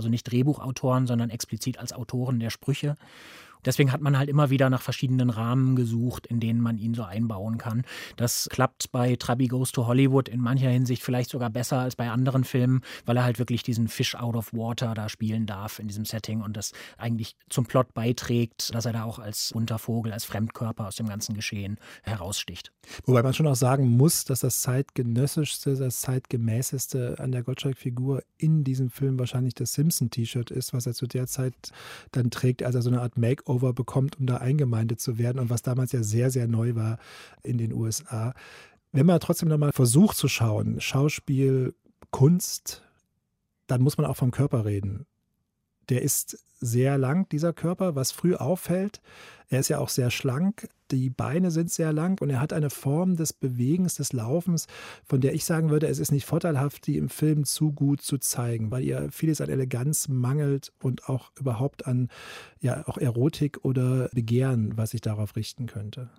also 0.00 0.08
nicht 0.08 0.24
Drehbuchautoren, 0.30 1.06
sondern 1.06 1.28
explizit 1.28 1.78
als 1.78 1.92
Autoren 1.92 2.40
der 2.40 2.48
Sprüche. 2.48 2.96
Deswegen 3.64 3.92
hat 3.92 4.00
man 4.00 4.18
halt 4.18 4.28
immer 4.28 4.50
wieder 4.50 4.70
nach 4.70 4.82
verschiedenen 4.82 5.30
Rahmen 5.30 5.76
gesucht, 5.76 6.26
in 6.26 6.40
denen 6.40 6.60
man 6.60 6.78
ihn 6.78 6.94
so 6.94 7.02
einbauen 7.02 7.58
kann. 7.58 7.82
Das 8.16 8.48
klappt 8.50 8.92
bei 8.92 9.16
Trabi 9.16 9.48
Goes 9.48 9.72
to 9.72 9.86
Hollywood 9.86 10.28
in 10.28 10.40
mancher 10.40 10.70
Hinsicht 10.70 11.02
vielleicht 11.02 11.30
sogar 11.30 11.50
besser 11.50 11.78
als 11.78 11.96
bei 11.96 12.10
anderen 12.10 12.44
Filmen, 12.44 12.80
weil 13.04 13.16
er 13.16 13.24
halt 13.24 13.38
wirklich 13.38 13.62
diesen 13.62 13.88
Fish 13.88 14.14
out 14.14 14.36
of 14.36 14.52
water 14.52 14.94
da 14.94 15.08
spielen 15.08 15.46
darf 15.46 15.78
in 15.78 15.88
diesem 15.88 16.04
Setting 16.04 16.40
und 16.40 16.56
das 16.56 16.72
eigentlich 16.98 17.36
zum 17.48 17.66
Plot 17.66 17.94
beiträgt, 17.94 18.74
dass 18.74 18.86
er 18.86 18.92
da 18.92 19.04
auch 19.04 19.18
als 19.18 19.52
Untervogel, 19.52 20.12
als 20.12 20.24
Fremdkörper 20.24 20.86
aus 20.86 20.96
dem 20.96 21.08
ganzen 21.08 21.34
Geschehen 21.34 21.78
heraussticht. 22.02 22.72
Wobei 23.04 23.22
man 23.22 23.34
schon 23.34 23.46
auch 23.46 23.56
sagen 23.56 23.88
muss, 23.88 24.24
dass 24.24 24.40
das 24.40 24.60
zeitgenössischste, 24.60 25.76
das 25.76 26.00
zeitgemäßeste 26.00 27.16
an 27.18 27.32
der 27.32 27.42
Gottschalk-Figur 27.42 28.22
in 28.38 28.64
diesem 28.64 28.90
Film 28.90 29.18
wahrscheinlich 29.18 29.54
das 29.54 29.74
Simpson-T-Shirt 29.74 30.50
ist, 30.50 30.72
was 30.72 30.86
er 30.86 30.94
zu 30.94 31.06
der 31.06 31.26
Zeit 31.26 31.72
dann 32.12 32.30
trägt, 32.30 32.62
als 32.62 32.74
er 32.74 32.82
so 32.82 32.90
eine 32.90 33.02
Art 33.02 33.18
Makeover 33.18 33.49
Makeover 33.50 33.72
bekommt, 33.72 34.18
um 34.18 34.26
da 34.26 34.36
eingemeindet 34.36 35.00
zu 35.00 35.18
werden 35.18 35.38
und 35.38 35.50
was 35.50 35.62
damals 35.62 35.92
ja 35.92 36.02
sehr, 36.02 36.30
sehr 36.30 36.46
neu 36.46 36.74
war 36.74 36.98
in 37.42 37.58
den 37.58 37.72
USA. 37.72 38.32
Wenn 38.92 39.06
man 39.06 39.20
trotzdem 39.20 39.48
nochmal 39.48 39.72
versucht 39.72 40.16
zu 40.16 40.28
schauen, 40.28 40.80
Schauspiel, 40.80 41.74
Kunst, 42.10 42.82
dann 43.66 43.82
muss 43.82 43.98
man 43.98 44.06
auch 44.06 44.16
vom 44.16 44.30
Körper 44.30 44.64
reden. 44.64 45.06
Der 45.88 46.02
ist 46.02 46.38
sehr 46.60 46.98
lang, 46.98 47.28
dieser 47.30 47.52
Körper, 47.52 47.94
was 47.94 48.12
früh 48.12 48.34
auffällt. 48.34 49.00
Er 49.48 49.60
ist 49.60 49.68
ja 49.68 49.78
auch 49.78 49.88
sehr 49.88 50.10
schlank, 50.10 50.68
die 50.90 51.10
Beine 51.10 51.50
sind 51.50 51.70
sehr 51.70 51.92
lang 51.92 52.20
und 52.20 52.30
er 52.30 52.40
hat 52.40 52.52
eine 52.52 52.70
Form 52.70 53.16
des 53.16 53.32
Bewegens, 53.32 53.94
des 53.94 54.12
Laufens, 54.12 54.66
von 55.04 55.20
der 55.20 55.34
ich 55.34 55.44
sagen 55.44 55.70
würde, 55.70 55.86
es 55.86 55.98
ist 55.98 56.12
nicht 56.12 56.26
vorteilhaft, 56.26 56.86
die 56.86 56.96
im 56.96 57.08
Film 57.08 57.44
zu 57.44 57.72
gut 57.72 58.02
zu 58.02 58.18
zeigen, 58.18 58.70
weil 58.70 58.84
ihr 58.84 59.08
vieles 59.10 59.40
an 59.40 59.48
Eleganz 59.48 60.08
mangelt 60.08 60.72
und 60.82 61.08
auch 61.08 61.32
überhaupt 61.38 61.86
an 61.86 62.08
ja 62.60 62.86
auch 62.86 62.98
Erotik 62.98 63.64
oder 63.64 64.08
Begehren, 64.12 64.76
was 64.76 64.90
sich 64.90 65.00
darauf 65.00 65.36
richten 65.36 65.66
könnte. 65.66 66.10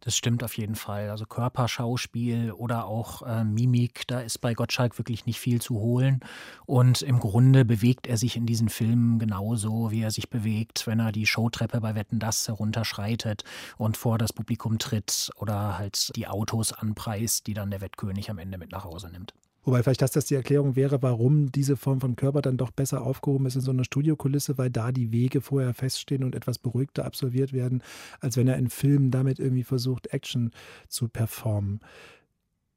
Das 0.00 0.16
stimmt 0.16 0.42
auf 0.42 0.56
jeden 0.56 0.74
Fall. 0.74 1.10
Also 1.10 1.26
Körperschauspiel 1.26 2.52
oder 2.52 2.86
auch 2.86 3.22
äh, 3.22 3.44
Mimik, 3.44 4.06
da 4.08 4.20
ist 4.20 4.40
bei 4.40 4.54
Gottschalk 4.54 4.98
wirklich 4.98 5.26
nicht 5.26 5.38
viel 5.38 5.60
zu 5.60 5.78
holen. 5.78 6.20
Und 6.66 7.02
im 7.02 7.20
Grunde 7.20 7.64
bewegt 7.64 8.06
er 8.06 8.16
sich 8.16 8.36
in 8.36 8.46
diesen 8.46 8.68
Filmen 8.68 9.18
genauso, 9.18 9.90
wie 9.90 10.02
er 10.02 10.10
sich 10.10 10.28
bewegt, 10.28 10.86
wenn 10.86 11.00
er 11.00 11.12
die 11.12 11.26
Showtreppe 11.26 11.80
bei 11.80 11.94
Wetten 11.94 12.18
Das 12.18 12.48
herunterschreitet 12.48 13.44
und 13.76 13.96
vor 13.96 14.18
das 14.18 14.32
Publikum 14.32 14.78
tritt 14.78 15.30
oder 15.36 15.78
halt 15.78 16.10
die 16.16 16.26
Autos 16.26 16.72
anpreist, 16.72 17.46
die 17.46 17.54
dann 17.54 17.70
der 17.70 17.80
Wettkönig 17.80 18.30
am 18.30 18.38
Ende 18.38 18.58
mit 18.58 18.72
nach 18.72 18.84
Hause 18.84 19.08
nimmt. 19.10 19.34
Wobei 19.64 19.82
vielleicht, 19.82 20.02
dass 20.02 20.10
das 20.10 20.26
die 20.26 20.34
Erklärung 20.34 20.74
wäre, 20.74 21.02
warum 21.02 21.52
diese 21.52 21.76
Form 21.76 22.00
von 22.00 22.16
Körper 22.16 22.42
dann 22.42 22.56
doch 22.56 22.72
besser 22.72 23.02
aufgehoben 23.02 23.46
ist 23.46 23.54
in 23.54 23.60
so 23.60 23.70
einer 23.70 23.84
Studiokulisse, 23.84 24.58
weil 24.58 24.70
da 24.70 24.90
die 24.90 25.12
Wege 25.12 25.40
vorher 25.40 25.72
feststehen 25.72 26.24
und 26.24 26.34
etwas 26.34 26.58
beruhigter 26.58 27.04
absolviert 27.04 27.52
werden, 27.52 27.82
als 28.20 28.36
wenn 28.36 28.48
er 28.48 28.56
in 28.56 28.70
Filmen 28.70 29.10
damit 29.12 29.38
irgendwie 29.38 29.62
versucht, 29.62 30.08
Action 30.08 30.50
zu 30.88 31.08
performen. 31.08 31.80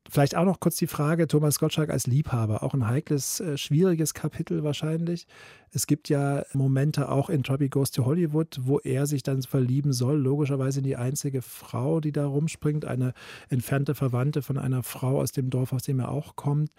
Vielleicht 0.07 0.35
auch 0.35 0.45
noch 0.45 0.59
kurz 0.59 0.75
die 0.77 0.87
Frage, 0.87 1.27
Thomas 1.27 1.57
Gottschalk 1.57 1.89
als 1.89 2.05
Liebhaber, 2.05 2.61
auch 2.61 2.75
ein 2.75 2.87
heikles, 2.87 3.39
äh, 3.39 3.57
schwieriges 3.57 4.13
Kapitel 4.13 4.63
wahrscheinlich. 4.63 5.25
Es 5.71 5.87
gibt 5.87 6.09
ja 6.09 6.43
Momente 6.53 7.09
auch 7.09 7.29
in 7.29 7.41
Tropic 7.41 7.69
Goes 7.71 7.89
to 7.89 8.05
Hollywood, 8.05 8.59
wo 8.61 8.79
er 8.79 9.07
sich 9.07 9.23
dann 9.23 9.41
verlieben 9.41 9.93
soll, 9.93 10.17
logischerweise 10.17 10.79
in 10.79 10.85
die 10.85 10.95
einzige 10.95 11.41
Frau, 11.41 12.01
die 12.01 12.11
da 12.11 12.27
rumspringt, 12.27 12.85
eine 12.85 13.13
entfernte 13.49 13.95
Verwandte 13.95 14.43
von 14.43 14.59
einer 14.59 14.83
Frau 14.83 15.19
aus 15.19 15.31
dem 15.31 15.49
Dorf, 15.49 15.73
aus 15.73 15.83
dem 15.83 15.99
er 15.99 16.09
auch 16.09 16.35
kommt. 16.35 16.71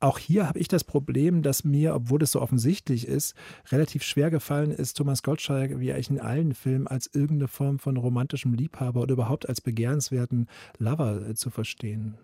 Auch 0.00 0.18
hier 0.18 0.46
habe 0.46 0.58
ich 0.58 0.68
das 0.68 0.84
Problem, 0.84 1.42
dass 1.42 1.64
mir, 1.64 1.94
obwohl 1.94 2.22
es 2.22 2.32
so 2.32 2.42
offensichtlich 2.42 3.08
ist, 3.08 3.34
relativ 3.70 4.02
schwer 4.02 4.30
gefallen 4.30 4.70
ist, 4.70 4.94
Thomas 4.94 5.22
Gottschalk, 5.22 5.78
wie 5.80 5.92
eigentlich 5.92 6.10
in 6.10 6.20
allen 6.20 6.52
Filmen, 6.52 6.86
als 6.86 7.06
irgendeine 7.14 7.48
Form 7.48 7.78
von 7.78 7.96
romantischem 7.96 8.52
Liebhaber 8.52 9.00
oder 9.00 9.14
überhaupt 9.14 9.48
als 9.48 9.62
begehrenswerten 9.62 10.48
Lover 10.78 11.26
äh, 11.26 11.34
zu 11.34 11.48
verstehen. 11.48 12.16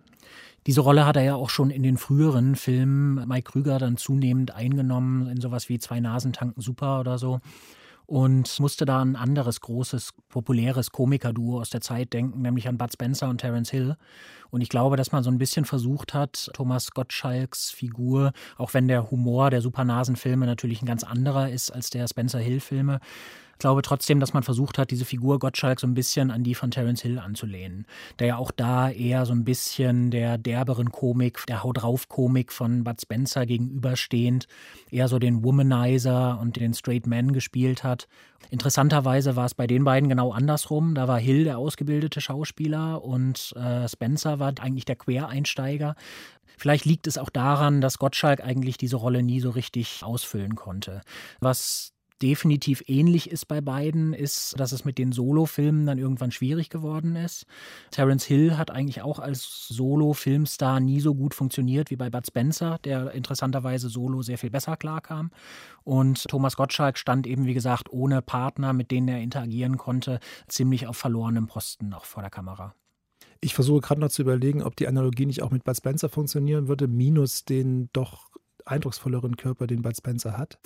Diese 0.67 0.81
Rolle 0.81 1.07
hat 1.07 1.17
er 1.17 1.23
ja 1.25 1.35
auch 1.35 1.51
schon 1.51 1.71
in 1.71 1.83
den 1.83 1.97
früheren 1.97 2.55
Filmen 2.55 3.27
Mike 3.27 3.51
Krüger 3.51 3.79
dann 3.79 3.97
zunehmend 3.97 4.55
eingenommen, 4.55 5.27
in 5.29 5.41
sowas 5.41 5.69
wie 5.69 5.79
Zwei 5.79 6.01
Nasen 6.01 6.33
tanken 6.33 6.61
super 6.61 7.01
oder 7.01 7.19
so. 7.19 7.41
Und 8.07 8.61
musste 8.61 8.85
da 8.85 9.01
ein 9.01 9.17
anderes 9.17 9.61
großes, 9.61 10.13
populäres 10.29 10.91
Komikerduo 10.93 11.61
aus 11.61 11.71
der 11.71 11.81
Zeit 11.81 12.13
denken, 12.13 12.43
nämlich 12.43 12.69
an 12.69 12.77
Bud 12.77 12.93
Spencer 12.93 13.29
und 13.29 13.39
Terence 13.39 13.71
Hill. 13.71 13.97
Und 14.51 14.61
ich 14.61 14.69
glaube, 14.69 14.97
dass 14.97 15.13
man 15.13 15.25
so 15.25 15.31
ein 15.31 15.39
bisschen 15.39 15.65
versucht 15.65 16.13
hat, 16.13 16.51
Thomas 16.53 16.91
Gottschalks 16.91 17.71
Figur, 17.71 18.33
auch 18.59 18.75
wenn 18.75 18.87
der 18.87 19.11
Humor 19.11 19.51
der 19.51 19.63
Supernasen-Filme 19.63 20.47
natürlich 20.47 20.83
ein 20.83 20.87
ganz 20.87 21.05
anderer 21.05 21.49
ist 21.49 21.71
als 21.71 21.91
der 21.91 22.07
Spencer 22.07 22.39
Hill-Filme, 22.39 23.01
glaube 23.63 23.83
trotzdem, 23.83 24.21
dass 24.21 24.35
man 24.35 24.43
versucht 24.43 24.77
hat, 24.77 24.91
diese 24.91 25.05
Figur 25.05 25.39
Gottschalk 25.39 25.81
so 25.81 25.87
ein 25.87 25.95
bisschen 25.95 26.31
an 26.31 26.45
die 26.45 26.55
von 26.55 26.71
Terence 26.71 27.01
Hill 27.01 27.19
anzulehnen, 27.19 27.87
der 28.19 28.27
ja 28.27 28.37
auch 28.37 28.51
da 28.51 28.91
eher 28.91 29.25
so 29.25 29.33
ein 29.33 29.45
bisschen 29.45 30.11
der 30.11 30.37
derberen 30.37 30.93
Komik, 30.93 31.47
der 31.47 31.63
Hau 31.63 31.73
drauf 31.73 32.09
Komik 32.09 32.53
von 32.53 32.85
Bud 32.85 33.01
Spencer 33.01 33.47
gegenüberstehend, 33.47 34.47
eher 34.91 35.09
so 35.09 35.19
den 35.19 35.43
Womanizer 35.43 36.39
und 36.41 36.57
den 36.57 36.75
Straight 36.75 37.07
Man 37.07 37.33
gespielt 37.33 37.83
hat. 37.83 38.07
Interessanterweise 38.51 39.37
war 39.37 39.47
es 39.47 39.55
bei 39.55 39.67
den 39.67 39.85
beiden 39.85 40.09
genau 40.09 40.33
andersrum. 40.33 40.95
Da 40.95 41.09
war 41.09 41.19
Hill 41.19 41.45
der 41.45 41.59
ausgebildete 41.59 42.21
Schauspieler 42.21 43.03
und 43.03 43.55
äh, 43.57 43.89
Spencer 43.89 44.39
war 44.39 44.53
eigentlich 44.61 44.85
der 44.85 44.97
Quereinsteiger. 44.97 45.95
Vielleicht 46.59 46.85
liegt 46.85 47.07
es 47.07 47.19
auch 47.19 47.31
daran, 47.31 47.81
dass 47.81 47.99
Gottschalk 47.99 48.41
eigentlich 48.41 48.77
diese 48.77 48.97
Rolle 48.97 49.23
nie 49.23 49.41
so 49.41 49.51
richtig 49.51 50.01
ausfüllen 50.03 50.55
konnte. 50.55 51.01
Was 51.41 51.92
definitiv 52.23 52.83
ähnlich 52.87 53.31
ist 53.31 53.49
bei 53.49 53.61
beiden, 53.61 54.13
ist, 54.13 54.59
dass 54.59 54.73
es 54.73 54.85
mit 54.85 54.99
den 54.99 55.13
Solo-Filmen 55.13 55.87
dann 55.87 55.99
irgendwann 55.99 56.31
schwierig 56.31 56.71
geworden 56.71 57.17
ist. 57.17 57.47
Terence 57.91 58.25
Hill 58.25 58.57
hat 58.57 58.71
eigentlich 58.71 59.03
auch 59.03 59.19
als 59.19 59.67
Solo-Filmstar 59.69 60.81
nie 60.81 61.01
so 61.01 61.15
gut 61.15 61.35
funktioniert 61.35 61.91
wie 61.91 61.97
bei 61.97 62.11
Bud 62.11 62.27
Spencer, 62.27 62.79
der 62.85 63.13
interessanterweise 63.13 63.89
solo 63.89 64.23
sehr 64.23 64.39
viel 64.39 64.51
besser 64.51 64.77
klarkam. 64.77 65.31
Und 65.85 66.29
Thomas 66.29 66.57
Gottschalk 66.57 66.97
stand 66.97 67.27
eben, 67.27 67.47
wie 67.47 67.55
gesagt, 67.55 67.93
ohne 67.93 68.23
Partner, 68.23 68.73
mit 68.73 68.91
denen 68.91 69.09
er 69.09 69.21
interagieren 69.21 69.77
konnte, 69.77 70.21
ziemlich 70.47 70.87
auf 70.87 70.97
verlorenem 70.97 71.49
Posten 71.49 71.89
noch 71.89 72.05
vor 72.05 72.23
der 72.23 72.31
Kamera. 72.31 72.75
Ich 73.41 73.55
versuche 73.55 73.81
gerade 73.81 74.01
noch 74.01 74.11
zu 74.11 74.23
überlegen, 74.23 74.63
ob 74.63 74.77
die 74.77 74.87
Analogie 74.87 75.27
nicht 75.27 75.43
auch 75.43 75.51
mit 75.51 75.65
Bud 75.65 75.77
Spencer 75.77 76.09
funktionieren 76.09 76.69
würde, 76.69 76.87
minus 76.87 77.45
den 77.45 77.91
doch 77.93 78.31
eindrucksvolleren 78.65 79.37
Körper, 79.37 79.67
den 79.67 79.83
Bud 79.83 79.97
Spencer 79.97 80.39
hat. 80.39 80.61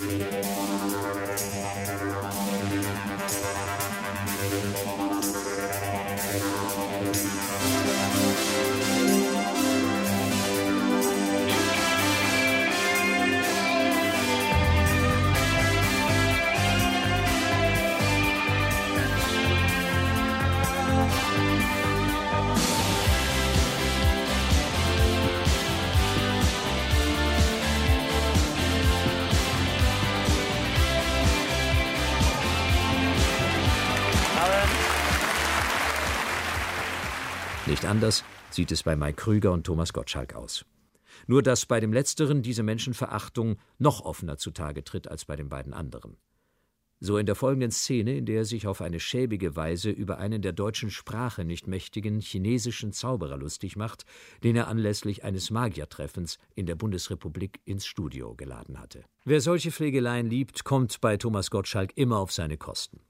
Nicht 37.77 37.85
anders 37.85 38.25
sieht 38.49 38.73
es 38.73 38.85
bei 38.85 38.97
Mike 38.97 39.17
Krüger 39.17 39.53
und 39.53 39.65
Thomas 39.65 39.93
Gottschalk 39.93 40.35
aus. 40.35 40.65
Nur 41.27 41.43
dass 41.43 41.67
bei 41.67 41.79
dem 41.79 41.93
Letzteren 41.93 42.41
diese 42.41 42.63
Menschenverachtung 42.63 43.59
noch 43.77 44.01
offener 44.01 44.39
zutage 44.39 44.83
tritt 44.83 45.09
als 45.09 45.27
bei 45.27 45.37
den 45.37 45.51
beiden 45.51 45.75
anderen. 45.75 46.17
So 47.01 47.19
in 47.19 47.27
der 47.27 47.35
folgenden 47.35 47.71
Szene, 47.71 48.17
in 48.17 48.25
der 48.25 48.37
er 48.39 48.45
sich 48.47 48.67
auf 48.67 48.81
eine 48.81 48.99
schäbige 48.99 49.57
Weise 49.57 49.91
über 49.91 50.17
einen 50.17 50.41
der 50.41 50.55
deutschen 50.55 50.91
Sprache 50.91 51.45
nicht 51.45 51.67
mächtigen 51.67 52.21
chinesischen 52.21 52.95
Zauberer 52.95 53.37
lustig 53.37 53.77
macht, 53.77 54.07
den 54.43 54.57
er 54.57 54.69
anlässlich 54.69 55.23
eines 55.23 55.51
Magiertreffens 55.51 56.39
in 56.55 56.65
der 56.65 56.77
Bundesrepublik 56.77 57.61
ins 57.67 57.85
Studio 57.85 58.35
geladen 58.35 58.81
hatte. 58.81 59.05
Wer 59.27 59.43
solche 59.43 59.71
Pflegeleien 59.71 60.31
liebt, 60.31 60.65
kommt 60.65 61.03
bei 61.03 61.19
Thomas 61.19 61.51
Gottschalk 61.51 61.93
immer 61.95 62.17
auf 62.21 62.33
seine 62.33 62.57
Kosten. 62.57 63.01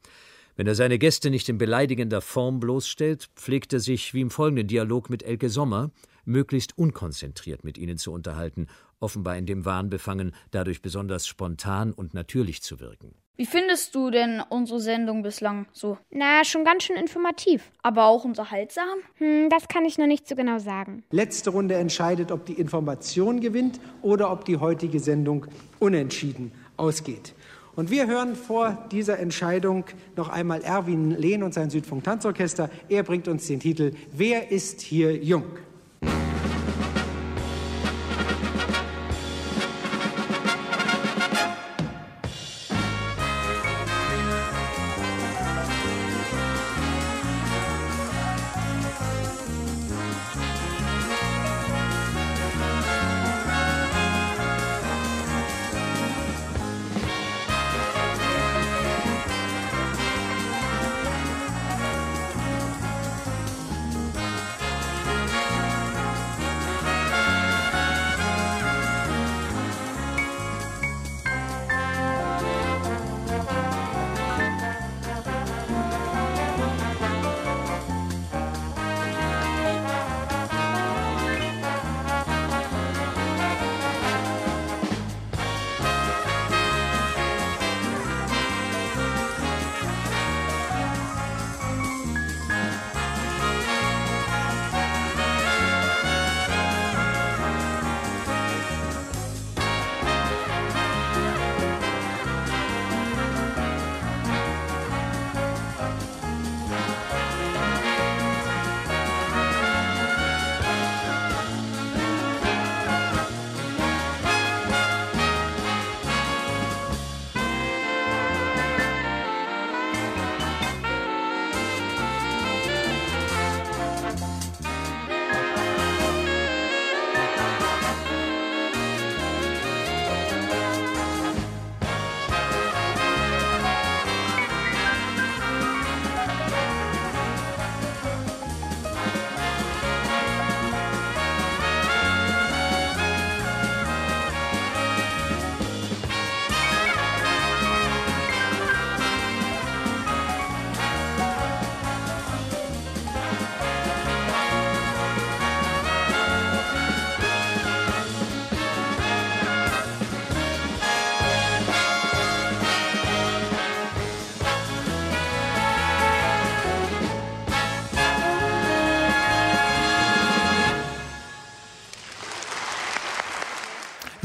Wenn 0.57 0.67
er 0.67 0.75
seine 0.75 0.99
Gäste 0.99 1.29
nicht 1.29 1.51
in 1.51 1.59
beleidigender 1.59 2.23
Form 2.23 2.61
bloßstellt, 2.61 3.29
pflegt 3.37 3.75
er 3.75 3.81
sich, 3.81 4.15
wie 4.15 4.23
im 4.23 4.31
folgenden 4.31 4.67
Dialog 4.67 5.11
mit 5.11 5.23
Elke 5.23 5.51
Sommer, 5.51 5.91
möglichst 6.25 6.79
unkonzentriert 6.79 7.63
mit 7.63 7.77
ihnen 7.77 7.99
zu 7.99 8.11
unterhalten, 8.11 8.67
offenbar 8.99 9.37
in 9.37 9.45
dem 9.45 9.67
Wahn 9.67 9.91
befangen, 9.91 10.35
dadurch 10.53 10.81
besonders 10.81 11.27
spontan 11.27 11.93
und 11.93 12.15
natürlich 12.15 12.63
zu 12.63 12.81
wirken. 12.81 13.15
Wie 13.37 13.45
findest 13.45 13.95
du 13.95 14.11
denn 14.11 14.43
unsere 14.49 14.81
Sendung 14.81 15.23
bislang 15.23 15.67
so? 15.73 15.99
Na, 16.11 16.43
schon 16.43 16.65
ganz 16.65 16.85
schön 16.85 16.97
informativ. 16.97 17.71
Aber 17.83 18.07
auch 18.07 18.25
unterhaltsam? 18.25 19.01
Hm, 19.17 19.51
das 19.51 19.69
kann 19.69 19.85
ich 19.85 19.99
noch 19.99 20.07
nicht 20.07 20.27
so 20.27 20.35
genau 20.35 20.59
sagen. 20.59 21.05
Letzte 21.11 21.51
Runde 21.51 21.75
entscheidet, 21.75 22.33
ob 22.33 22.47
die 22.47 22.55
Information 22.55 23.41
gewinnt 23.41 23.79
oder 24.01 24.33
ob 24.33 24.47
die 24.47 24.57
heutige 24.57 25.01
Sendung 25.01 25.47
unentschieden 25.81 26.51
ausgeht. 26.79 27.35
Und 27.77 27.91
wir 27.91 28.07
hören 28.07 28.35
vor 28.35 28.87
dieser 28.91 29.19
Entscheidung 29.19 29.85
noch 30.17 30.31
einmal 30.31 30.63
Erwin 30.63 31.11
Lehn 31.11 31.43
und 31.43 31.53
sein 31.53 31.69
Südfunk 31.69 32.05
Tanzorchester. 32.05 32.71
Er 32.89 33.03
bringt 33.03 33.29
uns 33.29 33.47
den 33.47 33.61
Titel 33.61 33.93
Wer 34.13 34.51
ist 34.51 34.81
hier 34.81 35.15
jung? 35.15 35.45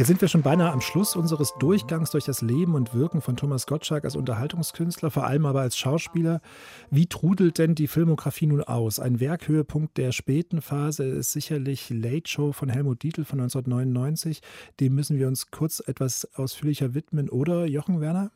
Hier 0.01 0.07
sind 0.07 0.21
wir 0.21 0.29
schon 0.29 0.41
beinahe 0.41 0.71
am 0.71 0.81
Schluss 0.81 1.15
unseres 1.15 1.53
Durchgangs 1.59 2.09
durch 2.09 2.25
das 2.25 2.41
Leben 2.41 2.73
und 2.73 2.95
Wirken 2.95 3.21
von 3.21 3.37
Thomas 3.37 3.67
Gottschalk 3.67 4.03
als 4.03 4.15
Unterhaltungskünstler, 4.15 5.11
vor 5.11 5.27
allem 5.27 5.45
aber 5.45 5.61
als 5.61 5.77
Schauspieler. 5.77 6.41
Wie 6.89 7.05
trudelt 7.05 7.59
denn 7.59 7.75
die 7.75 7.85
Filmografie 7.85 8.47
nun 8.47 8.63
aus? 8.63 8.99
Ein 8.99 9.19
Werkhöhepunkt 9.19 9.99
der 9.99 10.11
späten 10.11 10.63
Phase 10.63 11.03
ist 11.03 11.33
sicherlich 11.33 11.91
Late 11.91 12.27
Show 12.27 12.51
von 12.51 12.67
Helmut 12.69 13.03
Dietl 13.03 13.25
von 13.25 13.41
1999. 13.41 14.41
Dem 14.79 14.95
müssen 14.95 15.19
wir 15.19 15.27
uns 15.27 15.51
kurz 15.51 15.83
etwas 15.85 16.27
ausführlicher 16.33 16.95
widmen, 16.95 17.29
oder 17.29 17.67
Jochen 17.67 18.01
Werner? 18.01 18.31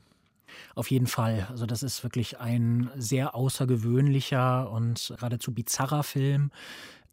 Auf 0.75 0.91
jeden 0.91 1.07
Fall. 1.07 1.47
Also 1.49 1.65
das 1.65 1.81
ist 1.81 2.03
wirklich 2.03 2.39
ein 2.39 2.91
sehr 2.95 3.33
außergewöhnlicher 3.33 4.69
und 4.69 5.15
geradezu 5.17 5.51
bizarrer 5.51 6.03
Film. 6.03 6.51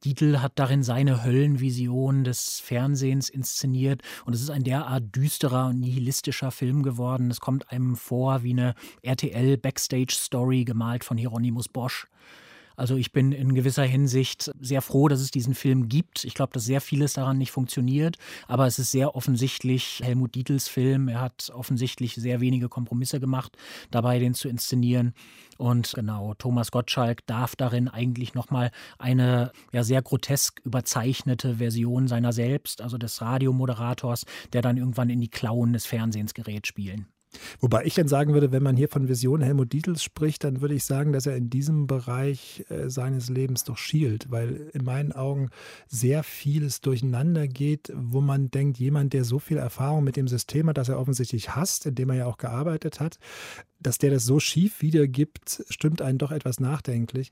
Dietl 0.04 0.38
hat 0.40 0.52
darin 0.56 0.82
seine 0.82 1.24
Höllenvision 1.24 2.24
des 2.24 2.60
Fernsehens 2.60 3.28
inszeniert 3.28 4.02
und 4.24 4.34
es 4.34 4.42
ist 4.42 4.50
ein 4.50 4.64
derart 4.64 5.14
düsterer 5.14 5.68
und 5.68 5.78
nihilistischer 5.78 6.50
Film 6.50 6.82
geworden. 6.82 7.30
Es 7.30 7.40
kommt 7.40 7.70
einem 7.70 7.94
vor 7.94 8.42
wie 8.42 8.52
eine 8.52 8.74
RTL-Backstage-Story 9.02 10.64
gemalt 10.64 11.04
von 11.04 11.16
Hieronymus 11.16 11.68
Bosch. 11.68 12.08
Also 12.76 12.96
ich 12.96 13.12
bin 13.12 13.32
in 13.32 13.54
gewisser 13.54 13.84
Hinsicht 13.84 14.50
sehr 14.60 14.82
froh, 14.82 15.08
dass 15.08 15.20
es 15.20 15.30
diesen 15.30 15.54
Film 15.54 15.88
gibt. 15.88 16.24
Ich 16.24 16.34
glaube, 16.34 16.52
dass 16.52 16.64
sehr 16.64 16.80
vieles 16.80 17.14
daran 17.14 17.38
nicht 17.38 17.50
funktioniert, 17.50 18.16
aber 18.48 18.66
es 18.66 18.78
ist 18.78 18.90
sehr 18.90 19.14
offensichtlich 19.14 20.00
Helmut 20.02 20.34
Dietls 20.34 20.68
Film. 20.68 21.08
Er 21.08 21.20
hat 21.20 21.50
offensichtlich 21.54 22.14
sehr 22.14 22.40
wenige 22.40 22.68
Kompromisse 22.68 23.20
gemacht, 23.20 23.56
dabei 23.90 24.18
den 24.18 24.34
zu 24.34 24.48
inszenieren. 24.48 25.14
Und 25.58 25.92
genau, 25.94 26.34
Thomas 26.34 26.70
Gottschalk 26.70 27.26
darf 27.26 27.56
darin 27.56 27.88
eigentlich 27.88 28.34
nochmal 28.34 28.70
eine 28.98 29.52
ja 29.72 29.84
sehr 29.84 30.02
grotesk 30.02 30.60
überzeichnete 30.64 31.56
Version 31.56 32.08
seiner 32.08 32.32
selbst, 32.32 32.82
also 32.82 32.98
des 32.98 33.20
Radiomoderators, 33.20 34.24
der 34.52 34.62
dann 34.62 34.76
irgendwann 34.76 35.10
in 35.10 35.20
die 35.20 35.28
Klauen 35.28 35.72
des 35.72 35.86
Fernsehens 35.86 36.34
gerät, 36.34 36.66
spielen. 36.66 37.06
Wobei 37.60 37.84
ich 37.84 37.94
dann 37.94 38.08
sagen 38.08 38.34
würde, 38.34 38.52
wenn 38.52 38.62
man 38.62 38.76
hier 38.76 38.88
von 38.88 39.08
Vision 39.08 39.40
Helmut 39.40 39.72
Dietls 39.72 40.02
spricht, 40.02 40.44
dann 40.44 40.60
würde 40.60 40.74
ich 40.74 40.84
sagen, 40.84 41.12
dass 41.12 41.26
er 41.26 41.36
in 41.36 41.50
diesem 41.50 41.86
Bereich 41.86 42.64
äh, 42.68 42.88
seines 42.88 43.28
Lebens 43.28 43.64
doch 43.64 43.78
schielt, 43.78 44.30
weil 44.30 44.70
in 44.72 44.84
meinen 44.84 45.12
Augen 45.12 45.50
sehr 45.88 46.22
vieles 46.22 46.80
durcheinander 46.80 47.48
geht, 47.48 47.92
wo 47.94 48.20
man 48.20 48.50
denkt, 48.50 48.78
jemand, 48.78 49.12
der 49.12 49.24
so 49.24 49.38
viel 49.38 49.56
Erfahrung 49.56 50.04
mit 50.04 50.16
dem 50.16 50.28
System 50.28 50.68
hat, 50.68 50.78
das 50.78 50.88
er 50.88 50.98
offensichtlich 50.98 51.54
hasst, 51.54 51.86
in 51.86 51.94
dem 51.94 52.10
er 52.10 52.16
ja 52.16 52.26
auch 52.26 52.38
gearbeitet 52.38 53.00
hat, 53.00 53.18
dass 53.80 53.98
der 53.98 54.10
das 54.10 54.24
so 54.24 54.38
schief 54.38 54.80
wiedergibt, 54.80 55.64
stimmt 55.68 56.02
einen 56.02 56.18
doch 56.18 56.30
etwas 56.30 56.60
nachdenklich. 56.60 57.30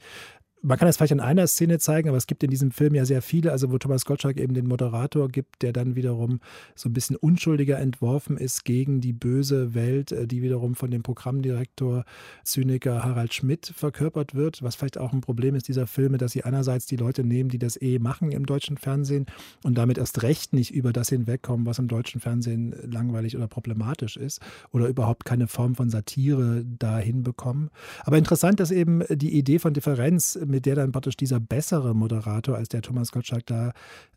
Man 0.62 0.76
kann 0.78 0.86
das 0.86 0.98
vielleicht 0.98 1.12
in 1.12 1.20
einer 1.20 1.46
Szene 1.46 1.78
zeigen, 1.78 2.08
aber 2.08 2.18
es 2.18 2.26
gibt 2.26 2.42
in 2.42 2.50
diesem 2.50 2.70
Film 2.70 2.94
ja 2.94 3.06
sehr 3.06 3.22
viele, 3.22 3.50
also 3.50 3.70
wo 3.72 3.78
Thomas 3.78 4.04
Gottschalk 4.04 4.36
eben 4.36 4.52
den 4.52 4.66
Moderator 4.66 5.28
gibt, 5.28 5.62
der 5.62 5.72
dann 5.72 5.96
wiederum 5.96 6.40
so 6.74 6.90
ein 6.90 6.92
bisschen 6.92 7.16
unschuldiger 7.16 7.78
entworfen 7.78 8.36
ist 8.36 8.66
gegen 8.66 9.00
die 9.00 9.14
böse 9.14 9.72
Welt, 9.74 10.12
äh, 10.12 10.26
die 10.26 10.42
wiederum 10.42 10.74
von 10.74 10.90
dem 10.90 11.02
Programmdirektor 11.02 12.04
Zyniker 12.44 13.02
Harald 13.02 13.32
Schmidt 13.32 13.72
verkörpert 13.74 14.34
wird, 14.34 14.62
was 14.62 14.74
vielleicht 14.76 14.98
auch 14.98 15.14
ein 15.14 15.22
Problem 15.22 15.54
ist 15.54 15.66
dieser 15.66 15.86
Filme, 15.86 16.18
dass 16.18 16.32
sie 16.32 16.44
einerseits 16.44 16.84
die 16.84 16.96
Leute 16.96 17.24
nehmen, 17.24 17.48
die 17.48 17.58
das 17.58 17.80
eh 17.80 17.98
machen 17.98 18.30
im 18.30 18.44
deutschen 18.44 18.76
Fernsehen 18.76 19.24
und 19.64 19.78
damit 19.78 19.96
erst 19.96 20.22
recht 20.22 20.52
nicht 20.52 20.74
über 20.74 20.92
das 20.92 21.08
hinwegkommen, 21.08 21.64
was 21.64 21.78
im 21.78 21.88
deutschen 21.88 22.20
Fernsehen 22.20 22.74
langweilig 22.84 23.34
oder 23.34 23.48
problematisch 23.48 24.18
ist 24.18 24.40
oder 24.72 24.88
überhaupt 24.88 25.24
keine 25.24 25.46
Form 25.46 25.74
von 25.74 25.88
Satire 25.88 26.66
da 26.78 26.98
hinbekommen. 26.98 27.70
Aber 28.04 28.18
interessant 28.18 28.60
ist 28.60 28.72
eben 28.72 29.02
die 29.08 29.38
Idee 29.38 29.58
von 29.58 29.72
Differenz 29.72 30.38
mit 30.50 30.66
der 30.66 30.74
dann 30.74 30.92
praktisch 30.92 31.16
dieser 31.16 31.40
bessere 31.40 31.94
Moderator 31.94 32.56
als 32.56 32.68
der 32.68 32.82
Thomas 32.82 33.12
Gottschalk 33.12 33.46
da 33.46 33.72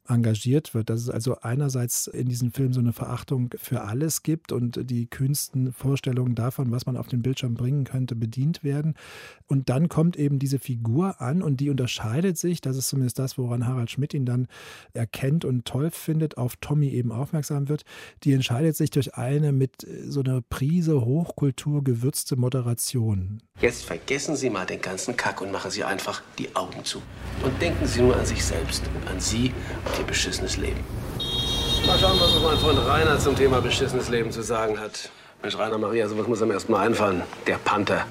engagiert 0.08 0.74
wird. 0.74 0.90
Dass 0.90 1.02
es 1.02 1.10
also 1.10 1.38
einerseits 1.42 2.08
in 2.08 2.28
diesem 2.28 2.52
Film 2.52 2.74
so 2.74 2.80
eine 2.80 2.94
Verachtung 2.94 3.50
für 3.58 3.82
alles 3.82 4.24
gibt 4.24 4.52
und 4.52 4.90
die 4.90 5.08
kühnsten 5.08 5.72
Vorstellungen 5.72 6.36
davon, 6.36 6.72
was 6.72 6.86
man 6.86 6.98
auf 6.98 7.08
den 7.08 7.22
Bildschirm 7.22 7.54
bringen 7.54 7.86
könnte, 7.86 8.16
bedient 8.16 8.64
werden. 8.64 8.96
Und 9.48 9.70
dann 9.70 9.90
kommt 9.90 10.18
eben 10.18 10.40
diese 10.40 10.60
Figur 10.60 11.22
an 11.22 11.42
und 11.42 11.60
die 11.60 11.70
unterscheidet 11.70 12.38
sich, 12.38 12.62
das 12.62 12.78
ist 12.78 12.90
zumindest 12.90 13.20
das, 13.20 13.38
woran 13.38 13.66
Harald 13.66 13.92
Schmidt 13.92 14.14
ihn 14.14 14.26
dann 14.26 14.48
erkennt 14.94 15.46
und 15.46 15.66
toll 15.66 15.92
findet, 15.92 16.38
auf 16.38 16.56
Tommy 16.58 16.90
eben 16.90 17.12
aufmerksam 17.12 17.70
wird. 17.70 17.84
Die 18.24 18.34
entscheidet 18.34 18.76
sich 18.76 18.90
durch 18.90 19.16
eine 19.16 19.52
mit 19.52 19.88
so 20.08 20.22
einer 20.22 20.42
Prise 20.42 21.06
Hochkultur 21.06 21.84
gewürzte 21.84 22.36
Moderation. 22.36 23.42
Jetzt 23.62 23.86
vergessen 23.86 24.36
Sie 24.36 24.50
mal 24.50 24.66
den 24.66 24.82
ganzen 24.82 25.16
Kack 25.16 25.42
und 25.42 25.52
machen 25.52 25.72
Sie 25.72 25.84
einfach 25.84 26.23
die 26.38 26.56
Augen 26.56 26.84
zu. 26.84 27.02
Und 27.44 27.62
denken 27.62 27.86
Sie 27.86 28.02
nur 28.02 28.16
an 28.16 28.26
sich 28.26 28.44
selbst 28.44 28.84
und 28.96 29.10
an 29.10 29.20
Sie 29.20 29.54
und 29.86 30.00
Ihr 30.00 30.06
beschissenes 30.06 30.58
Leben. 30.58 30.84
Mal 31.86 32.00
schauen, 32.00 32.18
was 32.20 32.42
mein 32.42 32.58
Freund 32.58 32.80
Rainer 32.88 33.20
zum 33.20 33.36
Thema 33.36 33.62
beschissenes 33.62 34.10
Leben 34.10 34.32
zu 34.32 34.42
sagen 34.42 34.80
hat. 34.80 35.10
Mensch, 35.42 35.58
Rainer 35.58 35.78
Maria, 35.78 36.08
sowas 36.08 36.28
muss 36.28 36.42
ihm 36.42 36.52
erst 36.52 36.70
mal 36.70 36.88
einfallen. 36.88 37.22
Der 37.46 37.58
Panther. 37.58 38.06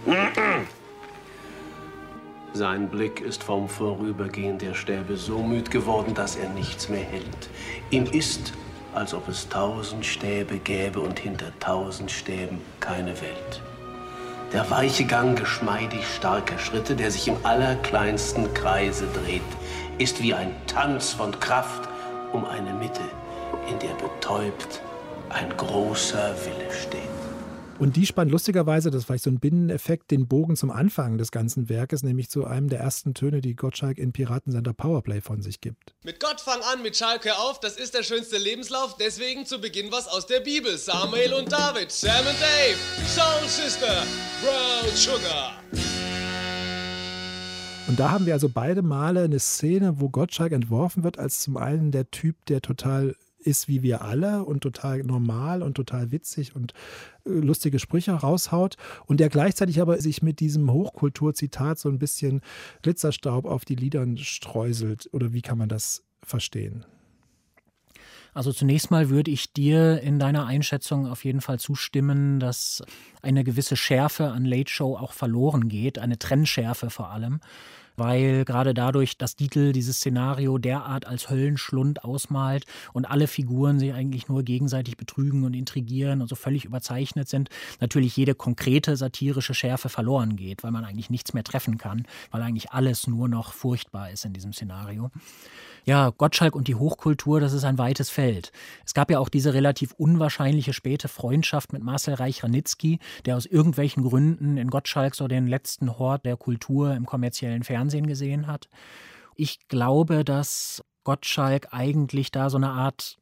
Sein 2.53 2.91
Blick 2.91 3.23
ist 3.23 3.43
vom 3.43 3.67
Vorübergehen 3.67 4.59
der 4.59 4.75
Stäbe 4.75 5.17
so 5.17 5.39
müd 5.39 5.71
geworden, 5.71 6.13
dass 6.13 6.37
er 6.37 6.51
nichts 6.51 6.91
mehr 6.91 7.03
hält. 7.03 7.49
Ihm 7.89 8.05
ist, 8.05 8.53
als 8.95 9.15
ob 9.15 9.27
es 9.29 9.49
tausend 9.49 10.05
Stäbe 10.05 10.59
gäbe 10.59 11.01
und 11.01 11.19
hinter 11.19 11.47
tausend 11.59 12.11
Stäben 12.11 12.61
keine 12.81 13.19
Welt. 13.23 13.63
Der 14.53 14.71
weiche 14.71 15.05
Gang 15.05 15.39
geschmeidig 15.39 16.07
starker 16.07 16.59
Schritte, 16.59 16.95
der 16.95 17.11
sich 17.11 17.27
im 17.27 17.37
allerkleinsten 17.43 18.53
Kreise 18.53 19.07
dreht, 19.07 19.41
ist 19.97 20.23
wie 20.23 20.35
ein 20.35 20.55
Tanz 20.67 21.13
von 21.13 21.39
Kraft 21.41 21.89
um 22.33 22.45
eine 22.45 22.75
Mitte, 22.75 23.01
in 23.71 23.79
der 23.79 23.95
betäubt 23.95 24.83
ein 25.31 25.57
großer 25.57 26.35
Wille 26.45 26.71
steht. 26.71 27.22
Und 27.79 27.97
die 27.97 28.07
spannt 28.07 28.31
lustigerweise, 28.31 28.91
das 28.91 29.01
ist 29.01 29.07
vielleicht 29.07 29.25
so 29.25 29.31
ein 29.31 29.41
Binneneffekt, 29.41 30.11
den 30.11 30.29
Bogen 30.29 30.57
zum 30.57 30.71
Anfang 30.71 31.19
des 31.19 31.33
ganzen 31.33 31.69
Werkes, 31.69 32.03
nämlich 32.03 32.31
zu 32.31 32.45
einem 32.45 32.69
der 32.69 32.81
ersten 32.81 33.15
Töne, 33.15 33.41
die 33.41 33.57
Gottschalk 33.57 33.99
in 33.99 34.13
Piratensender 34.13 34.73
Powerplay 34.73 35.21
von 35.21 35.43
sich 35.43 35.61
gibt. 35.61 35.95
Mit 36.05 36.21
Gott 36.21 36.41
fang 36.41 36.61
an, 36.73 36.83
mit 36.83 36.97
Schalk 36.97 37.25
hör 37.25 37.41
auf, 37.41 37.61
das 37.61 37.77
ist 37.77 37.95
der 37.95 38.03
schönste 38.03 38.39
Lebenslauf, 38.39 38.97
deswegen 38.99 39.47
zu 39.47 39.61
Beginn 39.61 39.91
was 39.91 40.07
aus 40.07 40.27
der 40.27 40.41
Bibel. 40.41 40.79
Samuel 40.79 41.33
und 41.35 41.51
David, 41.51 41.91
Sam 41.91 42.27
und 42.27 42.41
Dave, 42.41 42.79
Soul 43.09 43.49
Sister, 43.49 44.05
Brown 44.43 44.95
Sugar. 44.95 45.53
Und 47.89 47.99
da 47.99 48.11
haben 48.11 48.27
wir 48.27 48.35
also 48.35 48.49
beide 48.49 48.83
Male 48.83 49.25
eine 49.25 49.41
Szene, 49.41 50.01
wo 50.01 50.09
Gottschalk 50.09 50.53
entworfen 50.53 51.03
wird 51.03 51.19
als 51.19 51.41
zum 51.41 51.57
einen 51.57 51.91
der 51.91 52.11
Typ, 52.11 52.37
der 52.47 52.63
total 52.63 53.17
ist 53.43 53.69
wie 53.69 53.83
wir 53.83 54.03
alle 54.03 54.45
und 54.45 54.61
total 54.61 55.03
normal 55.03 55.63
und 55.63 55.75
total 55.75 56.11
witzig 56.11 56.55
und 56.57 56.73
äh, 57.25 57.31
lustige 57.31 57.79
Sprüche 57.79 58.13
raushaut 58.13 58.77
und 59.07 59.21
der 59.21 59.29
gleichzeitig 59.29 59.81
aber 59.81 59.99
sich 59.99 60.23
mit 60.23 60.41
diesem 60.41 60.73
Hochkulturzitat 60.73 61.79
so 61.79 61.89
ein 61.89 61.99
bisschen 61.99 62.41
Glitzerstaub 62.83 63.45
auf 63.45 63.65
die 63.65 63.77
Lidern 63.77 64.17
streuselt. 64.17 65.09
Oder 65.13 65.33
wie 65.33 65.43
kann 65.43 65.59
man 65.59 65.69
das 65.69 66.03
verstehen? 66.23 66.85
Also 68.35 68.51
zunächst 68.53 68.91
mal 68.91 69.11
würde 69.11 69.31
ich 69.31 69.53
dir 69.53 70.01
in 70.01 70.19
deiner 70.19 70.47
Einschätzung 70.47 71.07
auf 71.07 71.25
jeden 71.25 71.43
Fall 71.43 71.61
zustimmen, 71.61 72.41
dass 72.41 72.83
eine 73.21 73.45
gewisse 73.45 73.77
Schärfe 73.77 74.29
an 74.29 74.47
Late 74.47 74.71
Show 74.71 74.97
auch 74.97 75.13
verloren 75.13 75.69
geht, 75.69 75.99
eine 75.99 76.19
Trennschärfe 76.19 76.89
vor 76.89 77.11
allem 77.11 77.41
weil 77.97 78.45
gerade 78.45 78.75
dadurch, 78.75 79.19
dass 79.19 79.37
Dietl 79.37 79.73
dieses 79.73 79.97
Szenario 79.97 80.59
derart 80.59 81.07
als 81.07 81.31
Höllenschlund 81.31 82.05
ausmalt 82.05 82.65
und 82.93 83.05
alle 83.05 83.27
Figuren 83.27 83.79
sich 83.79 83.93
eigentlich 83.93 84.29
nur 84.29 84.43
gegenseitig 84.43 84.97
betrügen 84.97 85.45
und 85.45 85.55
intrigieren 85.55 86.21
und 86.21 86.29
so 86.29 86.35
völlig 86.35 86.65
überzeichnet 86.65 87.29
sind, 87.29 87.49
natürlich 87.81 88.17
jede 88.17 88.35
konkrete 88.35 88.97
satirische 88.97 89.55
Schärfe 89.55 89.89
verloren 89.89 90.37
geht, 90.37 90.63
weil 90.63 90.71
man 90.71 90.85
eigentlich 90.85 91.11
nichts 91.11 91.35
mehr 91.35 91.45
treffen 91.45 91.79
kann, 91.79 92.07
weil 92.31 92.43
eigentlich 92.43 92.73
alles 92.73 93.07
nur 93.07 93.29
noch 93.29 93.53
furchtbar 93.53 94.11
ist 94.11 94.25
in 94.25 94.33
diesem 94.33 94.53
Szenario. 94.53 95.11
Ja, 95.85 96.11
Gottschalk 96.11 96.55
und 96.55 96.69
die 96.69 96.77
Hochkultur, 96.77 97.41
das 97.41 97.53
ist 97.53 97.65
ein 97.65 97.77
weites 97.77 98.09
Feld. 98.09 98.53
Es 98.87 98.95
gab 98.95 99.11
ja 99.11 99.19
auch 99.19 99.29
diese 99.29 99.53
relativ 99.53 99.93
unwahrscheinliche 99.93 100.73
späte 100.73 101.09
Freundschaft 101.09 101.73
mit 101.73 101.83
Marcel 101.83 102.15
Reich-Ranitzky, 102.15 103.01
der 103.27 103.37
aus 103.37 103.47
irgendwelchen 103.47 104.05
Gründen 104.05 104.59
in 104.59 104.71
Gottschalk 104.71 105.17
so 105.17 105.27
den 105.27 105.49
letzten 105.49 105.99
Hort 105.99 106.25
der 106.25 106.37
Kultur 106.37 106.95
im 106.95 107.05
kommerziellen 107.05 107.65
Fernsehen 107.65 107.82
gesehen 108.07 108.47
hat. 108.47 108.69
Ich 109.35 109.69
glaube, 109.69 110.25
dass 110.25 110.85
Gottschalk 111.05 111.69
eigentlich 111.73 112.31
da 112.31 112.51
so 112.51 112.57
eine 112.57 112.71
Art 112.71 113.19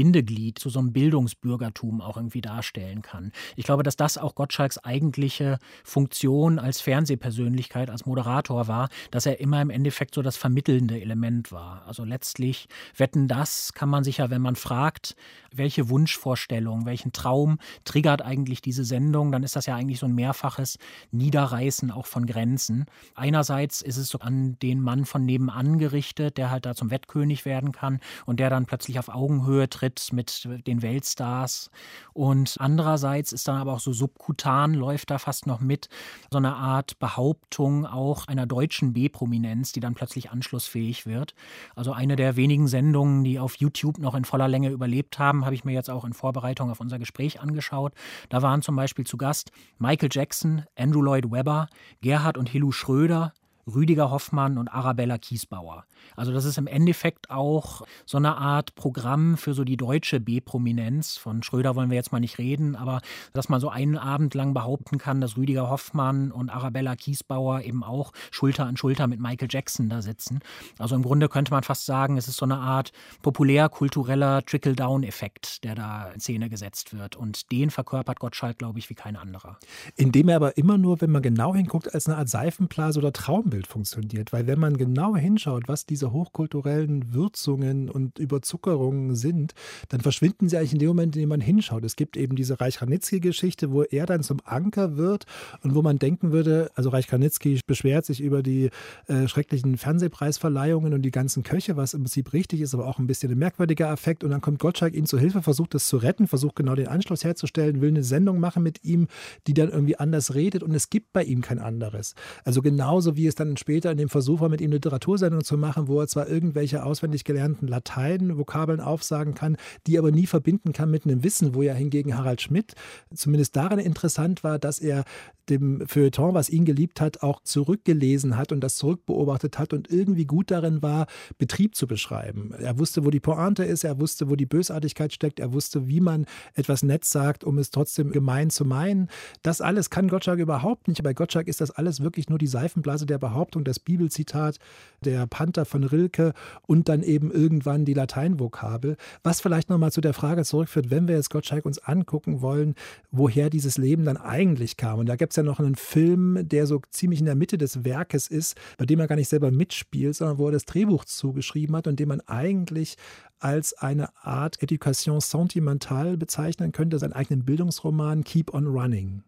Bindeglied 0.00 0.58
zu 0.58 0.70
so 0.70 0.78
einem 0.78 0.94
Bildungsbürgertum 0.94 2.00
auch 2.00 2.16
irgendwie 2.16 2.40
darstellen 2.40 3.02
kann. 3.02 3.32
Ich 3.54 3.66
glaube, 3.66 3.82
dass 3.82 3.96
das 3.96 4.16
auch 4.16 4.34
Gottschalks 4.34 4.78
eigentliche 4.78 5.58
Funktion 5.84 6.58
als 6.58 6.80
Fernsehpersönlichkeit, 6.80 7.90
als 7.90 8.06
Moderator 8.06 8.66
war, 8.66 8.88
dass 9.10 9.26
er 9.26 9.40
immer 9.40 9.60
im 9.60 9.68
Endeffekt 9.68 10.14
so 10.14 10.22
das 10.22 10.38
vermittelnde 10.38 10.98
Element 10.98 11.52
war. 11.52 11.86
Also 11.86 12.04
letztlich 12.04 12.66
wetten 12.96 13.28
das 13.28 13.74
kann 13.74 13.90
man 13.90 14.02
sich 14.02 14.16
ja, 14.16 14.30
wenn 14.30 14.40
man 14.40 14.56
fragt, 14.56 15.16
welche 15.52 15.90
Wunschvorstellung, 15.90 16.86
welchen 16.86 17.12
Traum 17.12 17.58
triggert 17.84 18.22
eigentlich 18.22 18.62
diese 18.62 18.84
Sendung, 18.84 19.32
dann 19.32 19.42
ist 19.42 19.54
das 19.54 19.66
ja 19.66 19.76
eigentlich 19.76 19.98
so 19.98 20.06
ein 20.06 20.14
mehrfaches 20.14 20.78
Niederreißen 21.10 21.90
auch 21.90 22.06
von 22.06 22.24
Grenzen. 22.24 22.86
Einerseits 23.14 23.82
ist 23.82 23.98
es 23.98 24.08
so 24.08 24.20
an 24.20 24.58
den 24.60 24.80
Mann 24.80 25.04
von 25.04 25.26
nebenan 25.26 25.78
gerichtet, 25.78 26.38
der 26.38 26.50
halt 26.50 26.64
da 26.64 26.74
zum 26.74 26.90
Wettkönig 26.90 27.44
werden 27.44 27.72
kann 27.72 28.00
und 28.24 28.40
der 28.40 28.48
dann 28.48 28.64
plötzlich 28.64 28.98
auf 28.98 29.10
Augenhöhe 29.10 29.68
tritt 29.68 29.89
Auftritt 29.90 30.10
mit 30.12 30.66
den 30.66 30.82
Weltstars. 30.82 31.70
Und 32.12 32.56
andererseits 32.58 33.32
ist 33.32 33.48
dann 33.48 33.56
aber 33.56 33.74
auch 33.74 33.80
so 33.80 33.92
subkutan, 33.92 34.74
läuft 34.74 35.10
da 35.10 35.18
fast 35.18 35.46
noch 35.46 35.60
mit, 35.60 35.88
so 36.30 36.38
eine 36.38 36.54
Art 36.54 36.98
Behauptung 36.98 37.86
auch 37.86 38.28
einer 38.28 38.46
deutschen 38.46 38.92
B-Prominenz, 38.92 39.72
die 39.72 39.80
dann 39.80 39.94
plötzlich 39.94 40.30
anschlussfähig 40.30 41.06
wird. 41.06 41.34
Also 41.74 41.92
eine 41.92 42.16
der 42.16 42.36
wenigen 42.36 42.68
Sendungen, 42.68 43.24
die 43.24 43.38
auf 43.38 43.56
YouTube 43.56 43.98
noch 43.98 44.14
in 44.14 44.24
voller 44.24 44.48
Länge 44.48 44.70
überlebt 44.70 45.18
haben, 45.18 45.44
habe 45.44 45.54
ich 45.54 45.64
mir 45.64 45.72
jetzt 45.72 45.90
auch 45.90 46.04
in 46.04 46.12
Vorbereitung 46.12 46.70
auf 46.70 46.80
unser 46.80 46.98
Gespräch 46.98 47.40
angeschaut. 47.40 47.92
Da 48.28 48.42
waren 48.42 48.62
zum 48.62 48.76
Beispiel 48.76 49.06
zu 49.06 49.16
Gast 49.16 49.50
Michael 49.78 50.10
Jackson, 50.12 50.64
Andrew 50.76 51.02
Lloyd 51.02 51.30
Webber, 51.30 51.68
Gerhard 52.00 52.38
und 52.38 52.48
Hillu 52.48 52.72
Schröder, 52.72 53.32
Rüdiger 53.74 54.10
Hoffmann 54.10 54.58
und 54.58 54.68
Arabella 54.68 55.18
Kiesbauer. 55.18 55.84
Also 56.16 56.32
das 56.32 56.44
ist 56.44 56.58
im 56.58 56.66
Endeffekt 56.66 57.30
auch 57.30 57.82
so 58.06 58.18
eine 58.18 58.36
Art 58.36 58.74
Programm 58.74 59.36
für 59.36 59.54
so 59.54 59.64
die 59.64 59.76
deutsche 59.76 60.20
B-Prominenz. 60.20 61.16
Von 61.16 61.42
Schröder 61.42 61.76
wollen 61.76 61.90
wir 61.90 61.96
jetzt 61.96 62.12
mal 62.12 62.20
nicht 62.20 62.38
reden, 62.38 62.76
aber 62.76 63.00
dass 63.32 63.48
man 63.48 63.60
so 63.60 63.68
einen 63.68 63.96
Abend 63.96 64.34
lang 64.34 64.54
behaupten 64.54 64.98
kann, 64.98 65.20
dass 65.20 65.36
Rüdiger 65.36 65.70
Hoffmann 65.70 66.32
und 66.32 66.50
Arabella 66.50 66.96
Kiesbauer 66.96 67.62
eben 67.62 67.84
auch 67.84 68.12
Schulter 68.30 68.66
an 68.66 68.76
Schulter 68.76 69.06
mit 69.06 69.20
Michael 69.20 69.48
Jackson 69.50 69.88
da 69.88 70.02
sitzen. 70.02 70.40
Also 70.78 70.94
im 70.94 71.02
Grunde 71.02 71.28
könnte 71.28 71.52
man 71.52 71.62
fast 71.62 71.86
sagen, 71.86 72.16
es 72.16 72.28
ist 72.28 72.36
so 72.36 72.44
eine 72.44 72.58
Art 72.58 72.92
populär-kultureller 73.22 74.44
Trickle-Down-Effekt, 74.44 75.64
der 75.64 75.74
da 75.74 76.10
in 76.10 76.20
Szene 76.20 76.48
gesetzt 76.48 76.96
wird. 76.96 77.16
Und 77.16 77.52
den 77.52 77.70
verkörpert 77.70 78.20
Gottschalk, 78.20 78.58
glaube 78.58 78.78
ich, 78.78 78.90
wie 78.90 78.94
kein 78.94 79.16
anderer. 79.16 79.58
Indem 79.96 80.28
er 80.28 80.36
aber 80.36 80.56
immer 80.56 80.78
nur, 80.78 81.00
wenn 81.00 81.10
man 81.10 81.22
genau 81.22 81.54
hinguckt, 81.54 81.94
als 81.94 82.06
eine 82.06 82.16
Art 82.16 82.28
Seifenblase 82.28 82.98
oder 82.98 83.12
Traumbild 83.12 83.59
funktioniert. 83.66 84.32
Weil 84.32 84.46
wenn 84.46 84.58
man 84.58 84.76
genau 84.76 85.16
hinschaut, 85.16 85.64
was 85.68 85.86
diese 85.86 86.12
hochkulturellen 86.12 87.14
Würzungen 87.14 87.88
und 87.88 88.18
Überzuckerungen 88.18 89.14
sind, 89.14 89.54
dann 89.88 90.00
verschwinden 90.00 90.48
sie 90.48 90.56
eigentlich 90.56 90.72
in 90.72 90.78
dem 90.78 90.88
Moment, 90.88 91.16
in 91.16 91.20
dem 91.20 91.28
man 91.28 91.40
hinschaut. 91.40 91.84
Es 91.84 91.96
gibt 91.96 92.16
eben 92.16 92.36
diese 92.36 92.60
Reich 92.60 92.80
Ranitzky-Geschichte, 92.80 93.72
wo 93.72 93.82
er 93.82 94.06
dann 94.06 94.22
zum 94.22 94.38
Anker 94.44 94.96
wird 94.96 95.26
und 95.62 95.74
wo 95.74 95.82
man 95.82 95.98
denken 95.98 96.32
würde, 96.32 96.70
also 96.74 96.90
Reich 96.90 97.12
Ranitzky 97.12 97.60
beschwert 97.66 98.04
sich 98.04 98.20
über 98.20 98.42
die 98.42 98.70
äh, 99.06 99.28
schrecklichen 99.28 99.76
Fernsehpreisverleihungen 99.76 100.94
und 100.94 101.02
die 101.02 101.10
ganzen 101.10 101.42
Köche, 101.42 101.76
was 101.76 101.94
im 101.94 102.02
Prinzip 102.02 102.32
richtig 102.32 102.60
ist, 102.60 102.74
aber 102.74 102.86
auch 102.86 102.98
ein 102.98 103.06
bisschen 103.06 103.32
ein 103.32 103.38
merkwürdiger 103.38 103.90
Effekt. 103.90 104.24
Und 104.24 104.30
dann 104.30 104.40
kommt 104.40 104.58
Gottschalk 104.58 104.94
ihm 104.94 105.06
zu 105.06 105.18
Hilfe, 105.18 105.42
versucht 105.42 105.74
das 105.74 105.86
zu 105.88 105.96
retten, 105.96 106.26
versucht 106.26 106.56
genau 106.56 106.74
den 106.74 106.88
Anschluss 106.88 107.24
herzustellen, 107.24 107.80
will 107.80 107.90
eine 107.90 108.02
Sendung 108.02 108.40
machen 108.40 108.62
mit 108.62 108.84
ihm, 108.84 109.08
die 109.46 109.54
dann 109.54 109.70
irgendwie 109.70 109.96
anders 109.96 110.34
redet 110.34 110.62
und 110.62 110.74
es 110.74 110.90
gibt 110.90 111.12
bei 111.12 111.24
ihm 111.24 111.40
kein 111.40 111.58
anderes. 111.58 112.14
Also 112.44 112.62
genauso 112.62 113.16
wie 113.16 113.26
es 113.26 113.34
dann 113.34 113.49
später 113.56 113.90
in 113.90 113.98
dem 113.98 114.08
Versuch 114.08 114.40
war, 114.40 114.48
mit 114.48 114.60
ihm 114.60 114.70
Literatursendung 114.72 115.44
zu 115.44 115.56
machen, 115.56 115.88
wo 115.88 116.00
er 116.00 116.06
zwar 116.06 116.28
irgendwelche 116.28 116.84
auswendig 116.84 117.24
gelernten 117.24 117.66
Latein-Vokabeln 117.66 118.80
aufsagen 118.80 119.34
kann, 119.34 119.56
die 119.86 119.98
aber 119.98 120.10
nie 120.10 120.26
verbinden 120.26 120.72
kann 120.72 120.90
mit 120.90 121.04
einem 121.04 121.24
Wissen, 121.24 121.54
wo 121.54 121.62
ja 121.62 121.74
hingegen 121.74 122.16
Harald 122.16 122.40
Schmidt 122.40 122.74
zumindest 123.14 123.56
daran 123.56 123.78
interessant 123.78 124.44
war, 124.44 124.58
dass 124.58 124.78
er 124.78 125.04
dem 125.50 125.86
Feuilleton, 125.86 126.34
was 126.34 126.48
ihn 126.48 126.64
geliebt 126.64 127.00
hat, 127.00 127.22
auch 127.22 127.42
zurückgelesen 127.42 128.36
hat 128.36 128.52
und 128.52 128.60
das 128.60 128.76
zurückbeobachtet 128.76 129.58
hat 129.58 129.72
und 129.72 129.90
irgendwie 129.90 130.24
gut 130.24 130.50
darin 130.50 130.80
war, 130.82 131.06
Betrieb 131.38 131.74
zu 131.74 131.86
beschreiben. 131.86 132.52
Er 132.58 132.78
wusste, 132.78 133.04
wo 133.04 133.10
die 133.10 133.20
Pointe 133.20 133.64
ist, 133.64 133.84
er 133.84 134.00
wusste, 134.00 134.30
wo 134.30 134.36
die 134.36 134.46
Bösartigkeit 134.46 135.12
steckt, 135.12 135.40
er 135.40 135.52
wusste, 135.52 135.88
wie 135.88 136.00
man 136.00 136.26
etwas 136.54 136.82
nett 136.82 137.04
sagt, 137.04 137.44
um 137.44 137.58
es 137.58 137.70
trotzdem 137.70 138.12
gemein 138.12 138.50
zu 138.50 138.64
meinen. 138.64 139.08
Das 139.42 139.60
alles 139.60 139.90
kann 139.90 140.08
Gottschalk 140.08 140.38
überhaupt 140.38 140.88
nicht. 140.88 141.02
Bei 141.02 141.12
Gottschalk 141.12 141.48
ist 141.48 141.60
das 141.60 141.70
alles 141.70 142.00
wirklich 142.00 142.28
nur 142.28 142.38
die 142.38 142.46
Seifenblase 142.46 143.06
der 143.06 143.18
Behauptung, 143.18 143.29
das 143.64 143.78
Bibelzitat, 143.78 144.58
der 145.04 145.26
Panther 145.26 145.64
von 145.64 145.84
Rilke 145.84 146.32
und 146.66 146.88
dann 146.88 147.02
eben 147.02 147.30
irgendwann 147.30 147.84
die 147.84 147.94
Lateinvokabel. 147.94 148.96
Was 149.22 149.40
vielleicht 149.40 149.70
nochmal 149.70 149.92
zu 149.92 150.00
der 150.00 150.14
Frage 150.14 150.44
zurückführt, 150.44 150.90
wenn 150.90 151.08
wir 151.08 151.16
jetzt 151.16 151.30
Gottschalk 151.30 151.64
uns 151.64 151.78
angucken 151.78 152.42
wollen, 152.42 152.74
woher 153.10 153.50
dieses 153.50 153.78
Leben 153.78 154.04
dann 154.04 154.16
eigentlich 154.16 154.76
kam. 154.76 154.98
Und 154.98 155.08
da 155.08 155.16
gibt 155.16 155.32
es 155.32 155.36
ja 155.36 155.42
noch 155.42 155.60
einen 155.60 155.76
Film, 155.76 156.38
der 156.42 156.66
so 156.66 156.80
ziemlich 156.90 157.20
in 157.20 157.26
der 157.26 157.34
Mitte 157.34 157.58
des 157.58 157.84
Werkes 157.84 158.28
ist, 158.28 158.56
bei 158.76 158.86
dem 158.86 159.00
er 159.00 159.08
gar 159.08 159.16
nicht 159.16 159.28
selber 159.28 159.50
mitspielt, 159.50 160.14
sondern 160.14 160.38
wo 160.38 160.46
er 160.46 160.52
das 160.52 160.64
Drehbuch 160.64 161.04
zugeschrieben 161.04 161.74
hat 161.76 161.86
und 161.86 161.98
den 161.98 162.08
man 162.08 162.20
eigentlich 162.22 162.96
als 163.38 163.72
eine 163.74 164.14
Art 164.22 164.62
Education 164.62 165.20
sentimentale 165.20 166.16
bezeichnen 166.16 166.72
könnte, 166.72 166.98
seinen 166.98 167.14
eigenen 167.14 167.44
Bildungsroman 167.44 168.22
Keep 168.22 168.54
on 168.54 168.66
Running. 168.66 169.22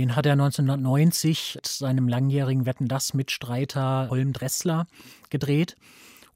Den 0.00 0.16
hat 0.16 0.24
er 0.24 0.32
1990 0.32 1.58
seinem 1.62 2.08
langjährigen 2.08 2.64
Wetten 2.64 2.88
das 2.88 3.12
Mitstreiter 3.12 4.08
Holm 4.08 4.32
Dressler 4.32 4.86
gedreht. 5.28 5.76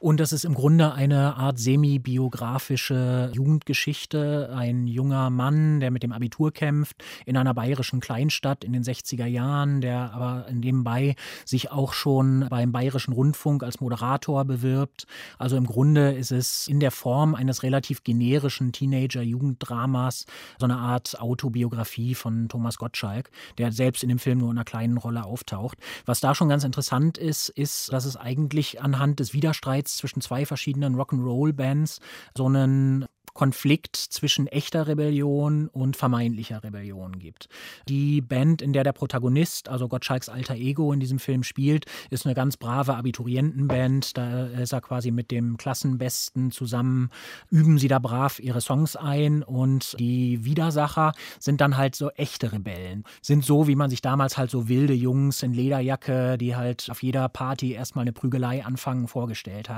Und 0.05 0.21
das 0.21 0.35
ist 0.35 0.45
im 0.45 0.53
Grunde 0.53 0.93
eine 0.93 1.39
Art 1.39 1.59
semi-biografische 1.59 3.31
Jugendgeschichte. 3.33 4.53
Ein 4.55 4.87
junger 4.87 5.31
Mann, 5.31 5.81
der 5.81 5.91
mit 5.91 6.03
dem 6.03 6.13
Abitur 6.13 6.53
kämpft, 6.53 7.03
in 7.25 7.39
einer 7.39 7.55
bayerischen 7.55 8.01
Kleinstadt 8.01 8.65
in 8.65 8.75
den 8.75 8.83
60er 8.83 9.25
Jahren, 9.25 9.81
der 9.81 10.13
aber 10.13 10.45
nebenbei 10.53 11.17
sich 11.47 11.71
auch 11.73 11.95
schon 11.95 12.49
beim 12.51 12.71
Bayerischen 12.71 13.15
Rundfunk 13.15 13.63
als 13.63 13.81
Moderator 13.81 14.45
bewirbt. 14.45 15.07
Also 15.39 15.57
im 15.57 15.65
Grunde 15.65 16.13
ist 16.13 16.33
es 16.33 16.69
in 16.69 16.81
der 16.81 16.91
Form 16.91 17.35
eines 17.35 17.63
relativ 17.63 18.05
generischen 18.05 18.73
Teenager-Jugenddramas 18.73 20.27
so 20.59 20.67
eine 20.67 20.77
Art 20.77 21.19
Autobiografie 21.19 22.15
von 22.15 22.51
Thomas 22.51 22.77
Gottschalk, 22.77 23.31
der 23.57 23.73
selbst 23.73 24.03
in 24.03 24.11
dem 24.11 24.19
Film 24.19 24.37
nur 24.37 24.51
in 24.51 24.59
einer 24.59 24.67
kleinen 24.67 24.99
Rolle 24.99 25.25
auftaucht. 25.25 25.79
Was 26.05 26.21
da 26.21 26.35
schon 26.35 26.51
ganz 26.51 26.63
interessant 26.63 27.17
ist, 27.17 27.49
ist, 27.49 27.91
dass 27.91 28.05
es 28.05 28.19
eigentlich 28.19 28.83
anhand 28.83 29.19
des 29.19 29.33
Widerstreits 29.33 29.94
zwischen 29.97 30.21
zwei 30.21 30.47
verschiedenen 30.47 30.97
Rock'n'Roll-Bands 30.97 32.01
so 32.37 32.47
einen 32.47 33.07
Konflikt 33.35 33.97
zwischen 33.97 34.47
echter 34.47 34.87
Rebellion 34.87 35.67
und 35.69 35.97
vermeintlicher 35.97 36.63
Rebellion 36.63 37.19
gibt. 37.19 37.49
Die 37.89 38.21
Band, 38.21 38.63
in 38.63 38.73
der 38.73 38.85
der 38.85 38.93
Protagonist, 38.93 39.69
also 39.69 39.89
Gottschalks 39.89 40.29
alter 40.29 40.55
Ego 40.55 40.93
in 40.93 41.01
diesem 41.01 41.19
Film 41.19 41.43
spielt, 41.43 41.87
ist 42.11 42.27
eine 42.27 42.37
ganz 42.37 42.57
brave 42.57 42.95
Abiturientenband. 42.95 44.17
Da 44.17 44.47
ist 44.47 44.73
er 44.73 44.81
quasi 44.81 45.11
mit 45.11 45.33
dem 45.33 45.57
Klassenbesten 45.57 46.53
zusammen, 46.53 47.11
üben 47.51 47.79
sie 47.79 47.89
da 47.89 47.99
brav 47.99 48.39
ihre 48.39 48.61
Songs 48.61 48.95
ein 48.95 49.43
und 49.43 49.97
die 49.99 50.45
Widersacher 50.45 51.13
sind 51.41 51.61
dann 51.61 51.77
halt 51.77 51.97
so 51.97 52.11
echte 52.11 52.53
Rebellen. 52.53 53.03
Sind 53.21 53.45
so, 53.45 53.67
wie 53.67 53.75
man 53.75 53.91
sich 53.91 54.01
damals 54.01 54.39
halt 54.39 54.51
so 54.51 54.69
wilde 54.69 54.95
Jungs 54.95 55.43
in 55.43 55.53
Lederjacke, 55.53 56.39
die 56.39 56.55
halt 56.55 56.89
auf 56.89 57.03
jeder 57.03 57.29
Party 57.29 57.73
erstmal 57.73 58.03
eine 58.03 58.13
Prügelei 58.13 58.65
anfangen, 58.65 59.09
vorgestellt 59.09 59.69
hat. 59.69 59.74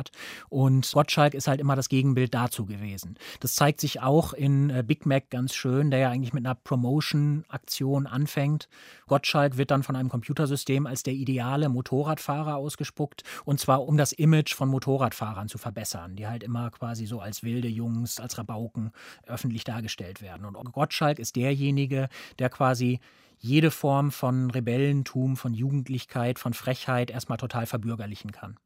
Und 0.49 0.91
Gottschalk 0.93 1.35
ist 1.35 1.49
halt 1.49 1.61
immer 1.61 1.77
das 1.77 1.89
Gegenbild 1.89 2.35
dazu 2.35 2.67
gewesen. 2.67 3.17
Das 3.41 3.55
zeigt 3.55 3.81
sich 3.81 4.01
auch 4.01 4.33
in 4.33 4.71
äh, 4.71 4.83
Big 4.87 5.07
Mac 5.07 5.31
ganz 5.31 5.55
schön, 5.55 5.91
der 5.91 6.01
ja 6.01 6.11
eigentlich 6.11 6.33
mit 6.33 6.45
einer 6.47 6.55
Promotion-Aktion 6.55 8.07
anfängt. 8.07 8.69
Gottschalk 9.07 9.57
wird 9.57 9.71
dann 9.71 9.83
von 9.83 9.97
einem 9.97 10.09
Computersystem 10.09 10.87
als 10.87 11.03
der 11.03 11.15
ideale 11.15 11.69
Motorradfahrer 11.69 12.57
ausgespuckt 12.57 13.23
und 13.45 13.61
zwar 13.61 13.87
um 13.87 13.97
das 13.97 14.13
Image 14.13 14.55
von 14.55 14.69
Motorradfahrern 14.69 15.49
zu 15.49 15.59
verbessern, 15.59 16.17
die 16.17 16.27
halt 16.27 16.43
immer 16.43 16.71
quasi 16.71 17.07
so 17.07 17.21
als 17.21 17.43
wilde 17.43 17.69
Jungs, 17.69 18.21
als 18.21 18.39
Rabauken 18.39 18.93
öffentlich 19.27 19.65
dargestellt 19.65 20.23
werden. 20.23 20.45
Und 20.47 20.73
Gottschalk 20.73 21.19
ist 21.19 21.37
derjenige, 21.37 22.09
der 22.39 22.51
quasi 22.51 23.01
jede 23.39 23.71
Form 23.71 24.11
von 24.11 24.51
Rebellentum, 24.51 25.37
von 25.37 25.55
Jugendlichkeit, 25.55 26.39
von 26.39 26.55
Frechheit 26.55 27.11
erstmal 27.11 27.39
total 27.39 27.67
verbürgerlichen 27.67 28.33
kann. 28.33 28.57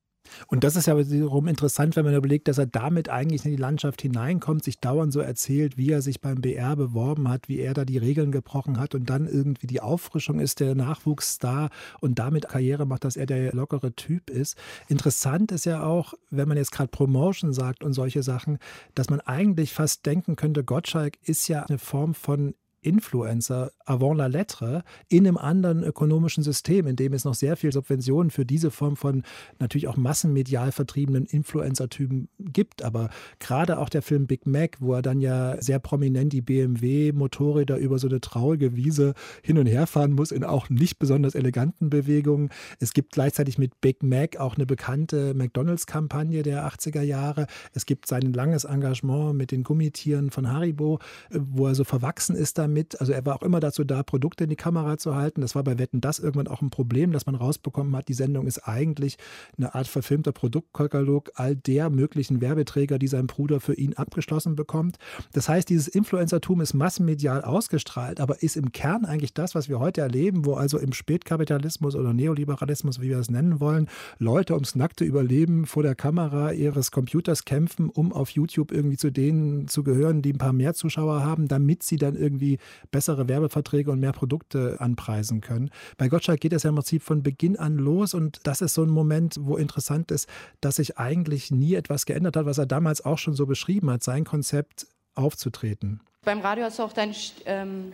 Und 0.46 0.64
das 0.64 0.76
ist 0.76 0.86
ja 0.86 0.96
wiederum 0.96 1.48
interessant, 1.48 1.96
wenn 1.96 2.04
man 2.04 2.14
überlegt, 2.14 2.48
dass 2.48 2.58
er 2.58 2.66
damit 2.66 3.08
eigentlich 3.08 3.44
in 3.44 3.50
die 3.50 3.56
Landschaft 3.56 4.02
hineinkommt, 4.02 4.64
sich 4.64 4.78
dauernd 4.78 5.12
so 5.12 5.20
erzählt, 5.20 5.76
wie 5.76 5.90
er 5.90 6.02
sich 6.02 6.20
beim 6.20 6.40
BR 6.40 6.76
beworben 6.76 7.28
hat, 7.28 7.48
wie 7.48 7.58
er 7.58 7.74
da 7.74 7.84
die 7.84 7.98
Regeln 7.98 8.32
gebrochen 8.32 8.78
hat 8.78 8.94
und 8.94 9.08
dann 9.08 9.26
irgendwie 9.26 9.66
die 9.66 9.80
Auffrischung 9.80 10.40
ist, 10.40 10.60
der 10.60 10.74
Nachwuchsstar 10.74 11.70
und 12.00 12.18
damit 12.18 12.48
Karriere 12.48 12.86
macht, 12.86 13.04
dass 13.04 13.16
er 13.16 13.26
der 13.26 13.52
lockere 13.52 13.94
Typ 13.94 14.30
ist. 14.30 14.56
Interessant 14.88 15.52
ist 15.52 15.64
ja 15.64 15.82
auch, 15.82 16.14
wenn 16.30 16.48
man 16.48 16.56
jetzt 16.56 16.72
gerade 16.72 16.88
Promotion 16.88 17.52
sagt 17.52 17.82
und 17.84 17.92
solche 17.92 18.22
Sachen, 18.22 18.58
dass 18.94 19.10
man 19.10 19.20
eigentlich 19.20 19.72
fast 19.72 20.06
denken 20.06 20.36
könnte, 20.36 20.64
Gottschalk 20.64 21.18
ist 21.22 21.48
ja 21.48 21.64
eine 21.64 21.78
Form 21.78 22.14
von 22.14 22.54
Influencer 22.82 23.72
avant 23.84 24.16
la 24.16 24.26
lettre 24.26 24.82
in 25.08 25.26
einem 25.26 25.36
anderen 25.36 25.82
ökonomischen 25.82 26.42
System, 26.42 26.86
in 26.86 26.96
dem 26.96 27.12
es 27.12 27.24
noch 27.24 27.34
sehr 27.34 27.56
viel 27.56 27.72
Subventionen 27.72 28.30
für 28.30 28.46
diese 28.46 28.70
Form 28.70 28.96
von 28.96 29.22
natürlich 29.58 29.88
auch 29.88 29.96
massenmedial 29.96 30.72
vertriebenen 30.72 31.26
Influencer-Typen 31.26 32.28
gibt. 32.38 32.82
Aber 32.82 33.10
gerade 33.38 33.78
auch 33.78 33.88
der 33.88 34.02
Film 34.02 34.26
Big 34.26 34.46
Mac, 34.46 34.78
wo 34.80 34.94
er 34.94 35.02
dann 35.02 35.20
ja 35.20 35.60
sehr 35.60 35.78
prominent 35.78 36.32
die 36.32 36.40
BMW-Motorräder 36.40 37.76
über 37.76 37.98
so 37.98 38.08
eine 38.08 38.20
traurige 38.20 38.76
Wiese 38.76 39.14
hin 39.42 39.58
und 39.58 39.66
her 39.66 39.86
fahren 39.86 40.12
muss, 40.12 40.32
in 40.32 40.44
auch 40.44 40.70
nicht 40.70 40.98
besonders 40.98 41.34
eleganten 41.34 41.90
Bewegungen. 41.90 42.48
Es 42.78 42.94
gibt 42.94 43.12
gleichzeitig 43.12 43.58
mit 43.58 43.80
Big 43.80 44.02
Mac 44.02 44.38
auch 44.38 44.56
eine 44.56 44.66
bekannte 44.66 45.34
McDonalds-Kampagne 45.34 46.42
der 46.42 46.66
80er 46.66 47.02
Jahre. 47.02 47.46
Es 47.74 47.84
gibt 47.84 48.06
sein 48.06 48.32
langes 48.32 48.64
Engagement 48.64 49.36
mit 49.36 49.50
den 49.50 49.64
Gummitieren 49.64 50.30
von 50.30 50.50
Haribo, 50.50 50.98
wo 51.30 51.66
er 51.66 51.74
so 51.74 51.84
verwachsen 51.84 52.34
ist 52.36 52.56
damit 52.56 52.69
damit. 52.70 53.00
Also 53.00 53.12
er 53.12 53.24
war 53.26 53.36
auch 53.36 53.42
immer 53.42 53.60
dazu 53.60 53.84
da, 53.84 54.02
Produkte 54.02 54.44
in 54.44 54.50
die 54.50 54.56
Kamera 54.56 54.96
zu 54.96 55.14
halten. 55.14 55.40
Das 55.40 55.54
war 55.54 55.64
bei 55.64 55.78
Wetten 55.78 56.00
das 56.00 56.18
irgendwann 56.18 56.48
auch 56.48 56.62
ein 56.62 56.70
Problem, 56.70 57.12
dass 57.12 57.26
man 57.26 57.34
rausbekommen 57.34 57.94
hat, 57.96 58.08
die 58.08 58.14
Sendung 58.14 58.46
ist 58.46 58.60
eigentlich 58.66 59.18
eine 59.56 59.74
Art 59.74 59.88
verfilmter 59.88 60.32
Produktkatalog 60.32 61.32
all 61.34 61.56
der 61.56 61.90
möglichen 61.90 62.40
Werbeträger, 62.40 62.98
die 62.98 63.08
sein 63.08 63.26
Bruder 63.26 63.60
für 63.60 63.74
ihn 63.74 63.94
abgeschlossen 63.94 64.56
bekommt. 64.56 64.96
Das 65.32 65.48
heißt, 65.48 65.68
dieses 65.68 65.88
Influencertum 65.88 66.60
ist 66.60 66.74
massenmedial 66.74 67.42
ausgestrahlt, 67.42 68.20
aber 68.20 68.42
ist 68.42 68.56
im 68.56 68.72
Kern 68.72 69.04
eigentlich 69.04 69.34
das, 69.34 69.54
was 69.54 69.68
wir 69.68 69.80
heute 69.80 70.00
erleben, 70.00 70.44
wo 70.44 70.54
also 70.54 70.78
im 70.78 70.92
Spätkapitalismus 70.92 71.94
oder 71.94 72.12
Neoliberalismus, 72.12 73.00
wie 73.00 73.08
wir 73.08 73.18
es 73.18 73.30
nennen 73.30 73.60
wollen, 73.60 73.88
Leute 74.18 74.54
ums 74.54 74.74
nackte 74.74 75.04
Überleben 75.04 75.66
vor 75.66 75.82
der 75.82 75.94
Kamera 75.94 76.52
ihres 76.52 76.90
Computers 76.90 77.44
kämpfen, 77.44 77.90
um 77.90 78.12
auf 78.12 78.30
YouTube 78.30 78.72
irgendwie 78.72 78.96
zu 78.96 79.10
denen 79.10 79.68
zu 79.68 79.82
gehören, 79.82 80.22
die 80.22 80.32
ein 80.32 80.38
paar 80.38 80.52
mehr 80.52 80.74
Zuschauer 80.74 81.24
haben, 81.24 81.48
damit 81.48 81.82
sie 81.82 81.96
dann 81.96 82.14
irgendwie 82.14 82.59
bessere 82.90 83.28
Werbeverträge 83.28 83.90
und 83.90 84.00
mehr 84.00 84.12
Produkte 84.12 84.76
anpreisen 84.80 85.40
können. 85.40 85.70
Bei 85.96 86.08
Gottschalk 86.08 86.40
geht 86.40 86.52
es 86.52 86.62
ja 86.62 86.70
im 86.70 86.76
Prinzip 86.76 87.02
von 87.02 87.22
Beginn 87.22 87.58
an 87.58 87.76
los 87.76 88.14
und 88.14 88.40
das 88.44 88.60
ist 88.60 88.74
so 88.74 88.82
ein 88.82 88.90
Moment, 88.90 89.36
wo 89.40 89.56
interessant 89.56 90.10
ist, 90.10 90.28
dass 90.60 90.76
sich 90.76 90.98
eigentlich 90.98 91.50
nie 91.50 91.74
etwas 91.74 92.06
geändert 92.06 92.36
hat, 92.36 92.46
was 92.46 92.58
er 92.58 92.66
damals 92.66 93.04
auch 93.04 93.18
schon 93.18 93.34
so 93.34 93.46
beschrieben 93.46 93.90
hat, 93.90 94.02
sein 94.02 94.24
Konzept 94.24 94.86
aufzutreten. 95.14 96.00
Beim 96.24 96.40
Radio 96.40 96.64
hast 96.64 96.78
du 96.78 96.82
auch 96.82 96.92
deinen, 96.92 97.14
ähm, 97.46 97.92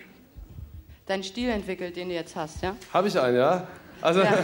deinen 1.06 1.22
Stil 1.22 1.48
entwickelt, 1.48 1.96
den 1.96 2.08
du 2.08 2.14
jetzt 2.14 2.34
hast, 2.34 2.62
ja? 2.62 2.76
Habe 2.92 3.08
ich 3.08 3.18
einen, 3.18 3.36
ja? 3.36 3.66
Also, 4.00 4.22
ja. 4.22 4.38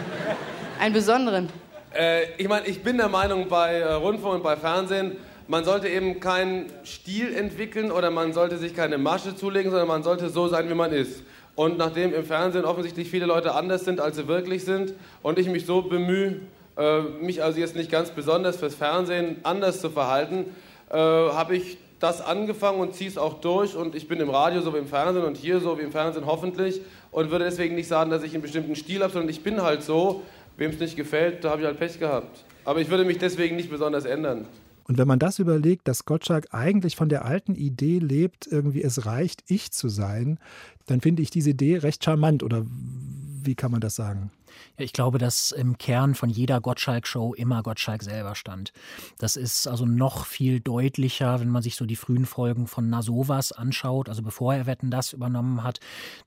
Einen 0.78 0.94
besonderen. 0.94 1.48
Äh, 1.94 2.34
ich 2.38 2.48
meine, 2.48 2.66
ich 2.66 2.82
bin 2.82 2.96
der 2.96 3.08
Meinung, 3.08 3.48
bei 3.48 3.74
äh, 3.74 3.92
Rundfunk 3.92 4.36
und 4.36 4.42
bei 4.42 4.56
Fernsehen, 4.56 5.16
man 5.49 5.64
sollte 5.64 5.88
eben 5.88 6.20
keinen 6.20 6.66
Stil 6.84 7.34
entwickeln 7.34 7.90
oder 7.90 8.11
man 8.11 8.32
sollte 8.32 8.59
sich 8.59 8.74
keine 8.74 8.99
Masche 8.99 9.34
zulegen, 9.36 9.70
sondern 9.70 9.88
man 9.88 10.03
sollte 10.03 10.28
so 10.28 10.49
sein, 10.49 10.68
wie 10.68 10.74
man 10.74 10.93
ist. 10.93 11.22
Und 11.55 11.78
nachdem 11.78 12.14
im 12.14 12.24
Fernsehen 12.24 12.64
offensichtlich 12.64 13.11
viele 13.11 13.26
Leute 13.26 13.55
anders 13.55 13.84
sind, 13.84 14.01
als 14.01 14.16
sie 14.16 14.28
wirklich 14.28 14.64
sind, 14.64 14.95
und 15.22 15.38
ich 15.38 15.49
mich 15.49 15.66
so 15.66 15.82
bemühe, 15.82 16.40
äh, 16.76 17.01
mich 17.20 17.43
also 17.43 17.61
jetzt 17.61 17.76
nicht 17.76 17.90
ganz 17.90 18.11
besonders 18.11 18.57
fürs 18.57 18.74
Fernsehen 18.74 19.36
anders 19.43 19.80
zu 19.80 19.90
verhalten, 19.90 20.47
äh, 20.90 20.97
habe 20.97 21.57
ich 21.57 21.78
das 22.01 22.20
angefangen 22.20 22.80
und 22.80 22.95
ziehe 22.95 23.09
es 23.09 23.18
auch 23.18 23.40
durch. 23.40 23.76
Und 23.76 23.95
ich 23.95 24.09
bin 24.09 24.18
im 24.20 24.30
Radio 24.30 24.61
so 24.61 24.74
wie 24.74 24.78
im 24.78 24.88
Fernsehen 24.88 25.24
und 25.24 25.36
hier 25.36 25.61
so 25.61 25.78
wie 25.78 25.82
im 25.82 25.93
Fernsehen 25.93 26.26
hoffentlich 26.26 26.80
und 27.11 27.30
würde 27.30 27.45
deswegen 27.45 27.74
nicht 27.74 27.88
sagen, 27.88 28.11
dass 28.11 28.22
ich 28.22 28.32
einen 28.32 28.43
bestimmten 28.43 28.74
Stil 28.74 29.03
habe, 29.03 29.12
sondern 29.12 29.28
ich 29.28 29.43
bin 29.43 29.62
halt 29.62 29.82
so. 29.82 30.22
Wem 30.59 30.70
es 30.70 30.78
nicht 30.78 30.97
gefällt, 30.97 31.45
da 31.45 31.51
habe 31.51 31.62
ich 31.62 31.66
halt 31.66 31.78
Pech 31.78 31.99
gehabt. 31.99 32.45
Aber 32.64 32.80
ich 32.80 32.90
würde 32.90 33.05
mich 33.05 33.16
deswegen 33.18 33.57
nicht 33.57 33.70
besonders 33.70 34.05
ändern. 34.05 34.47
Und 34.84 34.98
wenn 34.98 35.08
man 35.08 35.18
das 35.18 35.38
überlegt, 35.38 35.88
dass 35.88 36.04
Gottschalk 36.04 36.48
eigentlich 36.52 36.96
von 36.96 37.08
der 37.08 37.24
alten 37.24 37.54
Idee 37.54 37.98
lebt, 37.98 38.46
irgendwie 38.46 38.82
es 38.82 39.06
reicht, 39.06 39.44
ich 39.46 39.70
zu 39.70 39.88
sein, 39.88 40.38
dann 40.86 41.00
finde 41.00 41.22
ich 41.22 41.30
diese 41.30 41.50
Idee 41.50 41.78
recht 41.78 42.04
charmant. 42.04 42.42
Oder 42.42 42.64
wie 42.66 43.54
kann 43.54 43.70
man 43.70 43.80
das 43.80 43.94
sagen? 43.94 44.30
Ich 44.76 44.92
glaube, 44.92 45.18
dass 45.18 45.53
im 45.53 45.78
Kern 45.78 46.14
von 46.14 46.30
jeder 46.30 46.61
Gottschalk-Show 46.61 47.34
immer 47.34 47.62
Gottschalk 47.62 48.03
selber 48.03 48.34
stand. 48.34 48.72
Das 49.18 49.36
ist 49.36 49.66
also 49.66 49.86
noch 49.86 50.26
viel 50.26 50.61
deutlicher, 50.61 51.40
wenn 51.40 51.48
man 51.48 51.62
sich 51.62 51.76
so 51.76 51.84
die 51.86 51.96
frühen 51.96 52.26
Folgen 52.26 52.66
von 52.66 52.88
Nasovas 52.88 53.53
anschaut, 53.53 54.09
also 54.09 54.22
bevor 54.22 54.55
er 54.55 54.66
Wetten 54.66 54.90
das 54.90 55.12
übernommen 55.12 55.62
hat. 55.62 55.80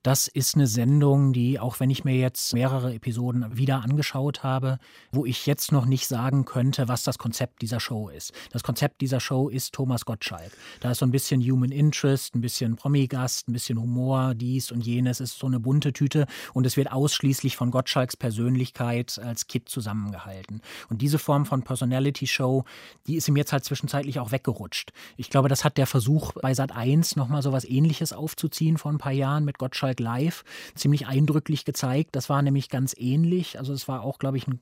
Das 0.04 0.28
ist 0.28 0.56
eine 0.56 0.68
Sendung, 0.68 1.34
die, 1.34 1.60
auch 1.60 1.80
wenn 1.80 1.90
ich 1.90 2.06
mir 2.06 2.16
jetzt 2.16 2.54
mehrere 2.54 2.94
Episoden 2.94 3.58
wieder 3.58 3.84
angeschaut 3.84 4.44
habe, 4.44 4.80
wo 5.12 5.26
ich 5.26 5.46
jetzt 5.46 5.72
noch 5.72 5.86
nicht 5.86 6.08
sagen 6.08 6.46
könnte, 6.46 6.88
was 6.88 7.04
das 7.04 7.18
Konzept 7.18 7.62
dieser 7.62 7.80
Show 7.80 8.10
ist. 8.10 8.32
Das 8.52 8.64
Konzept 8.64 9.02
dieser 9.02 9.20
Show 9.20 9.50
ist 9.50 9.74
Thomas 9.74 10.06
Gottschalk. 10.06 10.52
Da 10.80 10.92
ist 10.92 11.00
so 11.00 11.06
ein 11.06 11.12
bisschen 11.12 11.42
Human 11.42 11.72
Interest, 11.72 12.36
ein 12.36 12.42
bisschen 12.42 12.76
Promi-Gast, 12.76 13.48
ein 13.48 13.54
bisschen 13.54 13.80
Humor, 13.80 14.34
dies 14.36 14.72
und 14.72 14.86
jenes. 14.86 15.20
Es 15.20 15.32
ist 15.32 15.40
so 15.40 15.48
eine 15.48 15.60
bunte 15.60 15.94
Tüte 15.94 16.28
und 16.54 16.66
es 16.66 16.78
wird 16.78 16.92
ausschließlich 16.92 17.56
von 17.56 17.72
Gottschalks 17.72 18.15
Persönlichkeit 18.16 19.20
als 19.20 19.48
Kit 19.48 19.70
zusammengehalten. 19.70 20.62
Und 20.90 21.02
diese 21.02 21.20
Form 21.20 21.46
von 21.46 21.64
Personality 21.64 22.28
Show, 22.28 22.66
die 23.08 23.16
ist 23.16 23.28
ihm 23.28 23.38
jetzt 23.38 23.54
halt 23.54 23.66
zwischenzeitlich 23.66 24.20
auch 24.20 24.32
weggerutscht. 24.32 24.92
Ich 25.18 25.30
glaube, 25.30 25.50
das 25.50 25.64
hat 25.64 25.78
der 25.78 25.88
Versuch 25.88 26.34
bei 26.34 26.54
Sat 26.54 26.76
1 26.76 27.16
nochmal 27.16 27.42
so 27.42 27.52
was 27.52 27.66
ähnliches 27.66 28.14
aufzuziehen 28.14 28.78
vor 28.78 28.92
ein 28.92 28.98
paar 28.98 29.12
Jahren 29.12 29.46
mit 29.46 29.58
Gottschalk 29.58 30.00
Live 30.00 30.44
ziemlich 30.76 31.08
eindrücklich 31.08 31.66
gezeigt. 31.66 32.16
Das 32.16 32.30
war 32.30 32.42
nämlich 32.42 32.70
ganz 32.70 32.96
ähnlich. 32.98 33.60
Also 33.60 33.74
es 33.74 33.88
war 33.88 34.02
auch, 34.02 34.20
glaube 34.20 34.38
ich, 34.38 34.48
ein 34.48 34.62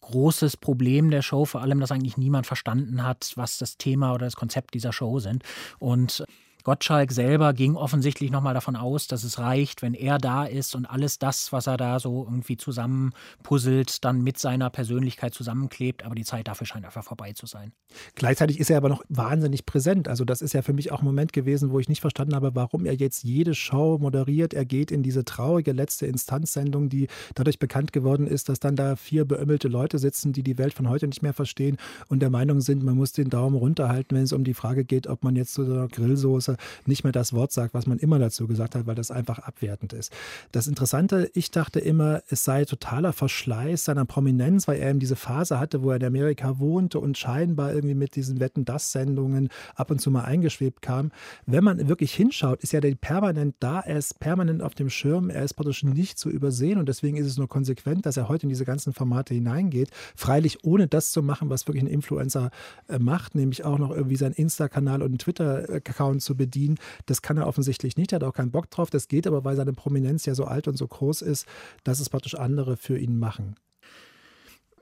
großes 0.00 0.56
Problem 0.56 1.10
der 1.10 1.22
Show, 1.22 1.44
vor 1.44 1.60
allem, 1.60 1.80
dass 1.80 1.92
eigentlich 1.92 2.16
niemand 2.16 2.46
verstanden 2.46 3.02
hat, 3.04 3.32
was 3.36 3.58
das 3.58 3.76
Thema 3.78 4.14
oder 4.14 4.26
das 4.26 4.36
Konzept 4.36 4.74
dieser 4.74 4.92
Show 4.92 5.18
sind. 5.18 5.42
Und 5.78 6.24
Gottschalk 6.64 7.12
selber 7.12 7.52
ging 7.52 7.76
offensichtlich 7.76 8.30
nochmal 8.30 8.54
davon 8.54 8.76
aus, 8.76 9.06
dass 9.06 9.24
es 9.24 9.38
reicht, 9.38 9.82
wenn 9.82 9.94
er 9.94 10.18
da 10.18 10.44
ist 10.44 10.74
und 10.74 10.86
alles 10.86 11.18
das, 11.18 11.52
was 11.52 11.66
er 11.66 11.76
da 11.76 12.00
so 12.00 12.24
irgendwie 12.24 12.56
zusammenpuzzelt, 12.56 14.04
dann 14.04 14.22
mit 14.22 14.38
seiner 14.38 14.70
Persönlichkeit 14.70 15.34
zusammenklebt. 15.34 16.04
Aber 16.04 16.14
die 16.14 16.24
Zeit 16.24 16.48
dafür 16.48 16.66
scheint 16.66 16.84
einfach 16.84 17.04
vorbei 17.04 17.32
zu 17.32 17.46
sein. 17.46 17.72
Gleichzeitig 18.14 18.60
ist 18.60 18.70
er 18.70 18.76
aber 18.76 18.88
noch 18.88 19.02
wahnsinnig 19.08 19.66
präsent. 19.66 20.08
Also 20.08 20.24
das 20.24 20.42
ist 20.42 20.52
ja 20.52 20.62
für 20.62 20.72
mich 20.72 20.92
auch 20.92 21.00
ein 21.00 21.04
Moment 21.04 21.32
gewesen, 21.32 21.70
wo 21.70 21.78
ich 21.78 21.88
nicht 21.88 22.00
verstanden 22.00 22.34
habe, 22.34 22.54
warum 22.54 22.84
er 22.84 22.94
jetzt 22.94 23.24
jede 23.24 23.54
Show 23.54 23.98
moderiert. 23.98 24.54
Er 24.54 24.64
geht 24.64 24.90
in 24.90 25.02
diese 25.02 25.24
traurige 25.24 25.72
letzte 25.72 26.06
Instanzsendung, 26.06 26.88
die 26.88 27.08
dadurch 27.34 27.58
bekannt 27.58 27.92
geworden 27.92 28.26
ist, 28.26 28.48
dass 28.48 28.60
dann 28.60 28.76
da 28.76 28.96
vier 28.96 29.24
beömmelte 29.24 29.68
Leute 29.68 29.98
sitzen, 29.98 30.32
die 30.32 30.42
die 30.42 30.58
Welt 30.58 30.74
von 30.74 30.88
heute 30.88 31.06
nicht 31.06 31.22
mehr 31.22 31.32
verstehen 31.32 31.78
und 32.08 32.20
der 32.20 32.30
Meinung 32.30 32.60
sind, 32.60 32.82
man 32.82 32.96
muss 32.96 33.12
den 33.12 33.30
Daumen 33.30 33.56
runterhalten, 33.56 34.16
wenn 34.16 34.24
es 34.24 34.32
um 34.32 34.44
die 34.44 34.54
Frage 34.54 34.84
geht, 34.84 35.06
ob 35.06 35.24
man 35.24 35.36
jetzt 35.36 35.54
zu 35.54 35.64
so 35.64 35.72
einer 35.72 35.88
Grillsoße 35.88 36.56
nicht 36.86 37.04
mehr 37.04 37.12
das 37.12 37.32
Wort 37.32 37.52
sagt, 37.52 37.74
was 37.74 37.86
man 37.86 37.98
immer 37.98 38.18
dazu 38.18 38.46
gesagt 38.46 38.74
hat, 38.74 38.86
weil 38.86 38.94
das 38.94 39.10
einfach 39.10 39.38
abwertend 39.38 39.92
ist. 39.92 40.12
Das 40.52 40.66
Interessante, 40.66 41.30
ich 41.34 41.50
dachte 41.50 41.80
immer, 41.80 42.22
es 42.28 42.44
sei 42.44 42.64
totaler 42.64 43.12
Verschleiß 43.12 43.84
seiner 43.84 44.04
Prominenz, 44.04 44.68
weil 44.68 44.80
er 44.80 44.90
eben 44.90 44.98
diese 44.98 45.16
Phase 45.16 45.58
hatte, 45.58 45.82
wo 45.82 45.90
er 45.90 45.96
in 45.96 46.04
Amerika 46.04 46.58
wohnte 46.58 46.98
und 46.98 47.18
scheinbar 47.18 47.72
irgendwie 47.74 47.94
mit 47.94 48.16
diesen 48.16 48.40
Wetten-Das-Sendungen 48.40 49.48
ab 49.74 49.90
und 49.90 50.00
zu 50.00 50.10
mal 50.10 50.24
eingeschwebt 50.24 50.82
kam. 50.82 51.10
Wenn 51.46 51.64
man 51.64 51.88
wirklich 51.88 52.14
hinschaut, 52.14 52.62
ist 52.62 52.72
ja 52.72 52.80
der 52.80 52.94
permanent 52.94 53.56
da, 53.60 53.80
er 53.80 53.98
ist 53.98 54.18
permanent 54.20 54.62
auf 54.62 54.74
dem 54.74 54.90
Schirm, 54.90 55.30
er 55.30 55.44
ist 55.44 55.54
praktisch 55.54 55.84
nicht 55.84 56.18
zu 56.18 56.30
übersehen 56.30 56.78
und 56.78 56.88
deswegen 56.88 57.16
ist 57.16 57.26
es 57.26 57.38
nur 57.38 57.48
konsequent, 57.48 58.06
dass 58.06 58.16
er 58.16 58.28
heute 58.28 58.44
in 58.44 58.48
diese 58.48 58.64
ganzen 58.64 58.92
Formate 58.92 59.34
hineingeht. 59.34 59.90
Freilich 60.16 60.64
ohne 60.64 60.86
das 60.86 61.12
zu 61.12 61.22
machen, 61.22 61.50
was 61.50 61.66
wirklich 61.66 61.84
ein 61.84 61.88
Influencer 61.88 62.50
äh, 62.88 62.98
macht, 62.98 63.34
nämlich 63.34 63.64
auch 63.64 63.78
noch 63.78 63.90
irgendwie 63.90 64.16
seinen 64.16 64.32
Insta-Kanal 64.32 65.02
und 65.02 65.18
Twitter-Account 65.18 66.22
zu 66.22 66.36
bedienen. 66.38 66.78
Das 67.04 67.20
kann 67.20 67.36
er 67.36 67.46
offensichtlich 67.46 67.98
nicht, 67.98 68.12
er 68.12 68.16
hat 68.16 68.24
auch 68.24 68.32
keinen 68.32 68.50
Bock 68.50 68.70
drauf. 68.70 68.88
Das 68.88 69.08
geht 69.08 69.26
aber, 69.26 69.44
weil 69.44 69.56
seine 69.56 69.74
Prominenz 69.74 70.24
ja 70.24 70.34
so 70.34 70.44
alt 70.44 70.66
und 70.68 70.78
so 70.78 70.88
groß 70.88 71.20
ist, 71.20 71.46
dass 71.84 72.00
es 72.00 72.08
praktisch 72.08 72.34
andere 72.34 72.78
für 72.78 72.98
ihn 72.98 73.18
machen. 73.18 73.56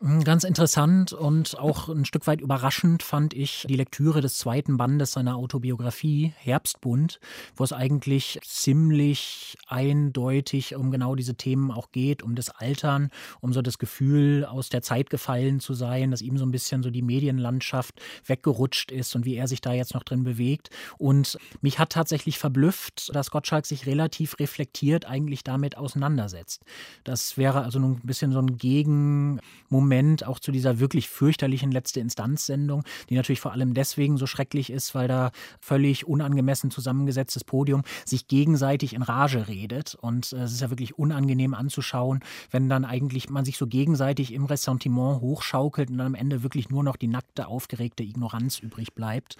Hm, 0.00 0.24
ganz 0.24 0.44
interessant 0.44 1.14
und 1.14 1.58
auch 1.58 1.88
ein 1.88 2.04
Stück 2.04 2.26
weit 2.26 2.42
überraschend 2.42 3.02
fand 3.02 3.32
ich 3.32 3.64
die 3.66 3.76
Lektüre 3.76 4.20
des 4.20 4.36
zweiten 4.36 4.76
Bandes 4.76 5.12
seiner 5.12 5.36
Autobiografie 5.36 6.34
Herbstbund, 6.36 7.18
wo 7.54 7.64
es 7.64 7.72
eigentlich 7.72 8.38
ziemlich 8.44 9.56
eindeutig 9.66 10.74
um 10.74 10.90
genau 10.90 11.14
diese 11.14 11.34
Themen 11.36 11.70
auch 11.70 11.92
geht, 11.92 12.22
um 12.22 12.34
das 12.34 12.50
Altern, 12.50 13.08
um 13.40 13.54
so 13.54 13.62
das 13.62 13.78
Gefühl, 13.78 14.44
aus 14.44 14.68
der 14.68 14.82
Zeit 14.82 15.08
gefallen 15.08 15.60
zu 15.60 15.72
sein, 15.72 16.10
dass 16.10 16.20
ihm 16.20 16.36
so 16.36 16.44
ein 16.44 16.50
bisschen 16.50 16.82
so 16.82 16.90
die 16.90 17.02
Medienlandschaft 17.02 17.98
weggerutscht 18.26 18.92
ist 18.92 19.16
und 19.16 19.24
wie 19.24 19.36
er 19.36 19.48
sich 19.48 19.62
da 19.62 19.72
jetzt 19.72 19.94
noch 19.94 20.02
drin 20.02 20.24
bewegt. 20.24 20.68
Und 20.98 21.38
mich 21.62 21.78
hat 21.78 21.90
tatsächlich 21.90 22.38
verblüfft, 22.38 23.14
dass 23.14 23.30
Gottschalk 23.30 23.64
sich 23.64 23.86
relativ 23.86 24.38
reflektiert 24.40 25.06
eigentlich 25.06 25.42
damit 25.42 25.78
auseinandersetzt. 25.78 26.64
Das 27.04 27.38
wäre 27.38 27.62
also 27.62 27.78
ein 27.78 28.00
bisschen 28.02 28.32
so 28.32 28.40
ein 28.40 28.58
Gegenmoment 28.58 29.85
Moment 29.86 30.26
auch 30.26 30.40
zu 30.40 30.50
dieser 30.50 30.80
wirklich 30.80 31.08
fürchterlichen 31.08 31.70
letzte 31.70 32.00
Instanz-Sendung, 32.00 32.82
die 33.08 33.14
natürlich 33.14 33.40
vor 33.40 33.52
allem 33.52 33.72
deswegen 33.72 34.16
so 34.16 34.26
schrecklich 34.26 34.70
ist, 34.70 34.94
weil 34.94 35.06
da 35.06 35.30
völlig 35.60 36.06
unangemessen 36.06 36.70
zusammengesetztes 36.70 37.44
Podium 37.44 37.82
sich 38.04 38.26
gegenseitig 38.26 38.94
in 38.94 39.02
Rage 39.02 39.48
redet. 39.48 39.94
Und 39.94 40.32
äh, 40.32 40.38
es 40.38 40.52
ist 40.52 40.60
ja 40.60 40.70
wirklich 40.70 40.98
unangenehm 40.98 41.54
anzuschauen, 41.54 42.20
wenn 42.50 42.68
dann 42.68 42.84
eigentlich 42.84 43.30
man 43.30 43.44
sich 43.44 43.56
so 43.56 43.66
gegenseitig 43.66 44.32
im 44.32 44.44
Ressentiment 44.44 45.20
hochschaukelt 45.20 45.90
und 45.90 45.98
dann 45.98 46.08
am 46.08 46.14
Ende 46.14 46.42
wirklich 46.42 46.68
nur 46.68 46.82
noch 46.82 46.96
die 46.96 47.08
nackte, 47.08 47.46
aufgeregte 47.46 48.02
Ignoranz 48.02 48.58
übrig 48.58 48.94
bleibt. 48.94 49.36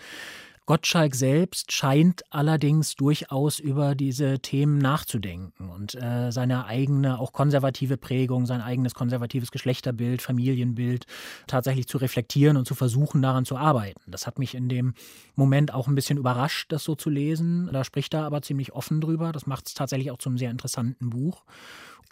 Gottschalk 0.67 1.15
selbst 1.15 1.71
scheint 1.71 2.25
allerdings 2.31 2.97
durchaus 2.97 3.61
über 3.61 3.95
diese 3.95 4.41
Themen 4.41 4.79
nachzudenken 4.79 5.71
und 5.71 5.95
äh, 5.95 6.33
seine 6.33 6.67
eigene, 6.67 7.21
auch 7.21 7.33
konservative 7.33 7.97
Prägung, 7.97 8.47
sein 8.47 8.61
eigenes 8.61 8.93
konservatives 8.93 9.53
Geschlechterbild, 9.53 10.23
Familienbild 10.23 11.07
tatsächlich 11.47 11.87
zu 11.87 11.99
reflektieren 11.99 12.57
und 12.57 12.67
zu 12.67 12.75
versuchen, 12.75 13.23
daran 13.23 13.45
zu 13.45 13.57
arbeiten. 13.57 14.11
Das 14.11 14.27
hat 14.27 14.41
mich 14.41 14.57
in 14.57 14.69
dem 14.69 14.95
Moment 15.37 15.73
auch 15.73 15.87
ein 15.87 15.95
bisschen 15.95 16.19
überrascht, 16.19 16.73
das 16.73 16.83
so 16.83 16.97
zu 16.97 17.11
lesen. 17.11 17.71
Da 17.73 17.85
spricht 17.85 18.13
er 18.15 18.25
aber 18.25 18.43
ziemlich 18.43 18.73
offen 18.73 19.01
drüber. 19.01 19.31
Das 19.31 19.47
macht 19.47 19.69
es 19.69 19.75
tatsächlich 19.75 20.11
auch 20.11 20.19
zu 20.19 20.31
einem 20.31 20.39
sehr 20.39 20.51
interessanten 20.51 21.11
Buch. 21.11 21.45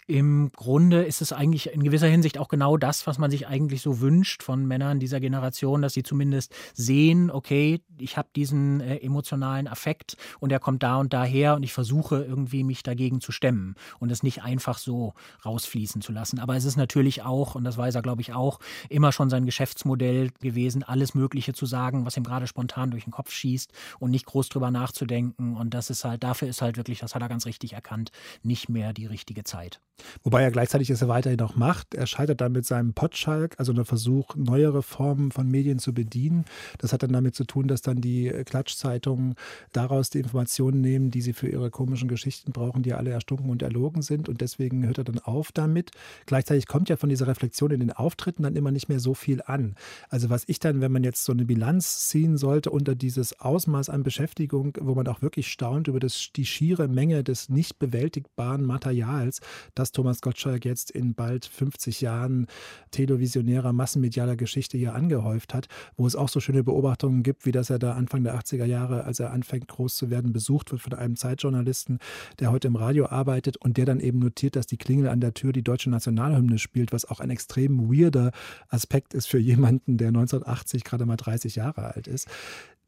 Im 0.07 0.51
Grunde 0.51 1.03
ist 1.03 1.21
es 1.21 1.33
eigentlich 1.33 1.73
in 1.73 1.83
gewisser 1.83 2.07
Hinsicht 2.07 2.37
auch 2.37 2.47
genau 2.47 2.77
das, 2.77 3.07
was 3.07 3.17
man 3.17 3.31
sich 3.31 3.47
eigentlich 3.47 3.81
so 3.81 4.01
wünscht 4.01 4.43
von 4.43 4.63
Männern 4.67 4.99
dieser 4.99 5.19
Generation, 5.19 5.81
dass 5.81 5.93
sie 5.93 6.03
zumindest 6.03 6.53
sehen, 6.75 7.31
okay, 7.31 7.81
ich 7.97 8.15
habe 8.15 8.27
diesen 8.35 8.81
äh, 8.81 8.97
emotionalen 8.97 9.67
Affekt 9.67 10.15
und 10.39 10.51
er 10.51 10.59
kommt 10.59 10.83
da 10.83 10.97
und 10.97 11.11
daher 11.11 11.55
und 11.55 11.63
ich 11.63 11.73
versuche 11.73 12.23
irgendwie 12.23 12.63
mich 12.63 12.83
dagegen 12.83 13.19
zu 13.19 13.31
stemmen 13.31 13.73
und 13.97 14.11
es 14.11 14.21
nicht 14.21 14.43
einfach 14.43 14.77
so 14.77 15.15
rausfließen 15.43 16.01
zu 16.01 16.11
lassen. 16.11 16.37
Aber 16.37 16.55
es 16.55 16.65
ist 16.65 16.75
natürlich 16.75 17.23
auch, 17.23 17.55
und 17.55 17.63
das 17.63 17.75
weiß 17.75 17.95
er, 17.95 18.03
glaube 18.03 18.21
ich, 18.21 18.31
auch, 18.31 18.59
immer 18.89 19.11
schon 19.11 19.31
sein 19.31 19.47
Geschäftsmodell 19.47 20.29
gewesen, 20.39 20.83
alles 20.83 21.15
Mögliche 21.15 21.53
zu 21.53 21.65
sagen, 21.65 22.05
was 22.05 22.15
ihm 22.15 22.23
gerade 22.23 22.45
spontan 22.45 22.91
durch 22.91 23.05
den 23.05 23.11
Kopf 23.11 23.31
schießt 23.31 23.71
und 23.97 24.11
nicht 24.11 24.27
groß 24.27 24.49
drüber 24.49 24.69
nachzudenken. 24.69 25.55
Und 25.57 25.73
das 25.73 25.89
ist 25.89 26.05
halt, 26.05 26.23
dafür 26.23 26.47
ist 26.47 26.61
halt 26.61 26.77
wirklich, 26.77 26.99
das 26.99 27.15
hat 27.15 27.23
er 27.23 27.29
ganz 27.29 27.47
richtig 27.47 27.73
erkannt, 27.73 28.11
nicht 28.43 28.69
mehr 28.69 28.93
die 28.93 29.07
richtige 29.07 29.43
Zeit. 29.43 29.81
Wobei 30.23 30.43
er 30.43 30.51
gleichzeitig 30.51 30.89
es 30.89 31.07
weiterhin 31.07 31.41
auch 31.41 31.55
macht. 31.55 31.93
Er 31.93 32.07
scheitert 32.07 32.41
dann 32.41 32.51
mit 32.51 32.65
seinem 32.65 32.93
Potschalk, 32.93 33.55
also 33.57 33.71
einer 33.71 33.85
Versuch, 33.85 34.35
neuere 34.35 34.81
Formen 34.81 35.31
von 35.31 35.49
Medien 35.49 35.79
zu 35.79 35.93
bedienen. 35.93 36.45
Das 36.79 36.93
hat 36.93 37.03
dann 37.03 37.13
damit 37.13 37.35
zu 37.35 37.43
tun, 37.45 37.67
dass 37.67 37.81
dann 37.81 38.01
die 38.01 38.29
Klatschzeitungen 38.45 39.35
daraus 39.71 40.09
die 40.09 40.19
Informationen 40.19 40.81
nehmen, 40.81 41.11
die 41.11 41.21
sie 41.21 41.33
für 41.33 41.47
ihre 41.47 41.69
komischen 41.69 42.07
Geschichten 42.07 42.51
brauchen, 42.51 42.83
die 42.83 42.93
alle 42.93 43.11
erstunken 43.11 43.49
und 43.49 43.61
erlogen 43.61 44.01
sind. 44.01 44.29
Und 44.29 44.41
deswegen 44.41 44.85
hört 44.85 44.97
er 44.97 45.03
dann 45.03 45.19
auf 45.19 45.51
damit. 45.51 45.91
Gleichzeitig 46.25 46.67
kommt 46.67 46.89
ja 46.89 46.97
von 46.97 47.09
dieser 47.09 47.27
Reflexion 47.27 47.71
in 47.71 47.79
den 47.79 47.91
Auftritten 47.91 48.43
dann 48.43 48.55
immer 48.55 48.71
nicht 48.71 48.89
mehr 48.89 48.99
so 48.99 49.13
viel 49.13 49.41
an. 49.45 49.75
Also 50.09 50.29
was 50.29 50.43
ich 50.47 50.59
dann, 50.59 50.81
wenn 50.81 50.91
man 50.91 51.03
jetzt 51.03 51.23
so 51.23 51.31
eine 51.31 51.45
Bilanz 51.45 52.07
ziehen 52.07 52.37
sollte 52.37 52.69
unter 52.69 52.95
dieses 52.95 53.39
Ausmaß 53.39 53.89
an 53.89 54.03
Beschäftigung, 54.03 54.77
wo 54.79 54.95
man 54.95 55.07
auch 55.07 55.21
wirklich 55.21 55.47
staunt 55.47 55.87
über 55.87 55.99
das, 55.99 56.29
die 56.35 56.45
schiere 56.45 56.87
Menge 56.87 57.23
des 57.23 57.49
nicht 57.49 57.79
bewältigbaren 57.79 58.65
Materials, 58.65 59.39
das 59.73 59.84
Thomas 59.91 60.21
Gottschalk 60.21 60.65
jetzt 60.65 60.91
in 60.91 61.13
bald 61.13 61.45
50 61.45 62.01
Jahren 62.01 62.47
televisionärer, 62.91 63.73
massenmedialer 63.73 64.35
Geschichte 64.35 64.77
hier 64.77 64.95
angehäuft 64.95 65.53
hat, 65.53 65.67
wo 65.97 66.07
es 66.07 66.15
auch 66.15 66.29
so 66.29 66.39
schöne 66.39 66.63
Beobachtungen 66.63 67.23
gibt, 67.23 67.45
wie 67.45 67.51
dass 67.51 67.69
er 67.69 67.79
da 67.79 67.93
Anfang 67.93 68.23
der 68.23 68.39
80er 68.39 68.65
Jahre, 68.65 69.03
als 69.03 69.19
er 69.19 69.31
anfängt 69.31 69.67
groß 69.67 69.95
zu 69.95 70.09
werden, 70.09 70.33
besucht 70.33 70.71
wird 70.71 70.81
von 70.81 70.93
einem 70.93 71.15
Zeitjournalisten, 71.15 71.99
der 72.39 72.51
heute 72.51 72.67
im 72.67 72.75
Radio 72.75 73.07
arbeitet 73.07 73.57
und 73.57 73.77
der 73.77 73.85
dann 73.85 73.99
eben 73.99 74.19
notiert, 74.19 74.55
dass 74.55 74.67
die 74.67 74.77
Klingel 74.77 75.09
an 75.09 75.21
der 75.21 75.33
Tür 75.33 75.51
die 75.51 75.63
deutsche 75.63 75.89
Nationalhymne 75.89 76.59
spielt, 76.59 76.91
was 76.91 77.05
auch 77.05 77.19
ein 77.19 77.29
extrem 77.29 77.91
weirder 77.91 78.31
Aspekt 78.69 79.13
ist 79.13 79.27
für 79.27 79.39
jemanden, 79.39 79.97
der 79.97 80.09
1980 80.09 80.83
gerade 80.83 81.05
mal 81.05 81.17
30 81.17 81.55
Jahre 81.55 81.93
alt 81.95 82.07
ist. 82.07 82.27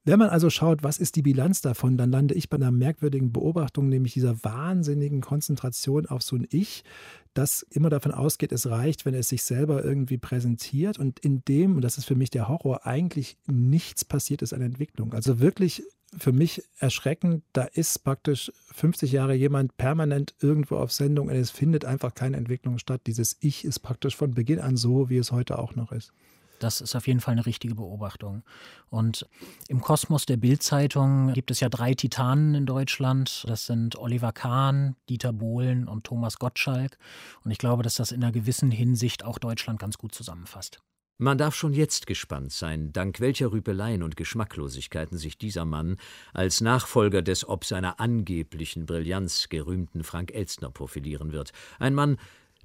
Wenn 0.08 0.20
man 0.20 0.30
also 0.30 0.50
schaut, 0.50 0.84
was 0.84 1.00
ist 1.00 1.18
die 1.18 1.22
Bilanz 1.22 1.60
davon, 1.60 1.98
dann 1.98 2.12
lande 2.12 2.34
ich 2.34 2.50
bei 2.50 2.56
einer 2.56 2.72
merkwürdigen 2.72 3.34
Beobachtung, 3.34 3.90
nämlich 3.90 4.14
dieser 4.14 4.42
wahnsinnigen 4.42 5.20
Konzentration 5.20 6.06
auf 6.06 6.24
so 6.24 6.38
ein 6.38 6.48
Ich, 6.50 6.86
das 7.34 7.62
immer 7.62 7.90
davon 7.90 8.14
ausgeht, 8.14 8.54
es 8.54 8.70
reicht, 8.70 9.04
wenn 9.04 9.14
es 9.14 9.28
sich 9.28 9.44
selber 9.44 9.84
irgendwie 9.84 10.18
präsentiert 10.18 10.98
und 10.98 11.20
in 11.20 11.44
dem, 11.44 11.76
und 11.76 11.82
das 11.82 11.98
ist 11.98 12.06
für 12.06 12.16
mich 12.16 12.30
der 12.30 12.48
Horror, 12.48 12.88
eigentlich 12.88 13.36
nichts 13.48 14.06
passiert 14.06 14.42
ist 14.42 14.54
an 14.54 14.62
Entwicklung. 14.62 15.14
Also 15.14 15.42
wirklich 15.42 15.84
für 16.18 16.32
mich 16.32 16.64
erschreckend, 16.80 17.44
da 17.52 17.64
ist 17.64 18.06
praktisch 18.06 18.50
50 18.76 19.12
Jahre 19.12 19.34
jemand 19.34 19.76
permanent 19.76 20.36
irgendwo 20.40 20.78
auf 20.78 20.94
Sendung 20.94 21.28
und 21.28 21.36
es 21.36 21.52
findet 21.52 21.84
einfach 21.84 22.14
keine 22.14 22.38
Entwicklung 22.38 22.78
statt. 22.78 23.02
Dieses 23.08 23.36
Ich 23.42 23.66
ist 23.66 23.80
praktisch 23.80 24.16
von 24.16 24.34
Beginn 24.34 24.60
an 24.60 24.78
so, 24.78 25.10
wie 25.10 25.18
es 25.18 25.34
heute 25.34 25.60
auch 25.60 25.76
noch 25.76 25.92
ist. 25.92 26.14
Das 26.60 26.82
ist 26.82 26.96
auf 26.96 27.08
jeden 27.08 27.20
Fall 27.20 27.34
eine 27.34 27.46
richtige 27.46 27.76
Beobachtung. 27.76 28.44
Und 28.90 29.28
im 29.68 29.82
Kosmos 29.82 30.26
der 30.26 30.38
Bildzeitung 30.38 31.34
gibt 31.34 31.52
es 31.52 31.60
ja 31.60 31.70
drei 31.70 31.94
Titanen 31.94 32.56
in 32.56 32.66
Deutschland. 32.66 33.44
Das 33.48 33.66
sind 33.66 33.96
Oliver 33.98 34.32
Kahn, 34.32 34.96
Dieter 35.10 35.34
Bohlen 35.34 35.88
und 35.88 36.04
Thomas 36.06 36.40
Gottschalk. 36.40 36.98
Und 37.44 37.52
ich 37.52 37.58
glaube, 37.58 37.84
dass 37.84 37.96
das 37.96 38.12
in 38.12 38.24
einer 38.24 38.32
gewissen 38.32 38.72
Hinsicht 38.72 39.24
auch 39.24 39.38
Deutschland 39.40 39.80
ganz 39.80 39.98
gut 39.98 40.14
zusammenfasst. 40.14 40.80
Man 41.20 41.40
darf 41.40 41.56
schon 41.56 41.74
jetzt 41.74 42.06
gespannt 42.06 42.52
sein, 42.52 42.94
dank 42.94 43.20
welcher 43.20 43.52
Rüpeleien 43.52 44.04
und 44.04 44.16
Geschmacklosigkeiten 44.16 45.18
sich 45.18 45.40
dieser 45.40 45.66
Mann 45.66 45.98
als 46.32 46.62
Nachfolger 46.62 47.24
des 47.24 47.50
ob 47.50 47.66
seiner 47.66 48.00
angeblichen 48.00 48.86
Brillanz 48.86 49.50
gerühmten 49.50 50.04
Frank 50.04 50.32
Elstner 50.32 50.70
profilieren 50.70 51.32
wird. 51.32 51.54
Ein 51.80 51.96
Mann, 51.96 52.18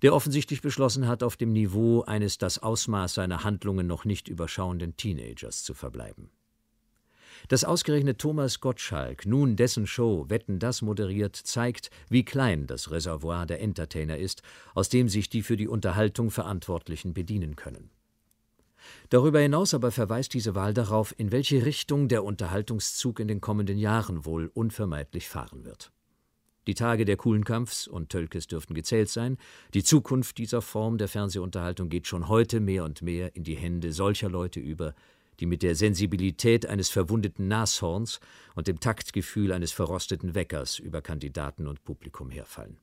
der 0.03 0.15
offensichtlich 0.15 0.61
beschlossen 0.61 1.07
hat, 1.07 1.23
auf 1.23 1.37
dem 1.37 1.53
Niveau 1.53 2.03
eines 2.03 2.39
das 2.39 2.59
Ausmaß 2.59 3.15
seiner 3.15 3.45
Handlungen 3.45 3.87
noch 3.87 4.05
nicht 4.05 4.29
überschauenden 4.29 4.97
Teenagers 4.97 5.63
zu 5.63 5.75
verbleiben. 5.75 6.31
Dass 7.49 7.65
ausgerechnet 7.65 8.19
Thomas 8.19 8.61
Gottschalk 8.61 9.27
nun 9.27 9.57
dessen 9.57 9.87
Show 9.87 10.27
Wetten 10.29 10.59
das 10.59 10.83
moderiert, 10.83 11.37
zeigt, 11.37 11.91
wie 12.09 12.25
klein 12.25 12.67
das 12.67 12.91
Reservoir 12.91 13.47
der 13.47 13.61
Entertainer 13.61 14.17
ist, 14.17 14.43
aus 14.75 14.89
dem 14.89 15.09
sich 15.09 15.29
die 15.29 15.43
für 15.43 15.57
die 15.57 15.69
Unterhaltung 15.69 16.31
Verantwortlichen 16.31 17.15
bedienen 17.15 17.57
können. 17.57 17.91
Darüber 19.11 19.41
hinaus 19.41 19.75
aber 19.75 19.91
verweist 19.91 20.35
diese 20.35 20.55
Wahl 20.55 20.75
darauf, 20.75 21.15
in 21.19 21.33
welche 21.33 21.65
Richtung 21.65 22.09
der 22.09 22.25
Unterhaltungszug 22.25 23.21
in 23.21 23.29
den 23.29 23.41
kommenden 23.41 23.79
Jahren 23.79 24.25
wohl 24.25 24.51
unvermeidlich 24.53 25.29
fahren 25.29 25.65
wird. 25.65 25.93
Die 26.69 26.75
Tage 26.75 27.05
der 27.05 27.17
Kuhlenkampfs 27.17 27.89
und 27.89 28.11
Tölkes 28.11 28.47
dürften 28.47 28.75
gezählt 28.75 29.09
sein. 29.09 29.37
Die 29.75 29.83
Zukunft 29.83 30.39
dieser 30.39 30.63
Form 30.63 30.97
der 30.97 31.09
Fernsehunterhaltung 31.09 31.89
geht 31.89 32.07
schon 32.07 32.29
heute 32.29 32.61
mehr 32.61 32.85
und 32.85 33.03
mehr 33.03 33.35
in 33.35 33.43
die 33.43 33.57
Hände 33.57 33.93
solcher 33.93 34.29
Leute 34.29 34.61
über, 34.61 34.95
die 35.41 35.47
mit 35.47 35.65
der 35.65 35.75
Sensibilität 35.75 36.67
eines 36.67 36.89
verwundeten 36.89 37.49
Nashorns 37.49 38.21
und 38.55 38.69
dem 38.69 38.79
Taktgefühl 38.79 39.53
eines 39.53 39.73
verrosteten 39.73 40.37
Weckers 40.37 40.79
über 40.79 41.03
Kandidaten 41.03 41.67
und 41.67 41.83
Publikum 41.83 42.31
herfallen. 42.31 42.77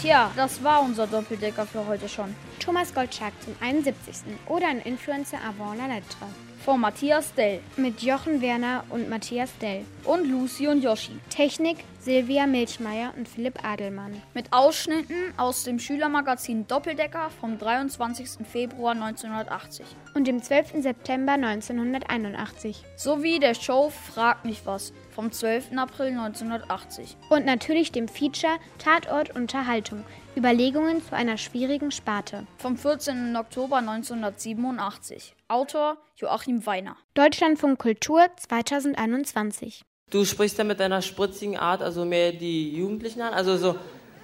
Tja, 0.00 0.30
das 0.36 0.62
war 0.62 0.82
unser 0.84 1.08
Doppeldecker 1.08 1.66
für 1.66 1.86
heute 1.86 2.08
schon. 2.08 2.36
Thomas 2.60 2.94
Gottschalk 2.94 3.32
zum 3.42 3.54
71. 3.58 4.36
oder 4.46 4.68
ein 4.68 4.80
Influencer 4.80 5.38
avant 5.42 5.78
la 5.78 5.86
lettre 5.86 6.26
von 6.64 6.80
Matthias 6.80 7.34
Dell. 7.34 7.60
Mit 7.76 8.00
Jochen 8.00 8.40
Werner 8.40 8.84
und 8.88 9.10
Matthias 9.10 9.50
Dell. 9.58 9.84
Und 10.04 10.26
Lucy 10.26 10.66
und 10.66 10.82
Yoshi. 10.82 11.12
Technik 11.28 11.84
Silvia 12.00 12.46
Milchmeier 12.46 13.12
und 13.18 13.28
Philipp 13.28 13.62
Adelmann. 13.62 14.22
Mit 14.32 14.50
Ausschnitten 14.50 15.34
aus 15.36 15.64
dem 15.64 15.78
Schülermagazin 15.78 16.66
Doppeldecker 16.66 17.28
vom 17.38 17.58
23. 17.58 18.46
Februar 18.50 18.92
1980. 18.92 19.84
Und 20.14 20.26
dem 20.26 20.42
12. 20.42 20.82
September 20.82 21.32
1981. 21.32 22.82
Sowie 22.96 23.38
der 23.38 23.54
Show 23.54 23.90
Frag 23.90 24.46
mich 24.46 24.64
was 24.64 24.94
vom 25.10 25.32
12. 25.32 25.76
April 25.76 26.08
1980. 26.08 27.18
Und 27.28 27.44
natürlich 27.44 27.92
dem 27.92 28.08
Feature 28.08 28.56
Tatort 28.78 29.36
Unterhaltung 29.36 30.02
Überlegungen 30.36 31.00
zu 31.02 31.14
einer 31.14 31.38
schwierigen 31.38 31.90
Sparte. 31.92 32.46
Vom 32.58 32.76
14. 32.76 33.36
Oktober 33.36 33.76
1987. 33.76 35.34
Autor 35.46 35.96
Joachim 36.16 36.66
Weiner. 36.66 36.96
Deutschlandfunk 37.14 37.78
Kultur 37.78 38.26
2021. 38.36 39.82
Du 40.10 40.24
sprichst 40.24 40.58
ja 40.58 40.64
mit 40.64 40.80
deiner 40.80 41.02
spritzigen 41.02 41.56
Art, 41.56 41.82
also 41.82 42.04
mehr 42.04 42.32
die 42.32 42.76
Jugendlichen 42.76 43.22
an, 43.22 43.32
also 43.32 43.56
so. 43.56 43.76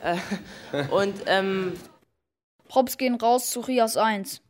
Äh, 0.03 0.17
und, 0.91 1.15
ähm. 1.27 1.75
Props 2.69 2.99
gehen 2.99 3.15
raus 3.15 3.51
zu 3.51 3.61
Rias 3.61 3.97
1. 3.97 4.43